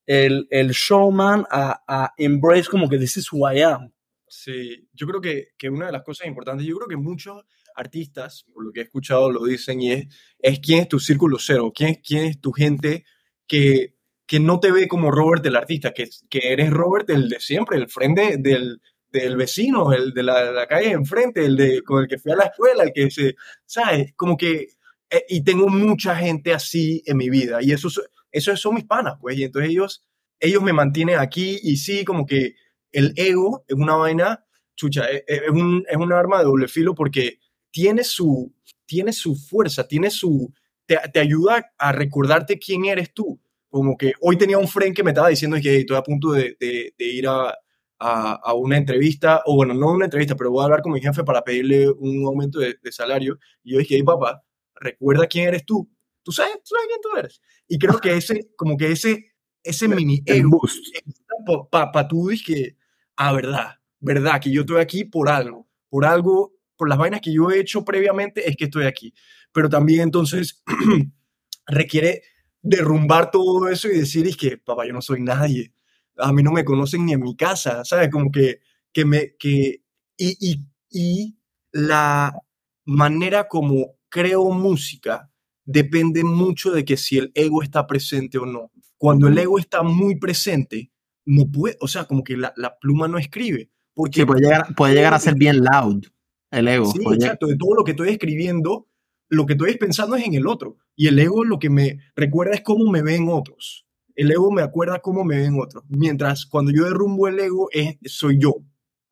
el, 0.07 0.47
el 0.49 0.71
showman, 0.71 1.45
a, 1.51 1.83
a 1.89 2.13
embrace 2.17 2.69
como 2.71 2.89
que 2.89 2.97
this 2.97 3.17
is 3.17 3.33
who 3.33 3.51
I 3.53 3.63
am? 3.63 3.93
Sí, 4.29 4.89
yo 4.93 5.09
creo 5.09 5.21
que, 5.21 5.49
que 5.59 5.69
una 5.69 5.87
de 5.87 5.93
las 5.93 6.05
cosas 6.05 6.29
importantes, 6.29 6.65
yo 6.65 6.77
creo 6.77 6.87
que 6.87 6.97
muchos 6.97 7.43
artistas, 7.75 8.45
por 8.55 8.65
lo 8.65 8.71
que 8.71 8.79
he 8.79 8.85
escuchado, 8.85 9.29
lo 9.29 9.45
dicen 9.45 9.83
y 9.83 9.91
es, 9.91 10.07
es 10.39 10.61
quién 10.61 10.83
es 10.83 10.89
tu 10.89 11.01
círculo 11.01 11.39
cero, 11.41 11.73
quién, 11.75 11.97
quién 11.97 12.27
es 12.27 12.41
tu 12.41 12.53
gente 12.53 13.05
que, 13.49 13.97
que 14.25 14.39
no 14.39 14.61
te 14.61 14.71
ve 14.71 14.87
como 14.87 15.11
Robert 15.11 15.45
el 15.47 15.57
artista, 15.57 15.93
que, 15.93 16.09
que 16.31 16.53
eres 16.53 16.71
Robert 16.71 17.11
el 17.11 17.29
de 17.29 17.41
siempre, 17.41 17.77
el 17.77 17.89
frente 17.89 18.37
del, 18.39 18.81
del 19.21 19.37
vecino, 19.37 19.93
el 19.93 20.13
de 20.13 20.23
la, 20.23 20.51
la 20.53 20.67
calle 20.67 20.91
enfrente, 20.91 21.45
el 21.45 21.57
de, 21.57 21.83
con 21.83 22.03
el 22.03 22.09
que 22.09 22.19
fui 22.19 22.33
a 22.33 22.37
la 22.37 22.45
escuela, 22.45 22.85
el 22.85 22.93
que 22.93 23.11
se, 23.11 23.37
¿sabes? 23.65 24.13
Como 24.17 24.37
que, 24.37 24.69
eh, 25.11 25.25
y 25.29 25.43
tengo 25.45 25.69
mucha 25.69 26.17
gente 26.17 26.53
así 26.53 27.03
en 27.07 27.17
mi 27.19 27.31
vida 27.31 27.63
y 27.63 27.73
esos, 27.73 28.01
esos 28.33 28.61
son 28.61 28.75
mis 28.75 28.85
panas, 28.85 29.15
pues, 29.21 29.37
y 29.39 29.45
entonces 29.45 29.71
ellos, 29.71 30.05
ellos 30.41 30.63
me 30.63 30.73
mantienen 30.73 31.19
aquí 31.19 31.59
y 31.63 31.77
sí, 31.77 32.05
como 32.05 32.27
que 32.27 32.55
el 32.93 33.13
ego 33.17 33.65
es 33.69 33.77
una 33.77 33.97
vaina, 33.97 34.45
chucha, 34.77 35.05
es, 35.07 35.23
es 35.27 35.51
un, 35.51 35.85
es 35.89 35.97
un 35.97 36.13
arma 36.13 36.39
de 36.39 36.45
doble 36.45 36.69
filo 36.69 36.95
porque 36.95 37.39
tiene 37.71 38.05
su, 38.05 38.53
tiene 38.87 39.13
su 39.13 39.37
fuerza, 39.37 39.87
tiene 39.87 40.11
su, 40.11 40.53
te, 40.87 40.99
te 41.13 41.21
ayuda 41.21 41.73
a 41.79 41.93
recordarte 41.93 42.59
quién 42.59 42.85
eres 42.87 43.13
tú. 43.15 43.41
Como 43.69 43.97
que 43.97 44.13
hoy 44.21 44.37
tenía 44.39 44.59
un 44.59 44.69
friend 44.69 44.95
que 44.95 45.03
me 45.03 45.11
estaba 45.11 45.29
diciendo 45.29 45.57
que 45.61 45.79
estoy 45.79 45.97
a 45.97 46.03
punto 46.03 46.33
de, 46.33 46.57
de- 46.61 46.95
de 46.97 47.05
ir 47.07 47.27
a, 47.27 47.53
a, 47.99 48.35
a 48.35 48.55
una 48.55 48.77
entrevista, 48.77 49.43
o 49.47 49.57
bueno, 49.57 49.75
no 49.75 49.93
una 49.93 50.07
entrevista, 50.07 50.35
pero 50.37 50.51
voy 50.51 50.63
a 50.63 50.65
hablar 50.65 50.83
con 50.83 50.93
mi 50.93 51.01
jefe 51.01 51.25
para 51.25 51.43
pedirle 51.43 51.91
un 51.91 52.25
aumento 52.27 52.59
de, 52.59 52.77
de 52.83 52.93
salario. 52.93 53.39
Y 53.63 53.73
yo 53.73 53.79
dije, 53.79 53.97
hey 53.97 54.03
papá, 54.03 54.43
recuerda 54.75 55.27
quién 55.27 55.49
eres 55.49 55.65
tú. 55.65 55.89
¿Tú 56.23 56.33
sabes, 56.33 56.55
tú 56.65 56.75
sabes 56.75 56.87
quién 56.89 57.01
tú 57.03 57.19
eres? 57.19 57.41
Y 57.69 57.79
creo 57.79 57.99
que 57.99 58.17
ese, 58.17 58.49
como 58.57 58.77
que 58.77 58.93
ese, 58.93 59.35
ese 59.63 59.89
mini 59.89 60.23
El 60.27 60.39
ego 60.39 60.51
boost. 60.51 60.87
para 61.71 61.93
pa, 61.93 62.09
tú 62.09 62.29
dices 62.29 62.47
que, 62.47 62.77
ah, 63.17 63.33
verdad, 63.33 63.75
verdad, 64.01 64.41
que 64.41 64.51
yo 64.51 64.63
estoy 64.63 64.81
aquí 64.81 65.05
por 65.05 65.29
algo, 65.29 65.69
por 65.89 66.05
algo, 66.05 66.55
por 66.77 66.89
las 66.89 66.99
vainas 66.99 67.21
que 67.21 67.33
yo 67.33 67.51
he 67.51 67.61
hecho 67.61 67.85
previamente, 67.85 68.49
es 68.49 68.57
que 68.57 68.65
estoy 68.65 68.87
aquí. 68.87 69.15
Pero 69.53 69.69
también 69.69 70.01
entonces 70.01 70.63
requiere 71.67 72.23
derrumbar 72.63 73.31
todo 73.31 73.69
eso 73.69 73.89
y 73.89 73.99
decir, 73.99 74.27
es 74.27 74.37
que, 74.37 74.57
papá, 74.57 74.87
yo 74.87 74.95
no 74.95 75.03
soy 75.03 75.21
nadie. 75.21 75.73
A 76.19 76.33
mí 76.33 76.43
no 76.43 76.53
me 76.53 76.65
conocen 76.65 77.07
ni 77.07 77.13
en 77.13 77.23
mi 77.23 77.37
casa, 77.37 77.85
¿sabes? 77.85 78.11
Como 78.11 78.31
que, 78.31 78.61
que 78.93 79.05
me, 79.05 79.35
que, 79.39 79.83
y, 80.17 80.37
y, 80.41 80.65
y 80.91 81.37
la 81.73 82.33
manera 82.85 83.49
como 83.49 83.97
creo 84.09 84.51
música 84.51 85.31
depende 85.65 86.23
mucho 86.23 86.71
de 86.71 86.85
que 86.85 86.97
si 86.97 87.19
el 87.19 87.33
ego 87.35 87.63
está 87.63 87.87
presente 87.87 88.39
o 88.39 88.47
no. 88.47 88.71
Cuando 88.97 89.29
el 89.29 89.37
ego 89.39 89.59
está 89.59 89.83
muy 89.83 90.17
presente, 90.17 90.91
no 91.27 91.51
puede, 91.51 91.77
o 91.81 91.89
sea, 91.89 92.05
como 92.05 92.23
que 92.23 92.37
la, 92.37 92.53
la 92.57 92.79
pluma 92.79 93.09
no 93.09 93.19
escribe. 93.19 93.71
Porque 93.93 94.21
Sí, 94.21 94.27
puede 94.27 94.43
llegar, 94.43 94.75
puede 94.75 94.95
llegar 94.95 95.15
a 95.15 95.19
ser 95.19 95.35
bien 95.35 95.59
loud 95.65 96.05
el 96.51 96.69
ego. 96.69 96.87
Sí, 96.87 97.01
exacto. 97.13 97.47
De 97.47 97.57
todo 97.57 97.75
lo 97.75 97.85
que 97.85 97.93
estoy 97.93 98.11
escribiendo, 98.11 98.89
lo 99.29 99.47
que 99.47 99.55
estoy 99.55 99.77
pensando 99.77 100.17
es 100.17 100.25
en 100.25 100.35
el 100.35 100.47
otro. 100.47 100.79
Y 100.97 101.09
el 101.09 101.19
ego 101.19 101.45
lo 101.45 101.59
que 101.59 101.71
me 101.71 101.99
recuerda 102.15 102.55
es 102.55 102.63
cómo 102.63 102.91
me 102.91 103.03
ven 103.03 103.29
otros. 103.29 103.87
El 104.15 104.31
ego 104.31 104.51
me 104.51 104.63
acuerda 104.63 105.01
cómo 105.01 105.25
me 105.25 105.39
ven 105.39 105.59
otros. 105.61 105.85
Mientras 105.89 106.47
cuando 106.47 106.71
yo 106.73 106.85
derrumbo 106.85 107.29
el 107.29 107.39
ego, 107.41 107.69
es, 107.73 107.97
soy 108.05 108.39
yo. 108.39 108.55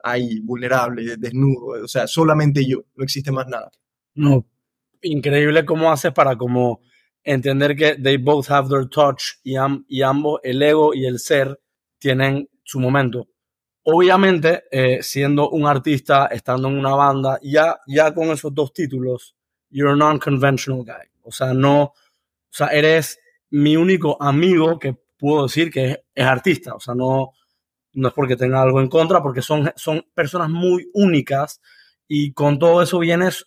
Ahí, 0.02 0.40
vulnerable, 0.40 1.16
desnudo. 1.16 1.84
O 1.84 1.88
sea, 1.88 2.06
solamente 2.06 2.64
yo. 2.66 2.84
No 2.94 3.04
existe 3.04 3.30
más 3.32 3.46
nada. 3.48 3.70
No, 4.14 4.46
increíble 5.00 5.64
cómo 5.64 5.90
haces 5.90 6.12
para 6.12 6.36
como 6.36 6.80
entender 7.24 7.76
que 7.76 7.94
they 7.96 8.16
both 8.16 8.50
have 8.50 8.68
their 8.68 8.86
touch 8.88 9.22
y, 9.42 9.56
am- 9.56 9.84
ambos, 10.04 10.40
el 10.42 10.60
ego 10.62 10.92
y 10.94 11.06
el 11.06 11.18
ser, 11.18 11.60
tienen 11.98 12.48
su 12.64 12.80
momento. 12.80 13.28
Obviamente, 13.84 14.64
eh, 14.70 15.02
siendo 15.02 15.50
un 15.50 15.66
artista, 15.66 16.26
estando 16.26 16.68
en 16.68 16.78
una 16.78 16.94
banda, 16.94 17.38
ya, 17.42 17.78
ya 17.86 18.14
con 18.14 18.28
esos 18.30 18.54
dos 18.54 18.72
títulos, 18.72 19.34
you're 19.70 19.92
a 19.92 19.96
non-conventional 19.96 20.84
guy. 20.84 21.08
O 21.22 21.32
sea, 21.32 21.52
no, 21.52 21.82
o 21.84 21.94
sea, 22.50 22.68
eres 22.68 23.18
mi 23.52 23.76
único 23.76 24.20
amigo 24.20 24.78
que 24.78 24.96
puedo 25.16 25.44
decir 25.44 25.70
que 25.70 26.04
es, 26.14 26.26
artista. 26.26 26.74
O 26.74 26.80
sea, 26.80 26.94
no, 26.94 27.32
no 27.94 28.08
es 28.08 28.14
porque 28.14 28.36
tenga 28.36 28.60
algo 28.60 28.80
en 28.80 28.88
contra, 28.88 29.22
porque 29.22 29.42
son, 29.42 29.72
son 29.76 30.04
personas 30.14 30.50
muy 30.50 30.90
únicas 30.92 31.60
y 32.06 32.32
con 32.32 32.58
todo 32.58 32.82
eso 32.82 32.98
vienes 32.98 33.46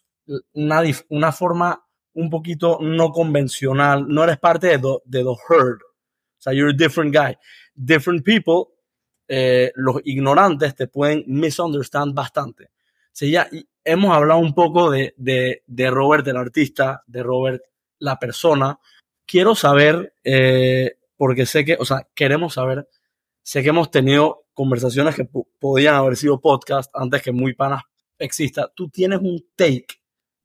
una, 0.54 0.82
una 1.10 1.32
forma 1.32 1.86
un 2.14 2.30
poquito 2.30 2.80
no 2.82 3.12
convencional, 3.12 4.08
no 4.08 4.24
eres 4.24 4.40
parte 4.40 4.68
de, 4.68 4.78
de 4.78 5.24
the 5.24 5.36
herd, 5.50 5.82
o 5.82 6.42
sea, 6.46 6.54
you're 6.54 6.70
a 6.70 6.74
different 6.74 7.14
guy. 7.14 7.38
Different 7.74 8.24
people, 8.24 8.74
eh, 9.28 9.72
los 9.76 10.02
ignorantes 10.06 10.76
te 10.76 10.88
pueden 10.88 11.24
misunderstand 11.28 12.14
bastante. 12.14 12.72
Sí, 13.12 13.32
ya 13.32 13.50
hemos 13.84 14.16
hablado 14.16 14.40
un 14.40 14.54
poco 14.54 14.92
de, 14.92 15.14
de, 15.18 15.90
Robert 15.90 16.28
el 16.28 16.38
artista, 16.38 17.04
de 17.08 17.24
Robert 17.24 17.62
la 18.00 18.20
persona. 18.20 18.78
Quiero 19.26 19.56
saber, 19.56 20.14
eh, 20.24 20.98
porque 21.18 21.46
sé 21.46 21.66
que, 21.66 21.78
o 21.80 21.86
sea, 21.86 22.08
queremos 22.14 22.56
saber, 22.56 22.88
sé 23.42 23.64
que 23.64 23.70
hemos 23.70 23.92
tenido 23.92 24.46
conversaciones 24.54 25.16
que 25.16 25.28
podían 25.60 25.96
haber 25.96 26.16
sido 26.16 26.40
podcast 26.40 26.92
antes 26.94 27.22
que 27.22 27.32
muy 27.32 27.54
panas 27.54 27.84
exista. 28.18 28.72
Tú 28.76 28.90
tienes 28.90 29.20
un 29.20 29.46
take 29.56 29.88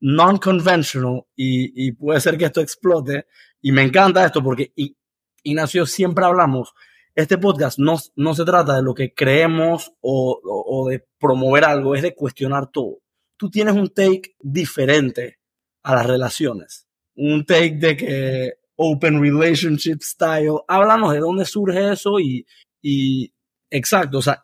non-conventional 0.00 1.26
y, 1.36 1.86
y, 1.86 1.92
puede 1.92 2.20
ser 2.20 2.38
que 2.38 2.46
esto 2.46 2.60
explote. 2.60 3.26
Y 3.60 3.72
me 3.72 3.82
encanta 3.82 4.24
esto 4.24 4.42
porque 4.42 4.72
Ignacio 5.42 5.86
siempre 5.86 6.24
hablamos, 6.24 6.74
este 7.14 7.38
podcast 7.38 7.78
no, 7.78 7.98
no 8.16 8.34
se 8.34 8.44
trata 8.44 8.76
de 8.76 8.82
lo 8.82 8.94
que 8.94 9.14
creemos 9.14 9.92
o, 10.00 10.40
o, 10.42 10.88
de 10.88 11.06
promover 11.18 11.64
algo, 11.64 11.94
es 11.94 12.02
de 12.02 12.14
cuestionar 12.14 12.70
todo. 12.70 12.98
Tú 13.36 13.50
tienes 13.50 13.74
un 13.74 13.88
take 13.88 14.34
diferente 14.38 15.38
a 15.82 15.94
las 15.94 16.06
relaciones, 16.06 16.86
un 17.16 17.44
take 17.44 17.76
de 17.76 17.96
que 17.96 18.54
open 18.82 19.20
relationship 19.20 19.98
style, 20.00 20.62
háblanos 20.66 21.12
de 21.12 21.18
dónde 21.18 21.44
surge 21.44 21.92
eso 21.92 22.18
y, 22.18 22.46
y 22.80 23.30
exacto, 23.68 24.18
o 24.18 24.22
sea, 24.22 24.42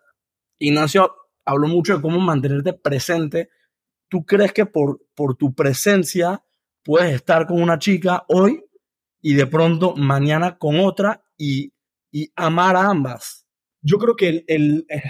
Ignacio 0.59 1.11
habló 1.47 1.68
mucho 1.68 1.97
de 1.97 2.03
cómo 2.03 2.20
mantenerte 2.20 2.74
presente. 2.74 3.49
¿Tú 4.09 4.26
crees 4.26 4.53
que 4.53 4.66
por, 4.66 5.01
por 5.14 5.37
tu 5.37 5.55
presencia 5.55 6.45
puedes 6.84 7.14
estar 7.14 7.47
con 7.47 7.62
una 7.62 7.78
chica 7.78 8.24
hoy 8.28 8.62
y 9.22 9.34
de 9.34 9.47
pronto 9.47 9.97
mañana 9.97 10.59
con 10.59 10.80
otra 10.80 11.24
y, 11.39 11.72
y 12.12 12.30
amar 12.37 12.76
a 12.76 12.91
ambas? 12.91 13.47
Yo 13.80 13.99
creo 13.99 14.16
que 14.16 14.28
el, 14.28 14.45
el 14.49 14.87
eh, 14.91 15.03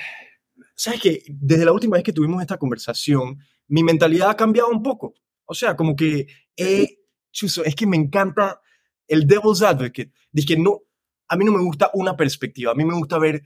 ¿sabes 0.77 1.01
qué? 1.01 1.23
Desde 1.29 1.65
la 1.65 1.73
última 1.73 1.97
vez 1.97 2.05
que 2.05 2.13
tuvimos 2.13 2.41
esta 2.41 2.59
conversación, 2.59 3.39
mi 3.67 3.83
mentalidad 3.83 4.31
ha 4.31 4.37
cambiado 4.37 4.69
un 4.69 4.85
poco. 4.85 5.15
O 5.47 5.55
sea, 5.55 5.75
como 5.75 5.97
que, 5.97 6.29
eh, 6.57 6.99
chuso, 7.33 7.65
es 7.65 7.75
que 7.75 7.87
me 7.87 7.97
encanta 7.97 8.61
el 9.09 9.27
devil's 9.27 9.63
advocate. 9.63 10.13
Dije, 10.33 10.57
no, 10.57 10.83
a 11.29 11.37
mí 11.37 11.45
no 11.45 11.53
me 11.53 11.63
gusta 11.63 11.91
una 11.95 12.17
perspectiva, 12.17 12.73
a 12.73 12.75
mí 12.75 12.85
me 12.85 12.95
gusta 12.95 13.19
ver 13.19 13.43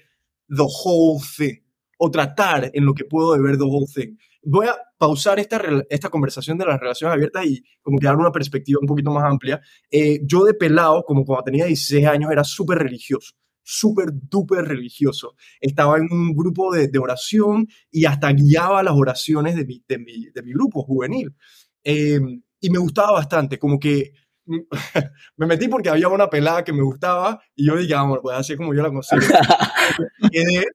the 0.49 0.63
whole 0.63 1.21
thing 1.37 1.61
o 1.99 2.11
tratar 2.11 2.71
en 2.73 2.85
lo 2.85 2.95
que 2.95 3.05
puedo 3.05 3.35
de 3.35 3.43
ver 3.43 3.57
the 3.59 3.65
whole 3.65 3.87
thing. 3.87 4.17
Voy 4.43 4.67
a 4.67 4.77
pausar 4.97 5.39
esta, 5.39 5.61
esta 5.91 6.09
conversación 6.09 6.57
de 6.57 6.65
las 6.65 6.81
relaciones 6.81 7.15
abiertas 7.15 7.45
y 7.45 7.63
como 7.83 7.99
que 7.99 8.07
dar 8.07 8.17
una 8.17 8.33
perspectiva 8.33 8.79
un 8.81 8.87
poquito 8.87 9.11
más 9.11 9.25
amplia. 9.25 9.61
Eh, 9.91 10.21
yo 10.25 10.45
de 10.45 10.55
pelado, 10.55 11.05
como 11.05 11.25
cuando 11.25 11.45
tenía 11.45 11.67
16 11.67 12.07
años, 12.07 12.31
era 12.31 12.45
súper 12.45 12.79
religioso 12.79 13.35
súper 13.63 14.09
duper 14.13 14.65
religioso. 14.65 15.37
Estaba 15.61 15.99
en 15.99 16.09
un 16.11 16.35
grupo 16.35 16.75
de, 16.75 16.89
de, 16.89 16.99
oración 16.99 17.69
y 17.89 18.05
hasta 18.05 18.33
guiaba 18.33 18.83
las 18.83 18.95
oraciones 18.95 19.55
de 19.55 19.65
mi, 19.65 19.85
de 19.87 19.99
mi, 19.99 20.27
de 20.31 20.43
mi 20.43 20.53
grupo 20.53 20.83
juvenil. 20.83 21.37
Eh, 21.85 22.21
y 22.61 22.71
me 22.71 22.79
gustaba 22.79 23.13
bastante, 23.13 23.59
como 23.59 23.79
que 23.79 24.13
me 25.37 25.47
metí 25.47 25.69
porque 25.69 25.89
había 25.89 26.09
una 26.09 26.29
pelada 26.29 26.65
que 26.65 26.73
me 26.73 26.83
gustaba 26.83 27.41
y 27.55 27.67
yo 27.67 27.77
dije, 27.77 27.95
vamos, 27.95 28.19
pues 28.23 28.37
así 28.37 28.57
como 28.57 28.75
yo 28.75 28.83
la 28.83 28.91
consigo. 28.91 29.23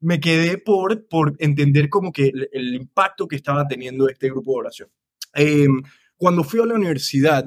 me 0.00 0.20
quedé 0.20 0.58
por, 0.58 1.06
por 1.08 1.36
entender 1.38 1.88
como 1.88 2.12
que 2.12 2.32
el, 2.52 2.74
impacto 2.74 3.28
que 3.28 3.36
estaba 3.36 3.66
teniendo 3.66 4.08
este 4.08 4.28
grupo 4.28 4.52
de 4.52 4.58
oración. 4.58 4.88
Em, 5.34 5.82
cuando 6.16 6.42
fui 6.42 6.60
a 6.60 6.66
la 6.66 6.74
universidad, 6.74 7.46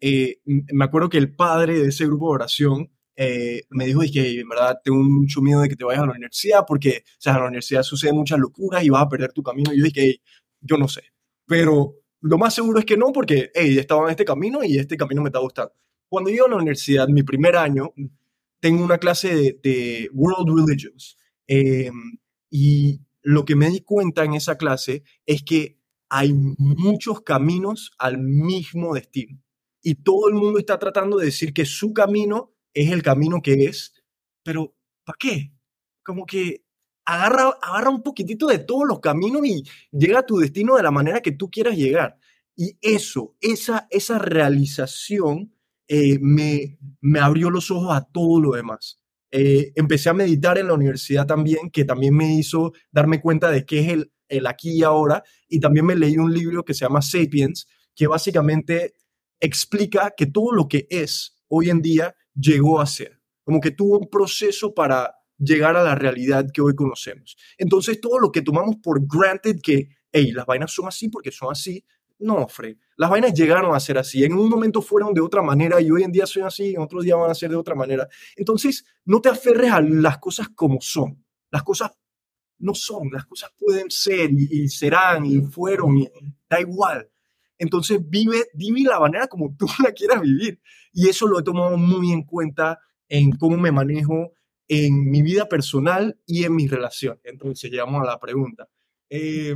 eh, 0.00 0.40
me 0.44 0.84
acuerdo 0.84 1.08
que 1.08 1.18
el 1.18 1.34
padre 1.34 1.78
de 1.78 1.88
ese 1.88 2.06
grupo 2.06 2.28
de 2.28 2.34
oración 2.34 2.90
eh, 3.16 3.62
me 3.70 3.86
dijo 3.86 4.00
que 4.12 4.40
en 4.40 4.48
verdad 4.48 4.80
tengo 4.82 4.98
mucho 4.98 5.40
miedo 5.42 5.60
de 5.60 5.68
que 5.68 5.76
te 5.76 5.84
vayas 5.84 6.02
a 6.02 6.06
la 6.06 6.12
universidad 6.12 6.64
porque 6.66 7.04
o 7.06 7.20
sea, 7.20 7.34
en 7.34 7.40
la 7.40 7.46
universidad 7.46 7.82
suceden 7.82 8.16
muchas 8.16 8.38
locuras 8.38 8.82
y 8.84 8.90
vas 8.90 9.02
a 9.02 9.08
perder 9.08 9.32
tu 9.32 9.42
camino. 9.42 9.72
Y 9.72 9.78
yo 9.78 9.84
dije, 9.84 10.20
yo 10.60 10.76
no 10.76 10.88
sé, 10.88 11.02
pero 11.46 12.01
lo 12.22 12.38
más 12.38 12.54
seguro 12.54 12.78
es 12.78 12.84
que 12.84 12.96
no 12.96 13.12
porque 13.12 13.50
hey, 13.54 13.78
estaba 13.78 14.04
en 14.04 14.10
este 14.10 14.24
camino 14.24 14.64
y 14.64 14.78
este 14.78 14.96
camino 14.96 15.22
me 15.22 15.28
está 15.28 15.40
gustando. 15.40 15.72
Cuando 16.08 16.30
yo 16.30 16.46
a 16.46 16.48
la 16.48 16.56
universidad, 16.56 17.08
mi 17.08 17.22
primer 17.22 17.56
año, 17.56 17.92
tengo 18.60 18.84
una 18.84 18.98
clase 18.98 19.58
de, 19.62 20.08
World 20.12 20.48
Religions 20.56 21.16
Em, 21.46 22.18
y 22.50 23.00
lo 23.22 23.44
que 23.44 23.56
me 23.56 23.68
di 23.68 23.80
cuenta 23.80 24.24
en 24.24 24.34
esa 24.34 24.56
clase 24.56 25.04
es 25.26 25.42
que 25.42 25.78
hay 26.08 26.32
muchos 26.32 27.22
caminos 27.22 27.92
al 27.98 28.18
mismo 28.18 28.94
destino. 28.94 29.42
Y 29.82 29.96
todo 29.96 30.28
el 30.28 30.34
mundo 30.34 30.58
está 30.58 30.78
tratando 30.78 31.18
de 31.18 31.26
decir 31.26 31.52
que 31.52 31.64
su 31.64 31.92
camino 31.92 32.54
es 32.74 32.90
el 32.90 33.02
camino 33.02 33.42
que 33.42 33.66
es, 33.66 33.92
pero 34.42 34.74
¿para 35.04 35.16
qué? 35.18 35.52
Como 36.02 36.26
que 36.26 36.64
agarra, 37.12 37.58
agarra 37.60 37.90
un 37.90 38.02
poquitito 38.02 38.46
de 38.46 38.58
todos 38.58 38.86
los 38.86 39.00
caminos 39.00 39.44
y 39.46 39.64
llega 39.90 40.20
a 40.20 40.26
tu 40.26 40.38
destino 40.38 40.76
de 40.76 40.82
la 40.82 40.90
manera 40.90 41.20
que 41.20 41.32
tú 41.32 41.50
quieras 41.50 41.76
llegar. 41.76 42.18
Y 42.56 42.76
eso, 42.80 43.36
esa, 43.40 43.86
esa 43.90 44.18
realización 44.18 45.54
eh, 45.88 46.18
me, 46.20 46.78
me 47.00 47.20
abrió 47.20 47.50
los 47.50 47.70
ojos 47.70 47.94
a 47.94 48.02
todo 48.02 48.40
lo 48.40 48.52
demás. 48.52 49.00
Eh, 49.30 49.72
empecé 49.76 50.10
a 50.10 50.14
meditar 50.14 50.58
en 50.58 50.66
la 50.66 50.74
universidad 50.74 51.26
también, 51.26 51.70
que 51.70 51.84
también 51.84 52.14
me 52.14 52.34
hizo 52.34 52.72
darme 52.90 53.20
cuenta 53.20 53.50
de 53.50 53.64
qué 53.64 53.80
es 53.80 53.88
el, 53.88 54.12
el 54.28 54.46
aquí 54.46 54.78
y 54.78 54.82
ahora. 54.82 55.22
Y 55.48 55.60
también 55.60 55.86
me 55.86 55.96
leí 55.96 56.18
un 56.18 56.32
libro 56.32 56.64
que 56.64 56.74
se 56.74 56.84
llama 56.84 57.02
Sapiens, 57.02 57.66
que 57.94 58.06
básicamente 58.06 58.94
explica 59.40 60.12
que 60.16 60.26
todo 60.26 60.52
lo 60.52 60.68
que 60.68 60.86
es 60.90 61.36
hoy 61.48 61.70
en 61.70 61.82
día 61.82 62.14
llegó 62.34 62.80
a 62.80 62.86
ser. 62.86 63.20
Como 63.44 63.60
que 63.60 63.70
tuvo 63.70 63.98
un 63.98 64.08
proceso 64.08 64.72
para 64.74 65.14
llegar 65.42 65.76
a 65.76 65.82
la 65.82 65.94
realidad 65.94 66.46
que 66.52 66.60
hoy 66.60 66.74
conocemos. 66.74 67.36
Entonces, 67.58 68.00
todo 68.00 68.18
lo 68.18 68.30
que 68.30 68.42
tomamos 68.42 68.76
por 68.76 69.00
granted 69.06 69.60
que, 69.62 69.88
hey, 70.10 70.32
las 70.32 70.46
vainas 70.46 70.72
son 70.72 70.88
así 70.88 71.08
porque 71.08 71.32
son 71.32 71.50
así, 71.50 71.84
no, 72.22 72.46
Fred. 72.46 72.76
Las 72.96 73.10
vainas 73.10 73.34
llegaron 73.34 73.74
a 73.74 73.80
ser 73.80 73.98
así. 73.98 74.24
En 74.24 74.34
un 74.34 74.48
momento 74.48 74.80
fueron 74.80 75.12
de 75.12 75.20
otra 75.20 75.42
manera 75.42 75.80
y 75.80 75.90
hoy 75.90 76.04
en 76.04 76.12
día 76.12 76.24
son 76.24 76.44
así, 76.44 76.74
en 76.74 76.80
otro 76.80 77.02
día 77.02 77.16
van 77.16 77.30
a 77.30 77.34
ser 77.34 77.50
de 77.50 77.56
otra 77.56 77.74
manera. 77.74 78.08
Entonces, 78.36 78.84
no 79.04 79.20
te 79.20 79.28
aferres 79.28 79.72
a 79.72 79.80
las 79.80 80.18
cosas 80.18 80.48
como 80.54 80.80
son. 80.80 81.24
Las 81.50 81.64
cosas 81.64 81.90
no 82.58 82.74
son, 82.74 83.10
las 83.10 83.26
cosas 83.26 83.50
pueden 83.58 83.90
ser 83.90 84.30
y, 84.32 84.68
serán 84.68 85.26
y 85.26 85.40
fueron, 85.40 85.98
y 85.98 86.08
da 86.48 86.60
igual. 86.60 87.10
Entonces, 87.58 87.98
vive, 88.08 88.46
vive 88.54 88.82
la 88.82 89.00
manera 89.00 89.26
como 89.26 89.54
tú 89.56 89.66
la 89.84 89.92
quieras 89.92 90.20
vivir. 90.20 90.60
Y 90.92 91.08
eso 91.08 91.26
lo 91.26 91.40
he 91.40 91.42
tomado 91.42 91.76
muy 91.76 92.12
en 92.12 92.22
cuenta 92.22 92.78
en 93.08 93.32
cómo 93.32 93.56
me 93.56 93.72
manejo 93.72 94.32
en 94.68 95.10
mi 95.10 95.22
vida 95.22 95.48
personal 95.48 96.18
y 96.26 96.44
en 96.44 96.54
mis 96.54 96.70
relaciones. 96.70 97.20
Entonces, 97.24 97.70
llegamos 97.70 98.02
a 98.02 98.06
la 98.06 98.18
pregunta. 98.18 98.68
Eh, 99.14 99.54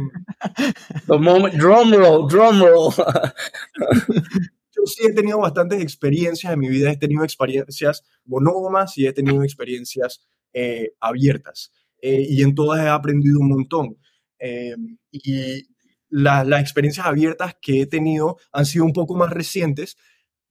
drum 1.06 1.24
roll, 1.56 2.28
drum 2.28 2.60
roll. 2.60 2.92
yo 4.76 4.82
sí 4.84 5.06
he 5.06 5.14
tenido 5.14 5.38
bastantes 5.38 5.80
experiencias 5.80 6.52
en 6.52 6.58
mi 6.58 6.68
vida, 6.68 6.90
he 6.90 6.98
tenido 6.98 7.24
experiencias 7.24 8.04
monógamas 8.26 8.98
y 8.98 9.06
he 9.06 9.14
tenido 9.14 9.42
experiencias 9.42 10.26
eh, 10.52 10.92
abiertas. 11.00 11.72
Eh, 12.02 12.26
y 12.28 12.42
en 12.42 12.54
todas 12.54 12.84
he 12.84 12.88
aprendido 12.88 13.40
un 13.40 13.48
montón. 13.48 13.96
Eh, 14.38 14.76
y 15.10 15.66
las 16.08 16.60
experiencias 16.60 17.06
abiertas 17.06 17.56
que 17.60 17.82
he 17.82 17.86
tenido 17.86 18.36
han 18.52 18.66
sido 18.66 18.84
un 18.84 18.92
poco 18.92 19.16
más 19.16 19.30
recientes 19.30 19.96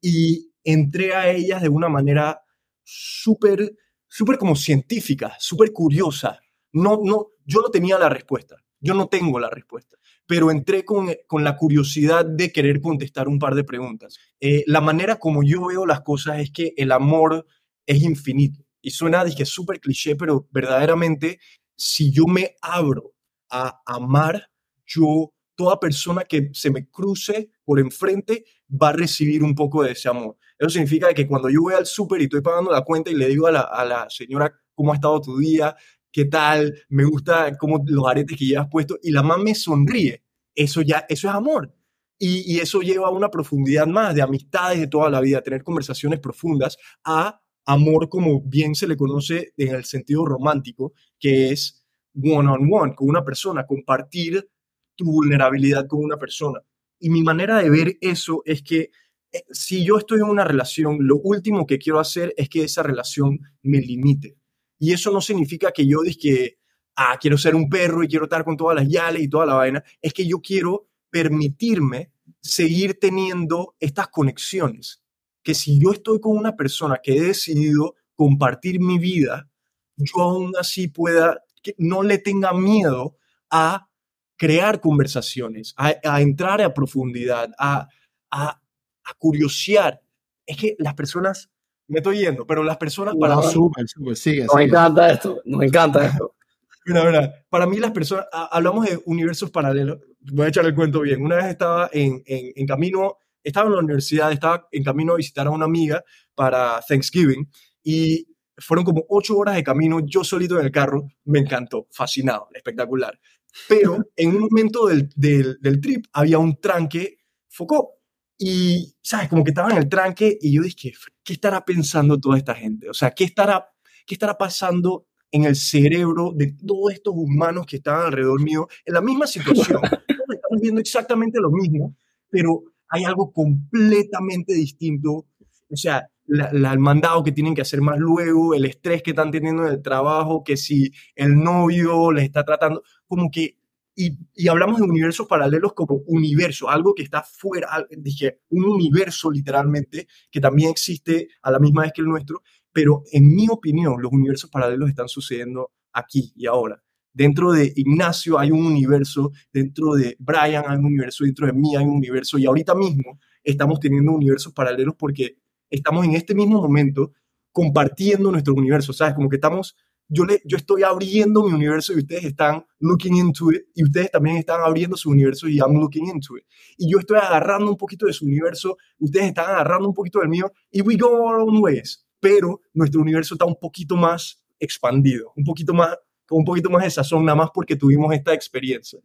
y 0.02 0.52
entré 0.64 1.14
a 1.14 1.32
ellas 1.32 1.62
de 1.62 1.70
una 1.70 1.90
manera 1.90 2.42
súper, 2.84 3.76
súper 4.16 4.38
como 4.38 4.56
científica, 4.56 5.36
súper 5.40 5.74
curiosa. 5.74 6.40
No, 6.72 7.02
no, 7.04 7.32
yo 7.46 7.60
no 7.60 7.70
tenía 7.70 8.00
la 8.00 8.08
respuesta. 8.08 8.56
Yo 8.80 8.94
no 8.94 9.08
tengo 9.08 9.40
la 9.40 9.50
respuesta, 9.50 9.98
pero 10.26 10.52
entré 10.52 10.86
con, 10.86 11.10
con 11.28 11.44
la 11.44 11.58
curiosidad 11.58 12.26
de 12.26 12.52
querer 12.52 12.80
contestar 12.80 13.28
un 13.28 13.40
par 13.40 13.56
de 13.56 13.66
preguntas. 13.66 14.18
Eh, 14.40 14.64
la 14.68 14.80
manera 14.80 15.18
como 15.18 15.44
yo 15.44 15.66
veo 15.68 15.86
las 15.86 16.02
cosas 16.02 16.40
es 16.40 16.52
que 16.52 16.74
el 16.78 16.94
amor 16.94 17.46
es 17.86 18.04
infinito. 18.04 18.64
Y 18.82 18.92
suena, 18.92 19.26
dije, 19.26 19.44
súper 19.46 19.82
cliché, 19.82 20.16
pero 20.16 20.48
verdaderamente, 20.52 21.40
si 21.76 22.14
yo 22.14 22.26
me 22.26 22.56
abro 22.62 23.16
a 23.50 23.82
amar, 23.86 24.50
yo, 24.86 25.34
toda 25.56 25.80
persona 25.80 26.24
que 26.24 26.50
se 26.54 26.70
me 26.70 26.88
cruce 26.90 27.50
por 27.64 27.80
enfrente 27.80 28.46
va 28.70 28.90
a 28.90 28.94
recibir 28.94 29.44
un 29.44 29.56
poco 29.56 29.84
de 29.84 29.92
ese 29.92 30.10
amor. 30.10 30.38
Eso 30.58 30.70
significa 30.70 31.14
que 31.14 31.28
cuando 31.28 31.50
yo 31.50 31.62
voy 31.62 31.74
al 31.74 31.86
súper 31.86 32.22
y 32.22 32.26
estoy 32.26 32.42
pagando 32.42 32.72
la 32.72 32.82
cuenta 32.82 33.12
y 33.12 33.16
le 33.16 33.28
digo 33.28 33.48
a 33.48 33.52
la, 33.52 34.08
señora 34.10 34.54
cómo 34.74 34.92
ha 34.92 34.96
estado 34.96 35.22
tu 35.22 35.38
día, 35.38 35.76
qué 36.12 36.26
tal, 36.26 36.74
me 36.90 37.04
gusta 37.04 37.58
cómo 37.58 37.84
los 37.86 38.08
aretes 38.08 38.38
que 38.38 38.46
llevas 38.46 38.68
puesto 38.70 38.98
y 39.02 39.12
la 39.12 39.22
mamá 39.22 39.44
me 39.44 39.56
sonríe. 39.56 40.24
Eso 40.54 40.82
ya, 40.82 41.06
eso 41.10 41.28
es 41.28 41.34
amor. 41.34 41.74
Y, 42.18 42.60
eso 42.60 42.80
lleva 42.80 43.08
a 43.08 43.12
una 43.12 43.30
profundidad 43.30 43.88
más 43.88 44.16
de 44.16 44.22
amistades 44.22 44.80
de 44.80 44.88
toda 44.88 45.10
la 45.10 45.20
vida, 45.20 45.42
tener 45.42 45.64
conversaciones 45.64 46.20
profundas, 46.20 46.78
a 47.04 47.42
amor 47.66 48.08
como 48.08 48.42
bien 48.42 48.74
se 48.76 48.88
le 48.88 48.96
conoce 48.96 49.54
en 49.58 49.76
el 49.76 49.84
sentido 49.84 50.26
romántico, 50.26 50.94
que 51.20 51.52
es 51.52 51.86
one 52.16 52.50
on 52.50 52.70
one 52.72 52.96
con 52.96 53.10
una 53.10 53.26
persona, 53.26 53.66
compartir 53.66 54.48
tu 54.96 55.06
vulnerabilidad 55.06 55.88
con 55.88 56.04
una 56.04 56.18
persona. 56.18 56.60
y 57.00 57.10
mi 57.10 57.22
manera 57.22 57.62
de 57.62 57.70
ver 57.70 57.98
eso 58.02 58.42
es 58.46 58.64
que 58.64 58.90
eh, 59.36 59.44
si 59.52 59.84
yo 59.84 59.98
estoy 59.98 60.20
en 60.20 60.30
una 60.30 60.46
relación, 60.46 60.98
lo 61.02 61.18
último 61.18 61.66
que 61.66 61.78
quiero 61.78 62.00
hacer 62.00 62.34
es 62.38 62.48
que 62.48 62.64
esa 62.64 62.84
relación 62.84 63.40
me 63.64 63.80
limite. 63.80 64.38
Y 64.80 64.94
eso 64.94 65.12
no 65.12 65.20
significa 65.20 65.72
que 65.74 65.86
yo 65.86 66.00
que, 66.22 66.58
ah, 66.96 67.18
quiero 67.20 67.38
ser 67.38 67.54
un 67.54 67.68
perro 67.68 68.02
y 68.02 68.08
quiero 68.08 68.26
estar 68.26 68.46
con 68.46 68.56
todas 68.56 68.78
las 68.78 68.88
yales 68.88 69.22
y 69.22 69.28
toda 69.28 69.46
la 69.46 69.56
vaina. 69.56 69.84
Es 70.02 70.14
que 70.14 70.26
yo 70.26 70.40
quiero 70.40 70.88
permitirme 71.10 72.12
seguir 72.40 72.98
teniendo 72.98 73.76
estas 73.80 74.08
conexiones. 74.08 75.02
Que 75.44 75.54
si 75.54 75.80
yo 75.80 75.92
estoy 75.92 76.22
con 76.22 76.38
una 76.38 76.56
persona 76.56 77.00
que 77.04 77.18
he 77.18 77.22
decidido 77.22 77.96
compartir 78.16 78.80
mi 78.80 78.98
vida, 79.00 79.50
yo 79.98 80.22
aún 80.22 80.54
así 80.58 80.88
pueda, 80.88 81.44
que 81.62 81.76
no 81.78 82.04
le 82.04 82.20
tenga 82.20 82.54
miedo 82.54 83.18
a 83.50 83.90
crear 84.38 84.82
conversaciones, 84.82 85.74
a, 85.78 86.22
entrar 86.22 86.62
a 86.62 86.74
profundidad, 86.74 87.52
a, 87.58 87.88
a, 88.32 88.62
a 89.04 89.14
curiosear. 89.18 90.02
Es 90.46 90.58
que 90.58 90.76
las 90.80 90.94
personas, 90.94 91.50
me 91.88 92.00
estoy 92.00 92.20
yendo, 92.20 92.46
pero 92.46 92.64
las 92.64 92.78
personas 92.78 93.16
para... 93.20 93.36
No, 93.36 93.44
súper, 93.44 93.88
súper, 93.88 94.16
sigue, 94.16 94.46
Nos 94.46 94.60
encanta 94.60 95.12
esto, 95.12 95.42
nos 95.46 95.64
encanta 95.64 96.06
esto. 96.06 96.36
Mira, 96.88 97.04
mira, 97.04 97.46
para 97.50 97.66
mí 97.66 97.78
las 97.78 97.90
personas, 97.90 98.28
hablamos 98.32 98.86
de 98.86 99.02
universos 99.06 99.50
paralelos, 99.50 99.98
voy 100.32 100.46
a 100.46 100.50
echar 100.50 100.68
el 100.68 100.76
cuento 100.76 101.02
bien. 101.02 101.20
Una 101.20 101.38
vez 101.38 101.46
estaba 101.46 101.90
en, 101.92 102.22
en, 102.28 102.52
en, 102.56 102.68
camino, 102.68 103.18
estaba 103.44 103.66
en 103.66 103.74
la 103.74 103.80
universidad, 103.80 104.32
estaba 104.32 104.68
en 104.72 104.84
camino 104.84 105.14
a 105.14 105.16
visitar 105.16 105.48
a 105.48 105.50
una 105.50 105.66
amiga 105.66 106.04
para 106.36 106.80
Thanksgiving 106.88 107.50
y 107.82 108.28
fueron 108.58 108.86
como 108.86 109.06
ocho 109.10 109.38
horas 109.38 109.56
de 109.56 109.64
camino, 109.64 110.00
yo 110.06 110.24
solito 110.24 110.60
en 110.60 110.66
el 110.66 110.72
carro, 110.72 111.08
me 111.26 111.40
encantó, 111.40 111.88
fascinado, 111.92 112.50
espectacular. 112.54 113.20
Pero 113.68 113.98
en 114.16 114.36
un 114.36 114.42
momento 114.42 114.88
del, 114.88 115.10
del, 115.16 115.58
del 115.62 115.82
trip 115.82 116.06
había 116.14 116.40
un 116.40 116.60
tranque 116.60 117.18
focó. 117.56 117.94
Y, 118.38 118.96
¿sabes? 119.02 119.30
Como 119.30 119.44
que 119.44 119.52
estaba 119.52 119.72
en 119.72 119.78
el 119.78 119.88
tranque 119.88 120.38
y 120.42 120.54
yo 120.54 120.62
dije, 120.62 120.94
¿qué 121.24 121.34
estará 121.34 121.64
pensando 121.64 122.20
toda 122.20 122.38
esta 122.38 122.54
gente? 122.54 122.90
O 122.90 122.94
sea, 122.94 123.12
¿qué 123.12 123.24
estará, 123.24 123.70
qué 124.06 124.16
estará 124.16 124.38
pasando 124.38 125.08
en 125.32 125.46
el 125.46 125.56
cerebro 125.56 126.34
de 126.36 126.54
todos 126.66 126.94
estos 126.94 127.14
humanos 127.16 127.66
que 127.66 127.78
estaban 127.78 128.08
alrededor 128.08 128.42
mío 128.42 128.68
en 128.84 128.94
la 128.94 129.02
misma 129.02 129.26
situación? 129.26 129.82
Estamos 130.08 130.62
viendo 130.62 130.82
exactamente 130.82 131.40
lo 131.40 131.50
mismo, 131.50 131.96
pero 132.30 132.64
hay 132.90 133.06
algo 133.06 133.32
completamente 133.32 134.54
distinto. 134.54 135.28
O 135.70 135.78
sea, 135.78 136.06
la, 136.28 136.50
el 136.74 136.80
mandado 136.80 137.24
que 137.24 137.32
tienen 137.32 137.56
que 137.56 137.62
hacer 137.62 137.82
más 137.82 138.00
luego, 138.00 138.54
el 138.54 138.66
estrés 138.66 139.04
que 139.04 139.12
están 139.12 139.32
teniendo 139.32 139.66
en 139.66 139.74
el 139.74 139.82
trabajo, 139.82 140.44
que 140.44 140.58
si 140.58 140.92
el 141.16 141.36
novio 141.36 142.12
les 142.12 142.26
está 142.26 142.44
tratando, 142.44 142.84
como 143.08 143.30
que 143.30 143.58
y, 143.96 144.48
hablamos 144.50 144.80
de 144.80 144.84
universos 144.84 145.28
paralelos 145.28 145.74
como 145.74 146.02
universo, 146.08 146.70
algo 146.70 146.94
que 146.94 147.04
está 147.04 147.24
fuera, 147.24 147.88
dije, 147.90 148.42
un 148.50 148.66
universo 148.66 149.32
literalmente 149.32 150.08
que 150.30 150.42
también 150.42 150.70
existe 150.70 151.30
a 151.42 151.52
la 151.52 151.60
misma 151.60 151.84
vez 151.84 151.94
que 151.94 152.02
el 152.02 152.08
nuestro, 152.08 152.42
pero 152.74 153.04
en 153.12 153.34
mi 153.34 153.48
opinión 153.50 154.02
los 154.02 154.12
universos 154.12 154.50
paralelos 154.50 154.90
están 154.90 155.08
sucediendo 155.08 155.72
aquí 155.94 156.34
y 156.36 156.46
ahora. 156.46 156.84
Dentro 157.14 157.54
de 157.54 157.72
Ignacio 157.74 158.38
hay 158.38 158.52
un 158.52 158.66
universo, 158.66 159.32
dentro 159.54 159.94
de 159.94 160.18
Brian 160.20 160.66
hay 160.68 160.78
un 160.78 160.86
universo, 160.86 161.24
dentro 161.24 161.48
de 161.48 161.54
mí 161.54 161.78
hay 161.78 161.86
un 161.86 161.96
universo 161.96 162.38
y 162.38 162.46
ahorita 162.46 162.76
mismo 162.76 163.20
estamos 163.42 163.80
teniendo 163.80 164.12
universos 164.12 164.52
paralelos 164.52 164.96
porque 164.98 165.38
estamos 165.76 166.06
en 166.06 166.16
este 166.16 166.36
mismo 166.36 166.62
momento 166.62 167.12
compartiendo 167.52 168.32
nuestro 168.32 168.54
universo, 168.54 168.94
¿sabes? 168.94 169.14
Como 169.14 169.30
que 169.30 169.38
estamos 169.38 169.76
yo, 170.08 170.26
le, 170.26 170.42
yo 170.46 170.58
estoy 170.58 170.84
abriendo 170.84 171.44
mi 171.44 171.54
universo 171.54 171.94
y 171.94 171.98
ustedes 171.98 172.26
están 172.26 172.66
looking 172.80 173.16
into 173.16 173.52
it 173.52 173.64
y 173.74 173.84
ustedes 173.84 174.12
también 174.12 174.38
están 174.38 174.62
abriendo 174.62 174.96
su 174.96 175.10
universo 175.10 175.48
y 175.48 175.58
I'm 175.58 175.74
looking 175.74 176.08
into 176.08 176.38
it. 176.38 176.44
Y 176.78 176.92
yo 176.92 177.00
estoy 177.00 177.18
agarrando 177.18 177.70
un 177.72 177.78
poquito 177.78 178.06
de 178.06 178.14
su 178.14 178.26
universo, 178.26 178.78
ustedes 179.00 179.28
están 179.28 179.50
agarrando 179.50 179.88
un 179.88 179.94
poquito 179.94 180.20
del 180.20 180.30
mío 180.30 180.52
y 180.72 180.82
we 180.82 180.96
go 180.96 181.08
our 181.08 181.40
own 181.40 181.58
ways. 181.62 182.06
Pero 182.20 182.62
nuestro 182.74 183.02
universo 183.02 183.36
está 183.36 183.46
un 183.46 183.58
poquito 183.60 183.96
más 183.96 184.44
expandido, 184.60 185.32
un 185.36 185.44
poquito 185.44 185.74
más 185.74 185.98
con 186.26 186.40
un 186.40 186.46
poquito 186.46 186.70
más 186.70 186.84
de 186.84 186.90
sazón, 186.90 187.26
nada 187.26 187.36
más 187.36 187.50
porque 187.54 187.76
tuvimos 187.76 188.14
esta 188.14 188.34
experiencia. 188.34 189.00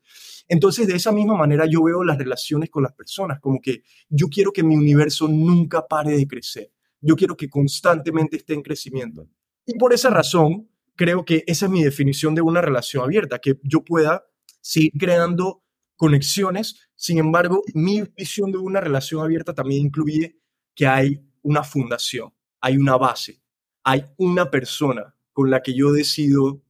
Entonces, 0.49 0.87
de 0.87 0.97
esa 0.97 1.12
misma 1.12 1.37
manera 1.37 1.66
yo 1.66 1.83
veo 1.83 2.03
las 2.03 2.18
relaciones 2.18 2.71
con 2.71 2.83
las 2.83 2.93
personas, 2.93 3.41
como 3.41 3.61
que 3.61 3.83
yo 4.09 4.29
quiero 4.29 4.53
que 4.53 4.62
mi 4.62 4.77
universo 4.77 5.29
nunca 5.29 5.87
pare 5.87 6.16
de 6.16 6.27
crecer. 6.27 6.73
Yo 7.01 7.16
quiero 7.16 7.37
que 7.37 7.49
constantemente 7.49 8.37
esté 8.37 8.55
en 8.55 8.62
crecimiento. 8.62 9.29
Y 9.64 9.79
por 9.79 9.93
esa 9.93 10.11
razón, 10.11 10.68
creo 10.97 11.25
que 11.25 11.45
esa 11.47 11.66
es 11.66 11.73
mi 11.73 11.83
definición 11.83 12.35
de 12.35 12.43
una 12.43 12.61
relación 12.61 13.05
abierta, 13.05 13.39
que 13.39 13.59
yo 13.62 13.85
pueda 13.85 14.25
seguir 14.61 14.93
creando 14.99 15.62
conexiones. 15.97 16.89
Sin 16.95 17.18
embargo, 17.18 17.62
mi 17.75 18.03
visión 18.16 18.53
de 18.53 18.59
una 18.59 18.81
relación 18.81 19.23
abierta 19.23 19.55
también 19.55 19.87
incluye 19.87 20.37
que 20.75 20.87
hay 20.87 21.21
una 21.43 21.62
fundación, 21.62 22.33
hay 22.61 22.77
una 22.77 22.97
base, 22.97 23.41
hay 23.83 24.05
una 24.16 24.51
persona 24.51 25.14
con 25.33 25.51
la 25.51 25.62
que 25.62 25.75
yo 25.75 25.93
decido 25.93 26.62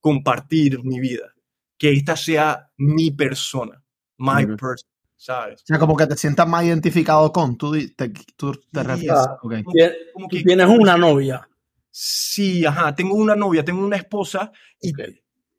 compartir 0.00 0.82
mi 0.84 1.00
vida, 1.00 1.34
que 1.76 1.92
esta 1.92 2.16
sea 2.16 2.70
mi 2.76 3.10
persona, 3.10 3.82
my 4.18 4.46
person, 4.46 4.88
¿sabes? 5.16 5.62
O 5.62 5.66
sea, 5.66 5.78
como 5.78 5.96
que 5.96 6.06
te 6.06 6.16
sientas 6.16 6.48
más 6.48 6.64
identificado 6.64 7.32
con, 7.32 7.56
tú 7.56 7.72
te, 7.96 8.12
tú 8.36 8.52
te 8.72 8.82
refieres. 8.82 9.26
Okay. 9.42 9.62
Como 10.12 10.28
que, 10.28 10.42
tienes 10.42 10.68
una 10.68 10.96
novia 10.96 11.48
sí, 12.00 12.64
ajá, 12.64 12.94
tengo 12.94 13.16
una 13.16 13.34
novia, 13.34 13.64
tengo 13.64 13.84
una 13.84 13.96
esposa 13.96 14.52
y, 14.80 14.92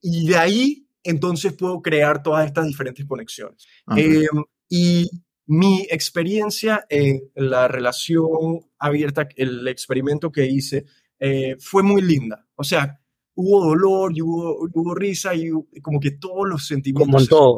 y 0.01 0.27
de 0.27 0.37
ahí 0.37 0.87
entonces 1.03 1.51
puedo 1.51 1.81
crear 1.81 2.23
todas 2.23 2.45
estas 2.45 2.65
diferentes 2.65 3.05
conexiones. 3.05 3.67
Em, 3.95 4.43
y 4.69 5.09
mi 5.47 5.81
experiencia 5.89 6.85
en 6.87 7.29
la 7.35 7.67
relación 7.67 8.61
abierta, 8.77 9.27
el 9.35 9.67
experimento 9.67 10.31
que 10.31 10.45
hice, 10.45 10.85
eh, 11.19 11.57
fue 11.59 11.83
muy 11.83 12.01
linda. 12.01 12.47
O 12.55 12.63
sea, 12.63 13.01
hubo 13.39 13.65
dolor, 13.65 14.11
y 14.13 14.21
hubo, 14.21 14.67
hubo 14.73 14.95
risa 14.95 15.33
y 15.33 15.49
como 15.81 15.99
que 15.99 16.11
todos 16.11 16.47
los 16.47 16.67
sentimientos. 16.67 17.29
Como 17.29 17.57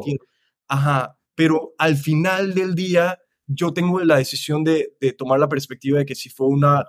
Ajá, 0.68 1.18
pero 1.34 1.74
al 1.76 1.96
final 1.96 2.54
del 2.54 2.74
día 2.74 3.18
yo 3.46 3.72
tengo 3.72 4.00
la 4.00 4.16
decisión 4.16 4.62
de, 4.62 4.94
de 5.00 5.12
tomar 5.12 5.40
la 5.40 5.48
perspectiva 5.48 5.98
de 5.98 6.06
que 6.06 6.14
si 6.14 6.30
fue 6.30 6.46
una 6.46 6.84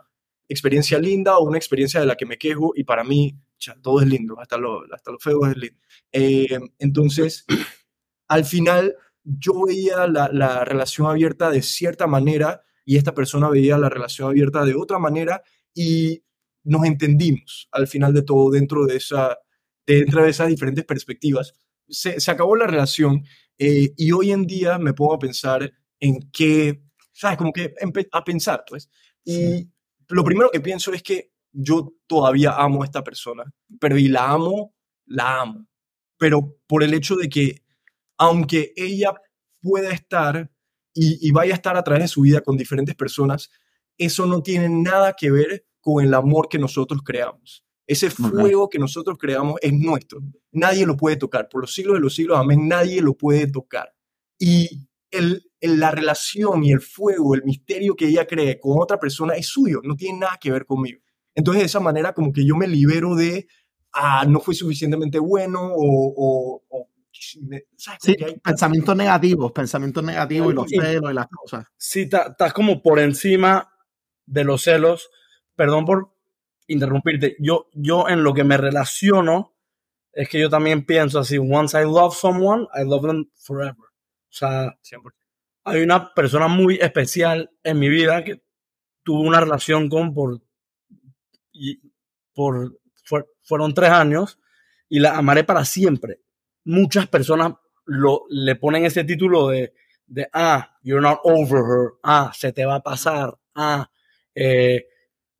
experiencia 0.48 1.00
linda 1.00 1.38
o 1.38 1.48
una 1.48 1.58
experiencia 1.58 2.00
de 2.00 2.06
la 2.06 2.16
que 2.16 2.28
me 2.28 2.38
quejo 2.38 2.74
y 2.76 2.84
para 2.84 3.04
mí 3.04 3.36
ya, 3.60 3.76
todo 3.82 4.02
es 4.02 4.08
lindo, 4.08 4.40
hasta 4.40 4.58
lo, 4.58 4.84
hasta 4.94 5.12
lo 5.12 5.18
feo 5.18 5.46
es 5.48 5.58
lindo. 5.58 5.80
Eh, 6.12 6.60
entonces, 6.78 7.46
al 8.28 8.46
final 8.46 8.96
yo 9.24 9.54
veía 9.66 10.06
la, 10.06 10.30
la, 10.32 10.66
relación 10.66 11.10
abierta 11.10 11.50
de 11.50 11.62
cierta 11.62 12.06
manera 12.06 12.62
y 12.86 12.98
esta 12.98 13.14
persona 13.14 13.50
veía 13.50 13.78
la 13.78 13.90
relación 13.90 14.30
abierta 14.30 14.66
de 14.66 14.76
otra 14.76 15.00
manera 15.00 15.42
y 15.74 16.24
nos 16.64 16.86
entendimos 16.86 17.68
al 17.72 17.88
final 17.88 18.14
de 18.14 18.24
todo 18.24 18.52
dentro 18.52 18.86
de, 18.86 18.98
esa, 18.98 19.38
dentro 19.86 20.24
de 20.24 20.30
esas 20.30 20.48
diferentes 20.48 20.86
perspectivas. 20.86 21.54
Se, 21.88 22.20
se 22.20 22.32
acabó 22.32 22.56
la 22.56 22.68
relación 22.68 23.24
eh, 23.58 23.94
y 23.98 24.12
hoy 24.12 24.32
en 24.32 24.46
día 24.46 24.78
me 24.78 24.94
pongo 24.94 25.14
a 25.14 25.20
pensar 25.20 25.72
en 26.00 26.30
qué, 26.32 26.84
¿sabes? 27.12 27.38
Como 27.38 27.54
que 27.54 27.74
a 28.12 28.24
pensar, 28.24 28.64
pues. 28.68 28.90
Y 29.24 29.70
lo 30.10 30.24
primero 30.24 30.50
que 30.52 30.60
pienso 30.60 30.94
es 30.94 31.04
que 31.04 31.32
yo 31.52 31.94
todavía 32.08 32.56
amo 32.56 32.82
a 32.82 32.86
esta 32.86 33.04
persona, 33.04 33.44
pero 33.80 33.98
y 33.98 34.08
la 34.08 34.32
amo, 34.32 34.76
la 35.06 35.42
amo. 35.42 35.68
Pero 36.18 36.58
por 36.68 36.84
el 36.84 36.94
hecho 36.94 37.16
de 37.16 37.30
que, 37.30 37.64
aunque 38.18 38.74
ella 38.76 39.14
pueda 39.62 39.92
estar 39.92 40.52
y, 40.94 41.32
vaya 41.32 41.54
a 41.54 41.56
estar 41.56 41.76
a 41.78 41.84
través 41.84 42.04
de 42.04 42.08
su 42.08 42.22
vida 42.22 42.42
con 42.42 42.58
diferentes 42.58 42.96
personas, 42.96 43.50
eso 43.98 44.26
no 44.26 44.44
tiene 44.44 44.70
nada 44.70 45.14
que 45.14 45.32
ver 45.32 45.66
con 45.84 46.04
el 46.04 46.14
amor 46.14 46.48
que 46.50 46.58
nosotros 46.58 47.02
creamos. 47.04 47.64
Ese 47.86 48.10
fuego 48.10 48.70
que 48.70 48.80
nosotros 48.80 49.18
creamos 49.20 49.58
es 49.62 49.74
nuestro. 49.74 50.22
Nadie 50.54 50.86
lo 50.86 50.96
puede 50.96 51.18
tocar. 51.18 51.50
Por 51.50 51.62
los 51.62 51.74
siglos 51.74 51.96
de 51.96 52.00
los 52.00 52.16
siglos, 52.16 52.40
amén, 52.40 52.68
nadie 52.68 53.02
lo 53.02 53.16
puede 53.16 53.48
tocar. 53.48 53.94
Y 54.40 54.88
el, 55.12 55.52
la 55.60 55.92
relación 55.92 56.64
y 56.64 56.72
el 56.72 56.80
fuego, 56.80 57.36
el 57.36 57.44
misterio 57.44 57.96
que 57.96 58.08
ella 58.08 58.26
cree 58.26 58.58
con 58.58 58.82
otra 58.82 58.98
persona 58.98 59.34
es 59.34 59.48
suyo, 59.48 59.82
no 59.84 59.96
tiene 59.96 60.20
nada 60.20 60.38
que 60.40 60.52
ver 60.52 60.66
conmigo. 60.66 61.02
Entonces, 61.36 61.64
de 61.64 61.66
esa 61.66 61.82
manera, 61.82 62.14
como 62.14 62.32
que 62.32 62.46
yo 62.46 62.56
me 62.56 62.68
libero 62.68 63.16
de, 63.16 63.48
ah, 63.92 64.26
no 64.28 64.40
fue 64.40 64.56
suficientemente 64.56 65.20
bueno 65.20 65.60
o... 65.62 66.64
o, 66.70 66.90
Sí, 67.16 68.16
pensamientos 68.44 68.98
negativos, 68.98 69.52
pensamientos 69.52 70.04
negativos 70.04 70.52
y 70.52 70.56
los 70.56 70.68
celos 70.68 71.12
y 71.12 71.14
las 71.14 71.28
cosas. 71.28 71.68
Sí, 71.78 72.02
estás 72.02 72.54
como 72.54 72.82
por 72.82 73.00
encima 73.00 73.72
de 74.26 74.44
los 74.44 74.64
celos. 74.64 75.10
Perdón 75.56 75.86
por 75.86 76.14
interrumpirte. 76.68 77.36
Yo, 77.40 77.70
yo 77.74 78.08
en 78.10 78.24
lo 78.24 78.34
que 78.34 78.44
me 78.44 78.58
relaciono 78.58 79.56
es 80.12 80.30
que 80.30 80.40
yo 80.40 80.50
también 80.50 80.86
pienso 80.86 81.20
así, 81.20 81.38
once 81.38 81.80
I 81.80 81.84
love 81.84 82.16
someone, 82.16 82.68
I 82.76 82.84
love 82.84 83.06
them 83.06 83.30
forever. 83.36 83.76
O 83.76 84.36
sea, 84.36 84.78
hay 85.64 85.82
una 85.82 86.14
persona 86.14 86.48
muy 86.48 86.76
especial 86.76 87.52
en 87.64 87.80
mi 87.80 87.90
vida 87.90 88.24
que 88.24 88.44
tuve 89.04 89.28
una 89.28 89.40
relación 89.40 89.90
con 89.90 90.14
por, 90.14 90.42
por 92.34 92.80
fueron 93.44 93.74
tres 93.74 93.90
años 93.90 94.40
y 94.90 95.00
la 95.00 95.18
amaré 95.18 95.44
para 95.44 95.66
siempre. 95.66 96.22
Muchas 96.66 97.08
personas 97.08 97.54
lo, 97.86 98.26
le 98.30 98.56
ponen 98.56 98.86
ese 98.86 99.04
título 99.04 99.50
de 99.50 99.74
de, 100.08 100.28
ah, 100.34 100.70
you're 100.84 101.02
not 101.02 101.20
over 101.24 101.64
her, 101.64 101.94
ah, 102.04 102.32
se 102.34 102.52
te 102.52 102.66
va 102.66 102.76
a 102.76 102.84
pasar, 102.84 103.38
ah, 103.56 103.90
eh, 104.36 104.86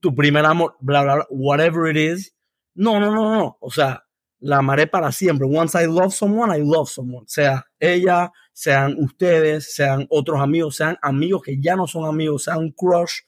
tu 0.04 0.14
primer 0.14 0.46
amor, 0.46 0.76
bla, 0.82 1.02
bla, 1.02 1.16
bla, 1.16 1.28
whatever 1.30 1.90
it 1.90 1.96
is. 1.96 2.36
No, 2.76 3.00
no, 3.00 3.10
no, 3.10 3.34
no. 3.34 3.58
O 3.62 3.72
sea, 3.72 4.04
la 4.42 4.58
amaré 4.58 4.86
para 4.86 5.14
siempre. 5.14 5.48
Once 5.50 5.82
I 5.82 5.88
love 5.88 6.12
someone, 6.12 6.54
I 6.54 6.62
love 6.62 6.90
someone. 6.90 7.26
Sea 7.26 7.66
ella, 7.80 8.30
sean 8.52 8.98
ustedes, 9.00 9.74
sean 9.74 10.06
otros 10.10 10.42
amigos, 10.42 10.76
sean 10.76 10.98
amigos 11.02 11.44
que 11.44 11.58
ya 11.58 11.78
no 11.78 11.88
son 11.88 12.06
amigos, 12.06 12.44
sean 12.44 12.58
un 12.58 12.72
crush 12.72 13.22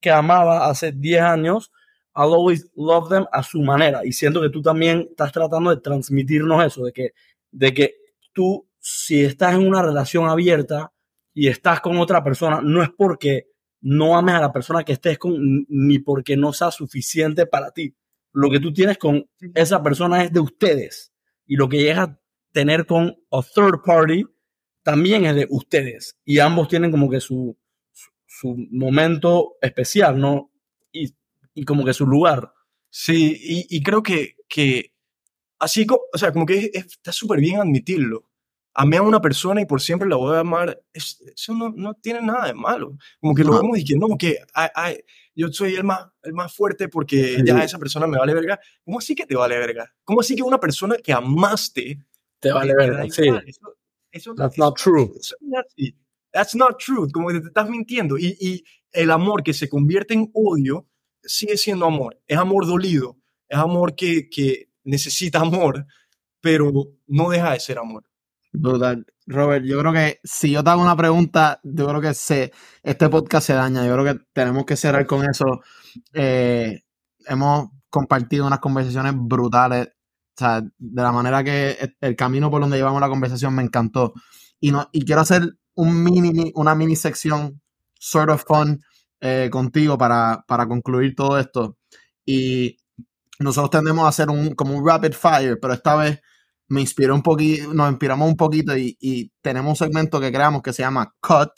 que 0.00 0.10
amaba 0.10 0.68
hace 0.68 0.90
10 0.90 1.22
años. 1.22 1.70
I'll 2.16 2.34
always 2.34 2.68
love 2.74 3.08
them 3.08 3.26
a 3.30 3.44
su 3.44 3.62
manera. 3.62 4.04
Y 4.04 4.12
siento 4.12 4.42
que 4.42 4.50
tú 4.50 4.60
también 4.60 5.06
estás 5.08 5.30
tratando 5.30 5.70
de 5.70 5.80
transmitirnos 5.80 6.64
eso, 6.64 6.82
de 6.82 6.92
que, 6.92 7.12
de 7.52 7.72
que 7.72 7.94
tú, 8.32 8.68
si 8.80 9.24
estás 9.24 9.54
en 9.54 9.64
una 9.64 9.80
relación 9.80 10.28
abierta 10.28 10.92
y 11.32 11.46
estás 11.46 11.80
con 11.80 11.98
otra 11.98 12.24
persona, 12.24 12.60
no 12.60 12.82
es 12.82 12.90
porque 12.90 13.46
no 13.80 14.16
ames 14.16 14.34
a 14.34 14.40
la 14.40 14.52
persona 14.52 14.84
que 14.84 14.92
estés 14.92 15.18
con, 15.18 15.66
ni 15.68 15.98
porque 15.98 16.36
no 16.36 16.52
sea 16.52 16.70
suficiente 16.70 17.46
para 17.46 17.70
ti. 17.70 17.94
Lo 18.32 18.50
que 18.50 18.60
tú 18.60 18.72
tienes 18.72 18.98
con 18.98 19.28
esa 19.54 19.82
persona 19.82 20.24
es 20.24 20.32
de 20.32 20.40
ustedes. 20.40 21.12
Y 21.46 21.56
lo 21.56 21.68
que 21.68 21.78
llegas 21.78 22.08
a 22.08 22.20
tener 22.52 22.86
con 22.86 23.16
a 23.30 23.42
third 23.42 23.82
party 23.84 24.24
también 24.82 25.24
es 25.26 25.34
de 25.34 25.46
ustedes. 25.50 26.18
Y 26.24 26.38
ambos 26.38 26.68
tienen 26.68 26.90
como 26.90 27.08
que 27.08 27.20
su, 27.20 27.56
su, 28.26 28.56
momento 28.70 29.56
especial, 29.60 30.18
¿no? 30.18 30.50
Y, 30.92 31.14
y, 31.54 31.64
como 31.64 31.84
que 31.84 31.92
su 31.92 32.06
lugar. 32.06 32.52
Sí, 32.90 33.38
y, 33.40 33.76
y 33.76 33.82
creo 33.82 34.02
que, 34.02 34.36
que 34.48 34.92
así, 35.58 35.86
o 35.90 36.18
sea, 36.18 36.32
como 36.32 36.46
que 36.46 36.70
está 36.72 37.12
súper 37.12 37.40
bien 37.40 37.60
admitirlo 37.60 38.25
amé 38.78 38.98
a 38.98 39.02
una 39.02 39.20
persona 39.20 39.62
y 39.62 39.66
por 39.66 39.80
siempre 39.80 40.08
la 40.08 40.16
voy 40.16 40.36
a 40.36 40.40
amar, 40.40 40.82
eso 40.92 41.54
no, 41.54 41.70
no, 41.70 41.94
tiene 41.94 42.20
nada 42.20 42.46
de 42.46 42.54
malo. 42.54 42.96
Como 43.20 43.34
que 43.34 43.42
lo 43.42 43.58
vemos 43.58 43.78
y 43.78 43.84
que 43.84 43.96
no, 43.96 44.16
que 44.18 44.38
yo 45.34 45.48
soy 45.48 45.74
el 45.74 45.84
más, 45.84 46.06
el 46.22 46.34
más 46.34 46.54
fuerte 46.54 46.88
porque 46.88 47.42
ya 47.44 47.64
esa 47.64 47.78
persona 47.78 48.06
me 48.06 48.18
vale 48.18 48.34
verga. 48.34 48.60
¿Cómo 48.84 48.98
así 48.98 49.14
que 49.14 49.26
te 49.26 49.34
vale 49.34 49.58
verga? 49.58 49.90
¿Cómo 50.04 50.20
así 50.20 50.36
que 50.36 50.42
una 50.42 50.60
persona 50.60 50.96
que 50.96 51.12
amaste 51.12 52.04
te 52.38 52.52
vale 52.52 52.74
verga? 52.74 53.06
Sí. 53.10 53.28
Eso, 54.12 54.34
That's 54.34 54.58
not 54.58 54.76
true. 54.76 55.10
That's 56.32 56.54
not 56.54 56.78
true. 56.78 57.10
Como 57.10 57.28
que 57.28 57.40
te 57.40 57.46
estás 57.48 57.68
mintiendo. 57.68 58.18
Y, 58.18 58.36
y 58.38 58.64
el 58.92 59.10
amor 59.10 59.42
que 59.42 59.54
se 59.54 59.68
convierte 59.70 60.12
en 60.12 60.30
odio 60.34 60.86
sigue 61.22 61.56
siendo 61.56 61.86
amor. 61.86 62.20
Es 62.26 62.36
amor 62.36 62.66
dolido. 62.66 63.16
Es 63.48 63.58
amor 63.58 63.94
que, 63.94 64.28
que 64.28 64.70
necesita 64.84 65.40
amor, 65.40 65.86
pero 66.40 66.72
no 67.06 67.30
deja 67.30 67.52
de 67.52 67.60
ser 67.60 67.78
amor. 67.78 68.04
Robert, 69.26 69.64
yo 69.64 69.78
creo 69.80 69.92
que 69.92 70.20
si 70.24 70.52
yo 70.52 70.62
te 70.62 70.70
hago 70.70 70.82
una 70.82 70.96
pregunta, 70.96 71.60
yo 71.64 71.86
creo 71.88 72.00
que 72.00 72.14
se, 72.14 72.52
este 72.82 73.08
podcast 73.08 73.46
se 73.46 73.54
daña. 73.54 73.84
Yo 73.86 73.92
creo 73.94 74.04
que 74.04 74.24
tenemos 74.32 74.64
que 74.64 74.76
cerrar 74.76 75.06
con 75.06 75.28
eso. 75.28 75.60
Eh, 76.12 76.82
hemos 77.26 77.70
compartido 77.90 78.46
unas 78.46 78.60
conversaciones 78.60 79.14
brutales. 79.16 79.88
O 79.88 80.38
sea, 80.38 80.60
de 80.60 81.02
la 81.02 81.12
manera 81.12 81.42
que 81.42 81.94
el 82.00 82.16
camino 82.16 82.50
por 82.50 82.60
donde 82.60 82.76
llevamos 82.76 83.00
la 83.00 83.08
conversación 83.08 83.54
me 83.54 83.62
encantó. 83.62 84.12
Y, 84.60 84.70
no, 84.70 84.88
y 84.92 85.04
quiero 85.04 85.22
hacer 85.22 85.56
un 85.74 86.02
mini, 86.02 86.52
una 86.54 86.74
mini 86.74 86.96
sección, 86.96 87.60
sort 87.94 88.30
of 88.30 88.44
fun, 88.46 88.80
eh, 89.20 89.48
contigo 89.50 89.98
para, 89.98 90.44
para 90.46 90.66
concluir 90.66 91.14
todo 91.14 91.38
esto. 91.38 91.78
Y 92.24 92.76
nosotros 93.38 93.70
tendemos 93.70 94.04
a 94.04 94.08
hacer 94.08 94.30
un, 94.30 94.54
como 94.54 94.74
un 94.76 94.86
rapid 94.86 95.12
fire, 95.12 95.58
pero 95.60 95.74
esta 95.74 95.96
vez 95.96 96.20
me 96.68 96.80
inspiró 96.80 97.14
un 97.14 97.22
poquito, 97.22 97.72
nos 97.72 97.90
inspiramos 97.90 98.28
un 98.28 98.36
poquito 98.36 98.76
y, 98.76 99.32
tenemos 99.40 99.70
un 99.70 99.86
segmento 99.86 100.20
que 100.20 100.32
creamos 100.32 100.62
que 100.62 100.72
se 100.72 100.82
llama 100.82 101.14
Cut, 101.20 101.50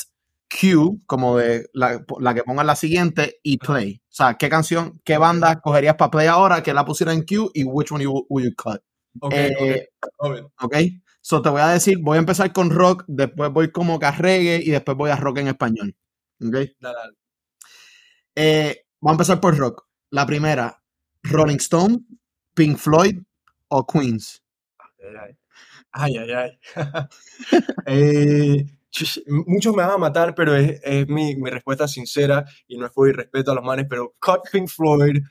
Q, 0.49 1.03
como 1.07 1.39
de 1.39 1.69
la, 1.73 1.99
que 2.35 2.43
ponga 2.45 2.65
la 2.65 2.77
siguiente, 2.77 3.39
y 3.43 3.59
Play. 3.59 4.01
O 4.05 4.13
sea, 4.13 4.35
¿qué 4.35 4.49
canción, 4.49 5.01
qué 5.05 5.19
banda 5.19 5.61
cogerías 5.61 5.97
para 5.97 6.11
Play 6.11 6.27
ahora 6.27 6.63
que 6.63 6.75
la 6.75 6.85
pusiera 6.85 7.13
en 7.13 7.25
Q 7.25 7.51
y 7.55 7.65
which 7.65 7.93
one 7.93 8.05
you, 8.05 8.27
will 8.29 8.45
you 8.45 8.55
cut? 8.55 8.83
Ok, 9.21 9.35
eh, 9.35 9.89
ok. 10.61 10.77
So 11.21 11.43
te 11.43 11.49
voy 11.49 11.61
a 11.61 11.69
decir, 11.69 11.99
voy 12.01 12.17
a 12.17 12.21
empezar 12.21 12.53
con 12.53 12.71
rock, 12.71 13.05
después 13.07 13.51
voy 13.53 13.71
como 13.71 13.99
que 13.99 14.11
reggae 14.11 14.63
y 14.63 14.71
después 14.71 14.97
voy 14.97 15.11
a 15.11 15.17
rock 15.17 15.39
en 15.39 15.49
español. 15.49 15.97
Ok. 16.41 16.57
Dale, 16.81 16.99
eh, 18.35 18.87
voy 19.01 19.11
a 19.11 19.13
empezar 19.13 19.41
por 19.41 19.57
rock. 19.57 19.87
La 20.11 20.25
primera, 20.25 20.83
Rolling 21.23 21.57
Stone, 21.57 21.99
Pink 22.55 22.79
Floyd 22.79 23.19
o 23.69 23.87
Queens 23.87 24.43
ay, 25.93 26.17
ay, 26.17 26.33
ay. 26.33 26.59
Eh, 27.87 28.67
muchos 29.47 29.75
me 29.75 29.83
van 29.83 29.93
a 29.93 29.99
matar, 29.99 30.35
pero 30.35 30.55
es, 30.55 30.81
es 30.83 31.09
mi, 31.09 31.37
mi, 31.37 31.51
respuesta 31.51 31.89
sincera 31.89 32.45
y 32.67 32.77
no 32.77 32.87
es 32.87 32.93
por 32.93 33.09
irrespeto 33.09 33.53
a 33.53 33.55
los 33.55 33.65
manes, 33.65 33.87
pero 33.89 34.15
cut 34.21 34.41
Pink 34.51 34.69
Floyd, 34.69 35.23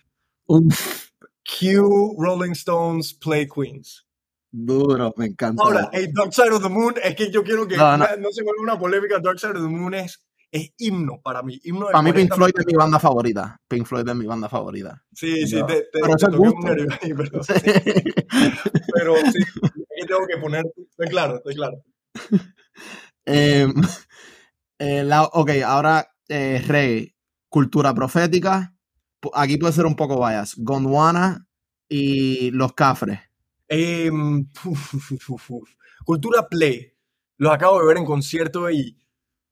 Q 0.47 2.15
Rolling 2.17 2.51
Stones, 2.51 3.13
Play 3.13 3.47
Queens. 3.47 4.05
Duro, 4.49 5.13
me 5.17 5.28
encanta. 5.28 5.61
Ahora, 5.61 5.89
el 5.91 6.11
Dark 6.13 6.34
Side 6.34 6.51
of 6.51 6.63
the 6.63 6.69
Moon, 6.69 6.95
es 7.03 7.15
que 7.15 7.30
yo 7.30 7.43
quiero 7.43 7.67
que 7.67 7.78
no, 7.78 7.97
no. 7.97 8.05
no 8.17 8.32
se 8.32 8.43
vuelva 8.43 8.63
una 8.63 8.80
polémica. 8.80 9.19
Dark 9.19 9.39
Side 9.39 9.53
of 9.53 9.63
the 9.63 9.69
Moon 9.69 9.93
es 9.93 10.26
es 10.52 10.72
himno 10.78 11.22
para 11.22 11.43
mí. 11.43 11.60
Himno 11.64 11.88
para 11.88 12.02
mí 12.02 12.14
Pink 12.14 12.34
Floyd 12.34 12.54
es 12.58 12.66
mi 12.66 12.74
banda 12.74 13.00
favorita. 13.00 13.60
Pink 13.68 13.86
Floyd 13.86 14.08
es 14.08 14.16
mi 14.16 14.26
banda 14.26 14.50
favorita. 14.50 15.04
Sí, 15.14 15.48
sí, 15.48 15.62
te, 15.66 15.82
te, 15.82 16.00
pero 16.02 16.16
te 16.16 16.26
toqué 16.26 16.38
un 16.38 16.60
nervio 16.64 16.88
ahí, 17.02 17.14
pero 17.14 17.43
sí. 17.43 17.54
pero 18.93 19.16
sí, 19.32 19.39
tengo 20.08 20.26
que 20.28 20.38
poner, 20.38 20.66
estoy 20.89 21.08
claro, 21.08 21.38
estoy 21.38 21.56
claro. 21.56 21.84
eh, 23.26 23.68
eh, 24.80 25.04
la, 25.04 25.24
ok, 25.24 25.52
ahora 25.66 26.08
eh, 26.30 26.64
reggae, 26.66 27.16
cultura 27.50 27.93
profética. 27.93 28.74
Aquí 29.34 29.58
puede 29.58 29.74
ser 29.74 29.86
un 29.86 29.95
poco 29.95 30.26
bias. 30.26 30.56
Gondwana 30.58 31.48
y 31.89 32.52
Los 32.52 32.74
Cafres. 32.74 33.20
Uf, 33.70 34.93
uf, 34.93 35.30
uf, 35.30 35.70
cultura 36.06 36.48
play. 36.48 36.93
Los 37.38 37.52
acabo 37.52 37.80
de 37.80 37.88
ver 37.88 37.98
en 37.98 38.06
concierto 38.06 38.70
y 38.72 38.98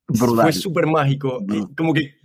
fue 0.07 0.53
súper 0.53 0.87
mágico. 0.87 1.39
Como 1.75 1.93
que 1.93 2.15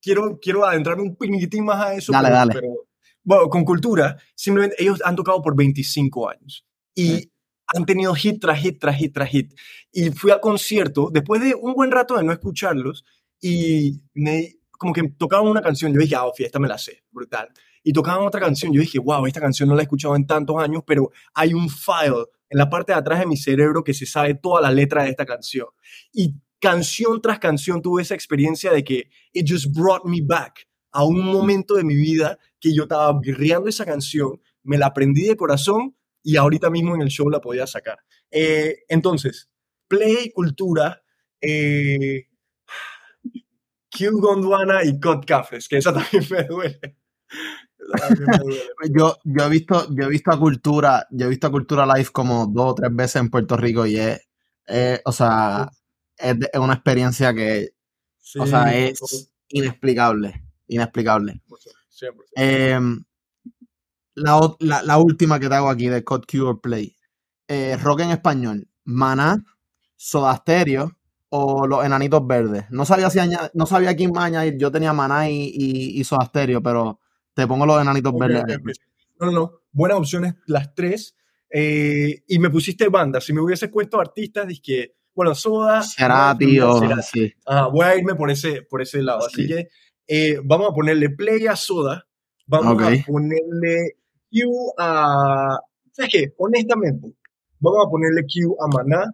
quiero, 0.00 0.38
quiero 0.40 0.64
adentrarme 0.64 1.02
un 1.02 1.16
poquitín 1.16 1.64
más 1.64 1.84
a 1.84 1.94
eso. 1.94 2.12
Dale, 2.12 2.30
dale. 2.30 2.54
Pero, 2.54 2.68
bueno, 3.22 3.48
con 3.48 3.64
cultura, 3.64 4.16
simplemente 4.34 4.76
ellos 4.78 5.00
han 5.04 5.16
tocado 5.16 5.42
por 5.42 5.56
25 5.56 6.30
años 6.30 6.66
y 6.94 7.30
han 7.66 7.84
tenido 7.84 8.14
hit 8.14 8.40
tras 8.40 8.58
hit 8.60 8.80
tras 8.80 8.96
hit 8.96 9.12
tras 9.12 9.28
hit. 9.28 9.54
Y 9.92 10.10
fui 10.10 10.30
al 10.30 10.40
concierto 10.40 11.10
después 11.12 11.40
de 11.40 11.54
un 11.54 11.74
buen 11.74 11.90
rato 11.90 12.16
de 12.16 12.24
no 12.24 12.32
escucharlos 12.32 13.04
y 13.40 14.00
me, 14.14 14.56
como 14.70 14.92
que 14.92 15.08
tocaban 15.10 15.46
una 15.46 15.60
canción. 15.60 15.92
Yo 15.92 16.00
dije, 16.00 16.16
ah, 16.16 16.30
esta 16.38 16.58
me 16.58 16.68
la 16.68 16.78
sé, 16.78 17.04
brutal. 17.10 17.48
Y 17.82 17.92
tocaban 17.92 18.26
otra 18.26 18.40
canción. 18.40 18.72
Yo 18.72 18.80
dije, 18.80 18.98
wow, 18.98 19.26
esta 19.26 19.40
canción 19.40 19.68
no 19.68 19.74
la 19.74 19.82
he 19.82 19.84
escuchado 19.84 20.16
en 20.16 20.26
tantos 20.26 20.56
años, 20.58 20.82
pero 20.86 21.10
hay 21.34 21.52
un 21.54 21.68
file 21.68 22.24
en 22.50 22.58
la 22.58 22.70
parte 22.70 22.92
de 22.92 22.98
atrás 22.98 23.20
de 23.20 23.26
mi 23.26 23.36
cerebro 23.36 23.84
que 23.84 23.92
se 23.92 24.06
sabe 24.06 24.34
toda 24.34 24.60
la 24.60 24.70
letra 24.70 25.04
de 25.04 25.10
esta 25.10 25.26
canción. 25.26 25.68
Y 26.12 26.34
canción 26.60 27.20
tras 27.20 27.38
canción 27.38 27.82
tuve 27.82 28.02
esa 28.02 28.14
experiencia 28.14 28.72
de 28.72 28.82
que 28.84 29.10
it 29.32 29.46
just 29.48 29.66
brought 29.72 30.04
me 30.04 30.20
back 30.22 30.68
a 30.92 31.04
un 31.04 31.24
momento 31.24 31.74
de 31.74 31.84
mi 31.84 31.94
vida 31.94 32.38
que 32.60 32.74
yo 32.74 32.84
estaba 32.84 33.18
virreando 33.20 33.68
esa 33.68 33.84
canción, 33.84 34.40
me 34.62 34.78
la 34.78 34.86
aprendí 34.86 35.26
de 35.26 35.36
corazón 35.36 35.96
y 36.22 36.36
ahorita 36.36 36.70
mismo 36.70 36.94
en 36.94 37.02
el 37.02 37.08
show 37.08 37.28
la 37.30 37.40
podía 37.40 37.66
sacar. 37.66 37.98
Eh, 38.30 38.84
entonces, 38.88 39.48
Play 39.86 40.30
Cultura, 40.32 41.02
eh, 41.40 42.28
Q 43.90 44.20
Gondwana 44.20 44.84
y 44.84 44.98
Cod 44.98 45.24
Cafés, 45.26 45.68
que 45.68 45.76
esa 45.78 45.92
también 45.92 46.24
me 46.30 46.44
duele. 46.44 46.96
Yo, 48.94 49.16
yo, 49.24 49.44
he 49.46 49.48
visto, 49.48 49.86
yo 49.94 50.06
he 50.06 50.08
visto 50.08 50.32
a 50.32 50.38
Cultura, 50.38 51.06
yo 51.10 51.26
he 51.26 51.30
visto 51.30 51.46
a 51.46 51.50
Cultura 51.50 51.86
Live 51.86 52.10
como 52.12 52.46
dos 52.46 52.72
o 52.72 52.74
tres 52.74 52.94
veces 52.94 53.16
en 53.16 53.30
Puerto 53.30 53.56
Rico 53.56 53.86
y 53.86 53.96
es, 53.96 54.20
o 55.04 55.12
sea, 55.12 55.70
es, 56.18 56.36
una 56.54 56.74
experiencia 56.74 57.32
que, 57.34 57.70
o 58.38 58.46
sea, 58.46 58.76
es 58.76 59.30
inexplicable, 59.48 60.42
inexplicable. 60.66 61.40
Em, 62.34 63.04
la, 64.14 64.56
la, 64.60 64.82
la, 64.82 64.98
última 64.98 65.38
que 65.40 65.48
te 65.48 65.54
hago 65.54 65.68
aquí 65.68 65.88
de 65.88 66.04
Code 66.04 66.26
Cure 66.30 66.58
Play. 66.60 66.96
Eh, 67.48 67.76
rock 67.76 68.00
en 68.00 68.10
español. 68.10 68.68
Maná, 68.84 69.42
Soda 69.96 70.36
Stereo 70.36 70.96
o 71.30 71.66
Los 71.66 71.84
Enanitos 71.84 72.26
Verdes. 72.26 72.64
No 72.70 72.84
sabía, 72.84 73.10
si 73.10 73.18
no 73.54 73.66
sabía 73.66 73.96
quién 73.96 74.12
más 74.12 74.24
añadir. 74.24 74.56
Yo 74.58 74.70
tenía 74.70 74.92
Maná 74.92 75.28
y, 75.28 75.52
y, 75.54 76.04
Soda 76.04 76.26
Stereo, 76.26 76.62
pero 76.62 77.00
te 77.34 77.46
pongo 77.46 77.66
Los 77.66 77.80
Enanitos 77.80 78.14
Verdes. 78.16 78.44
No, 79.18 79.26
no, 79.26 79.32
no. 79.32 79.52
Buenas 79.72 79.98
opciones 79.98 80.34
las 80.46 80.74
tres. 80.74 81.16
Eh, 81.50 82.22
y 82.26 82.38
me 82.38 82.50
pusiste 82.50 82.88
banda. 82.88 83.20
Si 83.20 83.32
me 83.32 83.40
hubiese 83.40 83.68
puesto 83.68 84.00
artistas, 84.00 84.46
que 84.62 84.97
bueno, 85.18 85.34
Soda. 85.34 85.82
Será, 85.82 86.36
tío. 86.38 86.80
Sí. 87.02 87.34
voy 87.72 87.84
a 87.84 87.96
irme 87.96 88.14
por 88.14 88.30
ese, 88.30 88.62
por 88.62 88.80
ese 88.80 89.02
lado. 89.02 89.26
Así 89.26 89.48
que 89.48 89.68
eh, 90.06 90.38
vamos 90.44 90.70
a 90.70 90.72
ponerle 90.72 91.10
play 91.10 91.44
a 91.48 91.56
Soda. 91.56 92.06
Vamos 92.46 92.80
a 92.80 92.90
ponerle 93.04 93.96
Q 94.30 94.72
a. 94.78 95.58
¿Sabes 95.90 96.12
qué? 96.12 96.34
Honestamente, 96.38 97.08
vamos 97.58 97.84
a 97.84 97.90
ponerle 97.90 98.22
Q 98.22 98.56
a 98.62 98.68
Maná. 98.68 99.12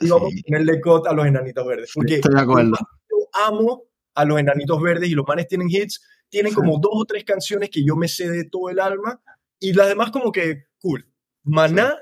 y 0.00 0.08
vamos 0.08 0.30
Sí, 0.32 0.38
a 0.38 0.42
ponerle 0.46 0.80
cut 0.80 1.06
a 1.08 1.12
los 1.12 1.26
enanitos 1.26 1.66
verdes. 1.66 1.90
Porque 1.92 2.14
estoy 2.14 2.32
de 2.32 2.40
acuerdo. 2.40 2.76
yo 3.10 3.16
amo 3.48 3.82
a 4.14 4.24
los 4.24 4.38
enanitos 4.38 4.80
verdes 4.80 5.08
y 5.10 5.14
los 5.14 5.26
manes 5.26 5.48
tienen 5.48 5.68
hits, 5.68 6.00
tienen 6.28 6.50
Sí. 6.52 6.56
como 6.56 6.78
dos 6.78 6.92
o 6.94 7.04
tres 7.04 7.24
canciones 7.24 7.68
que 7.70 7.84
yo 7.84 7.96
me 7.96 8.06
sé 8.06 8.30
de 8.30 8.44
todo 8.44 8.70
el 8.70 8.78
alma 8.78 9.20
y 9.58 9.72
las 9.72 9.88
demás 9.88 10.12
como 10.12 10.30
que 10.30 10.66
cool. 10.78 11.04
Maná, 11.42 11.96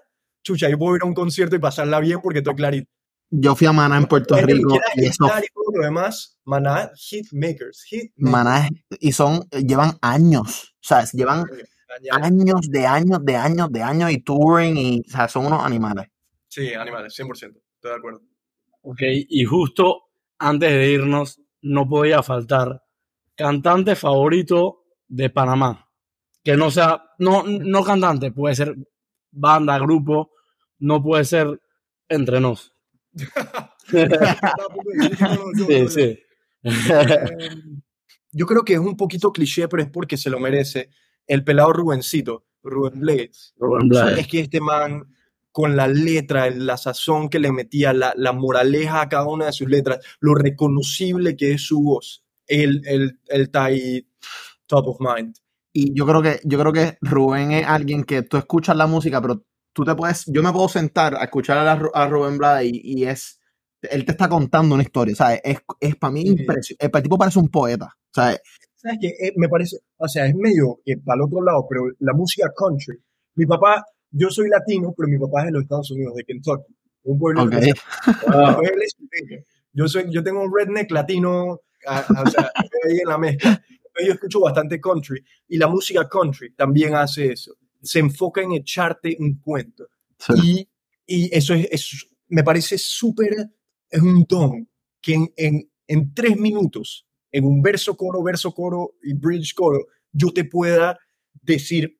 chucha, 0.44 0.68
yo 0.68 0.78
puedo 0.78 0.96
ir 0.96 1.02
a 1.02 1.06
un 1.06 1.14
concierto 1.14 1.56
y 1.56 1.60
pasarla 1.60 1.98
bien 2.00 2.20
porque 2.20 2.40
estoy 2.40 2.54
clarito. 2.54 2.90
Yo 3.34 3.56
fui 3.56 3.66
a 3.66 3.72
Maná 3.72 3.96
en 3.96 4.04
Puerto 4.04 4.36
Rico 4.36 4.78
y 4.94 5.06
eso, 5.06 5.24
gritar 5.24 5.42
y 5.42 5.46
todo 5.54 5.64
lo 5.78 5.84
demás, 5.84 6.38
Maná, 6.44 6.90
hit 6.94 7.26
makers, 7.32 7.82
hit 7.84 8.12
makers. 8.16 8.32
Maná, 8.32 8.66
es- 8.66 8.98
y 9.00 9.12
son, 9.12 9.48
llevan 9.66 9.92
años, 10.02 10.74
o 10.74 10.82
sea, 10.86 11.04
llevan 11.12 11.46
años 12.10 12.60
de 12.68 12.86
años 12.86 13.24
de 13.24 13.34
años 13.36 13.72
de 13.72 13.82
años 13.82 14.10
y 14.10 14.18
touring 14.22 14.76
y, 14.76 15.00
o 15.00 15.10
sea, 15.10 15.28
son 15.28 15.46
unos 15.46 15.64
animales. 15.64 16.08
Sí, 16.48 16.74
animales, 16.74 17.14
100%, 17.14 17.58
estoy 17.74 17.90
de 17.90 17.96
acuerdo. 17.96 18.20
Ok, 18.82 19.00
y 19.02 19.44
justo 19.44 20.02
antes 20.38 20.70
de 20.70 20.90
irnos, 20.90 21.40
no 21.62 21.88
podía 21.88 22.22
faltar 22.22 22.82
cantante 23.34 23.96
favorito 23.96 24.84
de 25.08 25.30
Panamá. 25.30 25.88
Que 26.44 26.56
no 26.56 26.70
sea, 26.70 27.02
no, 27.18 27.44
no 27.44 27.82
cantante, 27.84 28.30
puede 28.32 28.54
ser 28.56 28.76
banda, 29.30 29.78
grupo, 29.78 30.32
no 30.80 31.02
puede 31.02 31.24
ser 31.24 31.60
entre 32.08 32.40
nos. 32.40 32.74
Sí, 35.66 35.88
sí. 35.88 36.18
Eh, 36.64 37.50
Yo 38.32 38.46
creo 38.46 38.64
que 38.64 38.74
es 38.74 38.78
un 38.78 38.96
poquito 38.96 39.32
cliché, 39.32 39.68
pero 39.68 39.82
es 39.82 39.90
porque 39.90 40.16
se 40.16 40.30
lo 40.30 40.40
merece. 40.40 40.90
El 41.26 41.44
pelado 41.44 41.72
Rubencito, 41.72 42.46
Rubén 42.62 43.00
Blades. 43.00 43.54
Sea, 43.58 43.68
Blades. 43.88 44.18
es 44.20 44.26
que 44.28 44.40
este 44.40 44.60
man, 44.60 45.06
con 45.50 45.76
la 45.76 45.86
letra, 45.86 46.50
la 46.50 46.76
sazón 46.76 47.28
que 47.28 47.38
le 47.38 47.52
metía, 47.52 47.92
la, 47.92 48.14
la 48.16 48.32
moraleja 48.32 49.02
a 49.02 49.08
cada 49.08 49.26
una 49.26 49.46
de 49.46 49.52
sus 49.52 49.68
letras, 49.68 49.98
lo 50.20 50.34
reconocible 50.34 51.36
que 51.36 51.52
es 51.52 51.62
su 51.62 51.82
voz, 51.82 52.24
él, 52.46 52.82
él 52.86 53.18
está 53.28 53.64
ahí 53.66 54.06
top 54.66 54.88
of 54.88 54.96
mind. 55.00 55.36
Y 55.74 55.94
yo 55.94 56.06
creo 56.06 56.22
que, 56.22 56.40
yo 56.44 56.58
creo 56.58 56.72
que 56.72 56.98
Rubén 57.00 57.52
es 57.52 57.66
alguien 57.66 58.04
que 58.04 58.22
tú 58.22 58.36
escuchas 58.36 58.76
la 58.76 58.86
música, 58.86 59.20
pero 59.20 59.44
tú 59.72 59.84
te 59.84 59.94
puedes, 59.94 60.24
yo 60.26 60.42
me 60.42 60.52
puedo 60.52 60.68
sentar 60.68 61.14
a 61.16 61.24
escuchar 61.24 61.58
a, 61.58 61.78
Ru- 61.78 61.90
a 61.94 62.06
Rubén 62.08 62.38
Blades 62.38 62.70
y, 62.72 63.00
y 63.00 63.04
es, 63.04 63.40
él 63.82 64.04
te 64.04 64.12
está 64.12 64.28
contando 64.28 64.74
una 64.74 64.82
historia, 64.84 65.14
¿sabes? 65.14 65.40
Es, 65.44 65.58
es 65.80 65.96
para 65.96 66.12
mí 66.12 66.22
Sí. 66.22 66.28
impresionante. 66.28 66.96
El 66.98 67.02
tipo 67.02 67.18
parece 67.18 67.38
un 67.38 67.48
poeta, 67.48 67.88
¿sabes? 68.14 68.40
¿Sabes 68.76 68.98
qué? 69.00 69.08
Eh, 69.08 69.32
me 69.36 69.48
parece, 69.48 69.76
o 69.96 70.08
sea, 70.08 70.26
es 70.26 70.34
medio 70.34 70.80
que 70.84 70.96
para 70.98 71.16
el 71.16 71.22
otro 71.22 71.42
lado, 71.42 71.66
pero 71.68 71.84
la 72.00 72.12
música 72.14 72.50
country. 72.56 72.96
Mi 73.36 73.46
papá, 73.46 73.84
yo 74.10 74.28
soy 74.30 74.48
latino, 74.48 74.92
pero 74.96 75.08
mi 75.08 75.18
papá 75.18 75.40
es 75.40 75.46
de 75.46 75.52
los 75.52 75.62
Estados 75.62 75.90
Unidos, 75.92 76.14
de 76.16 76.24
Kentucky, 76.24 76.74
un 77.04 77.18
pueblo 77.18 77.44
Ok. 77.44 77.50
que 77.50 77.72
Wow. 78.26 78.56
Yo, 79.74 79.88
soy, 79.88 80.04
yo 80.12 80.22
tengo 80.22 80.42
un 80.42 80.52
redneck 80.54 80.90
latino, 80.90 81.60
a- 81.86 81.98
a- 82.00 82.22
o 82.22 82.26
sea, 82.26 82.50
ahí 82.84 82.98
en 83.02 83.08
la 83.08 83.16
mezcla. 83.18 83.62
Yo 84.06 84.12
escucho 84.12 84.40
bastante 84.40 84.80
country 84.80 85.22
y 85.48 85.56
la 85.58 85.66
música 85.68 86.08
country 86.08 86.54
también 86.54 86.94
hace 86.94 87.32
eso. 87.32 87.54
Se 87.82 87.98
enfoca 87.98 88.42
en 88.42 88.52
echarte 88.52 89.16
un 89.18 89.38
cuento. 89.40 89.86
Sí. 90.18 90.68
Y, 91.06 91.24
y 91.26 91.36
eso 91.36 91.54
es, 91.54 91.68
es- 91.70 92.06
me 92.28 92.42
parece 92.44 92.78
súper, 92.78 93.34
es 93.90 94.00
un 94.00 94.24
don 94.28 94.68
que 95.00 95.14
en, 95.14 95.32
en, 95.36 95.70
en 95.86 96.14
tres 96.14 96.36
minutos, 96.38 97.06
en 97.30 97.44
un 97.44 97.60
verso, 97.60 97.96
coro, 97.96 98.22
verso, 98.22 98.52
coro 98.54 98.94
y 99.02 99.12
bridge, 99.14 99.54
coro, 99.54 99.86
yo 100.12 100.32
te 100.32 100.44
pueda 100.44 100.98
decir, 101.42 101.98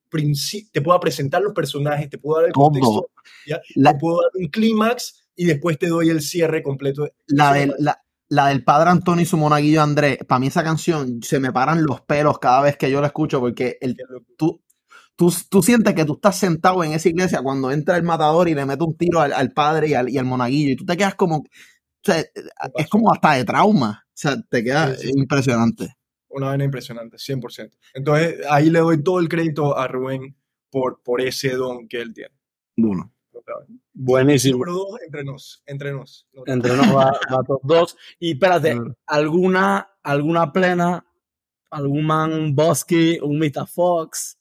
te 0.73 0.81
pueda 0.83 1.01
presentar 1.01 1.43
los 1.43 1.53
personajes, 1.53 2.09
te 2.09 2.19
puedo 2.19 2.39
dar 2.41 2.47
el 2.49 2.53
contexto, 2.53 3.11
¿ya? 3.47 3.61
La, 3.75 3.93
te 3.93 3.99
puedo 3.99 4.21
dar 4.23 4.31
un 4.35 4.49
clímax 4.49 5.27
y 5.35 5.47
después 5.47 5.79
te 5.79 5.89
doy 5.89 6.11
el 6.11 6.21
cierre 6.21 6.63
completo. 6.63 7.09
la, 7.27 7.55
del, 7.55 7.75
la, 7.79 7.99
la 8.29 8.49
del 8.49 8.63
padre 8.63 8.91
Antonio 8.91 9.23
y 9.23 9.27
su 9.27 9.37
monaguillo 9.37 9.83
Andrés, 9.83 10.19
para 10.29 10.39
mí 10.39 10.47
esa 10.47 10.63
canción 10.63 11.23
se 11.23 11.41
me 11.41 11.53
paran 11.53 11.83
los 11.85 12.03
pelos 12.03 12.39
cada 12.39 12.61
vez 12.63 12.77
que 12.77 12.91
yo 12.91 13.01
la 13.01 13.09
escucho 13.09 13.41
porque 13.41 13.79
el, 13.81 13.97
tú, 14.37 14.63
tú, 15.17 15.33
tú 15.49 15.63
sientes 15.63 15.95
que 15.95 16.05
tú 16.05 16.15
estás 16.15 16.39
sentado 16.39 16.83
en 16.85 16.93
esa 16.93 17.09
iglesia 17.09 17.43
cuando 17.43 17.71
entra 17.71 17.97
el 17.97 18.03
matador 18.03 18.49
y 18.49 18.55
le 18.55 18.67
mete 18.67 18.85
un 18.85 18.97
tiro 18.97 19.21
al, 19.21 19.33
al 19.33 19.53
padre 19.53 19.89
y 19.89 19.95
al, 19.95 20.09
y 20.09 20.19
al 20.19 20.25
monaguillo 20.25 20.73
y 20.73 20.77
tú 20.77 20.85
te 20.85 20.97
quedas 20.97 21.15
como, 21.15 21.37
o 21.39 21.45
sea, 22.03 22.25
es 22.77 22.89
como 22.89 23.13
hasta 23.13 23.35
de 23.35 23.45
trauma, 23.45 24.05
o 24.07 24.11
sea, 24.15 24.37
te 24.43 24.63
queda 24.65 24.95
Sí, 24.95 25.03
sí, 25.03 25.13
sí. 25.13 25.19
impresionante. 25.19 25.95
Una 26.29 26.47
vaina 26.49 26.65
impresionante, 26.65 27.19
100%. 27.19 27.71
Entonces, 27.95 28.41
ahí 28.49 28.71
le 28.71 28.79
doy 28.81 29.03
todo 29.03 29.21
el 29.21 29.29
crédito 29.29 29.77
a 29.77 29.87
Rubén 29.87 30.35
por, 30.71 31.03
por 31.03 31.21
ese 31.21 31.51
don 31.55 31.87
que 31.89 32.01
él 32.01 32.15
tiene. 32.15 32.35
Bueno, 32.77 33.13
Buenísimo. 33.95 34.55
Número 34.59 34.73
dos, 34.73 35.01
entre 35.05 35.25
nos, 35.25 35.63
entre 35.67 35.93
nos. 35.93 36.27
No, 36.33 36.43
Entre 36.47 36.75
nos 36.77 36.87
va, 36.97 37.13
va 37.33 37.43
top 37.47 37.61
2. 37.65 37.97
Y 38.21 38.33
espérate. 38.33 38.77
¿alguna, 39.07 39.91
alguna 40.03 40.53
plena? 40.53 41.05
¿Algún 41.71 42.05
man, 42.07 42.33
un 42.33 42.55
Bosky, 42.55 43.19
un 43.21 43.39
Mr. 43.39 43.67
Fox? 43.67 44.39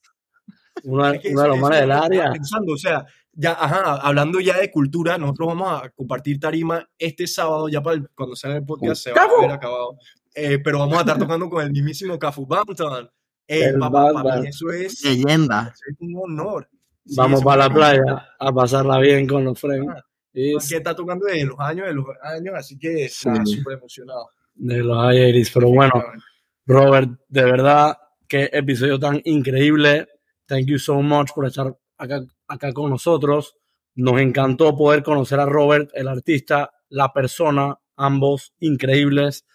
Uno, 0.84 1.08
Es 1.10 1.22
que 1.22 1.30
de 1.30 1.34
es 1.36 1.80
del 1.82 1.92
área. 1.92 2.32
Pensando, 2.32 2.74
o 2.74 2.78
sea, 2.78 3.06
ya, 3.34 3.52
ajá, 3.54 3.96
hablando 4.02 4.40
ya 4.40 4.58
de 4.60 4.70
cultura, 4.72 5.18
nosotros 5.18 5.48
vamos 5.50 5.84
a 5.84 5.90
compartir 5.90 6.40
tarima 6.40 6.88
este 6.98 7.28
sábado, 7.28 7.70
ya 7.70 7.82
para 7.82 7.98
el- 7.98 8.10
cuando 8.16 8.36
salga 8.36 8.58
el 8.58 8.66
podcast 8.66 9.04
se 9.04 9.12
va 9.12 9.22
a 9.22 9.28
¡Cafu! 9.28 9.38
haber 9.40 9.52
acabado. 9.52 9.98
Eh, 10.34 10.60
pero 10.64 10.80
vamos 10.80 10.98
a 10.98 11.02
estar 11.02 11.18
tocando 11.18 11.50
con 11.50 11.64
el 11.64 11.72
mismísimo 11.72 12.18
Cafu 12.18 12.46
Banton. 12.46 13.10
Eh, 13.48 13.66
El 13.66 13.80
papá, 13.80 14.12
para 14.14 14.42
mí 14.42 14.48
eso 14.48 14.70
es, 14.72 15.04
leyenda. 15.04 15.72
eso 15.74 15.84
es 15.90 15.98
un 16.00 16.16
honor. 16.24 16.70
Sí, 17.06 17.16
Vamos 17.18 17.44
para 17.44 17.64
es 17.64 17.70
la 17.70 17.74
playa 17.76 18.28
a 18.40 18.54
pasarla 18.54 19.00
bien 19.00 19.28
con 19.28 19.44
los 19.44 19.60
friends. 19.60 19.88
Ah, 19.90 20.02
Y 20.34 20.58
Que 20.70 20.78
está 20.78 20.96
tocando 20.96 21.26
de 21.26 21.44
los 21.44 21.60
años, 21.60 21.88
de 21.88 21.94
los 21.94 22.06
años, 22.24 22.54
así 22.56 22.78
que 22.80 23.10
Sí. 23.10 23.28
está 23.28 23.46
súper 23.46 23.78
emocionado. 23.78 24.30
de 24.56 24.78
los 24.84 25.14
Iris. 25.14 25.50
Pero 25.52 25.70
bueno, 25.70 25.94
Robert, 26.66 27.10
de 27.28 27.44
verdad, 27.44 27.98
qué 28.28 28.50
episodio 28.54 29.00
tan 29.00 29.20
increíble. 29.26 30.08
Thank 30.52 30.68
you 30.68 30.80
so 30.80 31.02
much 31.02 31.32
por 31.34 31.45
estar 31.45 31.74
acá, 31.97 32.26
acá 32.45 32.74
con 32.74 32.89
nosotros. 32.89 33.56
Nos 33.95 34.20
encantó 34.20 34.76
poder 34.76 35.02
conocer 35.02 35.39
a 35.39 35.45
Robert, 35.45 35.89
el 35.93 36.10
artista, 36.10 36.72
la 36.89 37.14
persona, 37.14 37.80
ambos 37.95 38.54
increíbles 38.60 39.45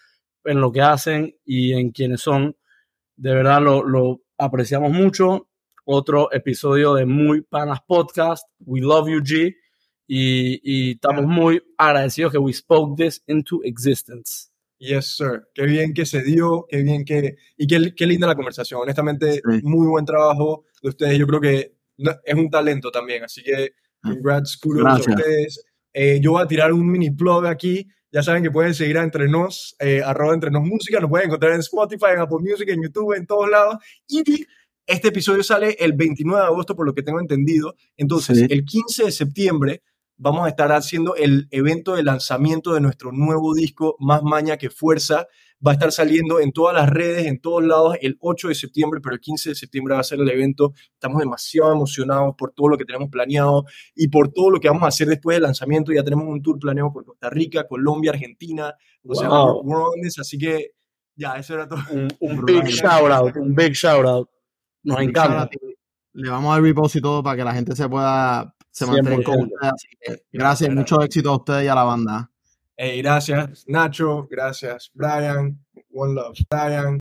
en 0.43 0.59
lo 0.59 0.71
que 0.71 0.81
hacen 0.81 1.37
y 1.45 1.73
en 1.73 1.91
quienes 1.91 2.21
son. 2.21 2.57
De 3.15 3.31
verdad 3.31 3.61
lo, 3.61 3.83
lo 3.83 4.21
apreciamos 4.39 4.91
mucho. 4.91 5.47
Otro 5.85 6.33
episodio 6.33 6.95
de 6.95 7.05
Muy 7.05 7.43
Panas 7.43 7.81
Podcast. 7.85 8.47
We 8.65 8.81
love 8.81 9.07
you, 9.07 9.19
G. 9.19 9.55
Y, 10.07 10.59
y 10.63 10.91
estamos 10.93 11.27
muy 11.27 11.61
agradecidos 11.77 12.31
que 12.31 12.39
we 12.39 12.53
spoke 12.53 12.97
this 12.97 13.21
into 13.27 13.61
existence. 13.63 14.49
Yes, 14.79 15.15
sir. 15.17 15.47
Qué 15.53 15.65
bien 15.65 15.93
que 15.93 16.05
se 16.05 16.21
dio, 16.23 16.65
qué 16.69 16.83
bien 16.83 17.03
que... 17.03 17.35
Y 17.57 17.65
qué, 17.67 17.93
qué 17.95 18.05
linda 18.05 18.27
la 18.27 18.35
conversación. 18.35 18.79
Honestamente, 18.81 19.33
Sí. 19.33 19.59
muy 19.63 19.87
buen 19.87 20.05
trabajo 20.05 20.65
de 20.81 20.89
ustedes. 20.89 21.17
Yo 21.17 21.25
creo 21.27 21.41
que 21.41 21.73
es 22.23 22.35
un 22.35 22.49
talento 22.49 22.91
también. 22.91 23.23
Así 23.23 23.41
que, 23.43 23.71
congrats, 24.03 24.57
kudos 24.57 24.81
a 24.85 24.95
Gracias. 24.95 25.15
ustedes. 25.15 25.65
Eh, 25.93 26.19
yo 26.21 26.33
voy 26.33 26.43
a 26.43 26.47
tirar 26.47 26.71
un 26.73 26.89
mini 26.91 27.09
plug 27.09 27.47
aquí. 27.47 27.87
Ya 28.11 28.21
saben 28.21 28.43
que 28.43 28.51
pueden 28.51 28.73
seguir 28.75 28.97
a 28.99 29.03
Entre 29.03 29.27
Nos, 29.27 29.75
eh, 29.79 30.01
arroba 30.05 30.33
Entre 30.35 30.51
Nos 30.51 30.63
Música. 30.63 30.99
Nos 30.99 31.09
pueden 31.09 31.27
encontrar 31.27 31.53
en 31.53 31.59
Spotify, 31.61 32.11
en 32.13 32.19
Apple 32.19 32.37
Music, 32.41 32.69
en 32.69 32.83
YouTube, 32.83 33.13
en 33.17 33.25
todos 33.25 33.49
lados. 33.49 33.77
Y 34.07 34.23
este 34.85 35.07
episodio 35.09 35.43
sale 35.43 35.75
el 35.79 35.93
29 35.93 36.39
de 36.41 36.47
agosto, 36.47 36.75
por 36.75 36.85
lo 36.85 36.93
que 36.93 37.01
tengo 37.03 37.19
entendido. 37.19 37.75
Entonces, 37.97 38.37
Sí. 38.37 38.45
el 38.49 38.63
15 38.63 39.05
de 39.05 39.11
septiembre 39.11 39.81
vamos 40.17 40.45
a 40.45 40.49
estar 40.49 40.71
haciendo 40.71 41.15
el 41.15 41.47
evento 41.51 41.95
de 41.95 42.03
lanzamiento 42.03 42.73
de 42.73 42.81
nuestro 42.81 43.11
nuevo 43.11 43.53
disco, 43.53 43.95
Más 43.99 44.23
Maña 44.23 44.57
que 44.57 44.69
Fuerza. 44.69 45.27
Va 45.65 45.71
a 45.71 45.73
estar 45.73 45.91
saliendo 45.91 46.39
en 46.39 46.51
todas 46.51 46.75
las 46.75 46.87
redes, 46.87 47.25
en 47.25 47.39
todos 47.39 47.63
lados, 47.63 47.97
el 48.01 48.15
8 48.19 48.49
de 48.49 48.55
septiembre, 48.55 48.99
pero 49.01 49.15
el 49.15 49.19
15 49.19 49.49
de 49.49 49.55
septiembre 49.55 49.95
va 49.95 50.01
a 50.01 50.03
ser 50.03 50.19
el 50.19 50.29
evento. 50.29 50.73
Estamos 50.93 51.19
demasiado 51.19 51.71
emocionados 51.71 52.35
por 52.37 52.51
todo 52.51 52.67
lo 52.69 52.77
que 52.77 52.85
tenemos 52.85 53.09
planeado 53.09 53.65
y 53.95 54.07
por 54.09 54.31
todo 54.31 54.51
lo 54.51 54.59
que 54.59 54.67
vamos 54.67 54.83
a 54.83 54.87
hacer 54.87 55.07
después 55.07 55.35
del 55.35 55.43
lanzamiento. 55.43 55.91
Ya 55.91 56.03
tenemos 56.03 56.27
un 56.27 56.43
tour 56.43 56.59
planeado 56.59 56.93
por 56.93 57.05
Costa 57.05 57.31
Rica, 57.31 57.67
Colombia, 57.67 58.11
Argentina. 58.11 58.73
O 59.03 59.15
sea, 59.15 59.29
Wow. 59.29 59.93
así 60.19 60.37
que 60.37 60.71
ya, 61.15 61.33
eso 61.37 61.55
era 61.55 61.67
todo. 61.67 61.79
un, 62.19 62.45
big 62.45 62.65
shout 62.65 63.11
out, 63.11 63.35
un 63.37 63.55
big 63.55 63.73
shout 63.73 64.05
out. 64.05 64.29
Nos 64.83 65.01
encanta. 65.01 65.49
Le 66.13 66.29
vamos 66.29 66.51
a 66.51 66.53
dar 66.55 66.63
repost 66.63 66.95
y 66.97 67.01
todo 67.01 67.23
para 67.23 67.35
que 67.35 67.43
la 67.43 67.53
gente 67.53 67.75
se 67.75 67.89
pueda 67.89 68.55
se 68.77 68.85
mantenga 68.85 69.23
con 69.23 69.39
100%. 69.39 69.43
ustedes. 69.43 69.73
Así 69.73 69.87
que 69.99 70.23
gracias, 70.31 70.69
mucho 70.71 71.01
éxito 71.01 71.31
a 71.31 71.37
ustedes 71.37 71.65
y 71.65 71.67
a 71.67 71.75
la 71.75 71.83
banda. 71.83 72.31
Hey, 72.75 73.01
gracias, 73.01 73.65
Nacho. 73.67 74.27
Gracias, 74.29 74.91
Brian. 74.93 75.57
One 75.91 76.13
love, 76.13 76.37
Brian. 76.47 76.99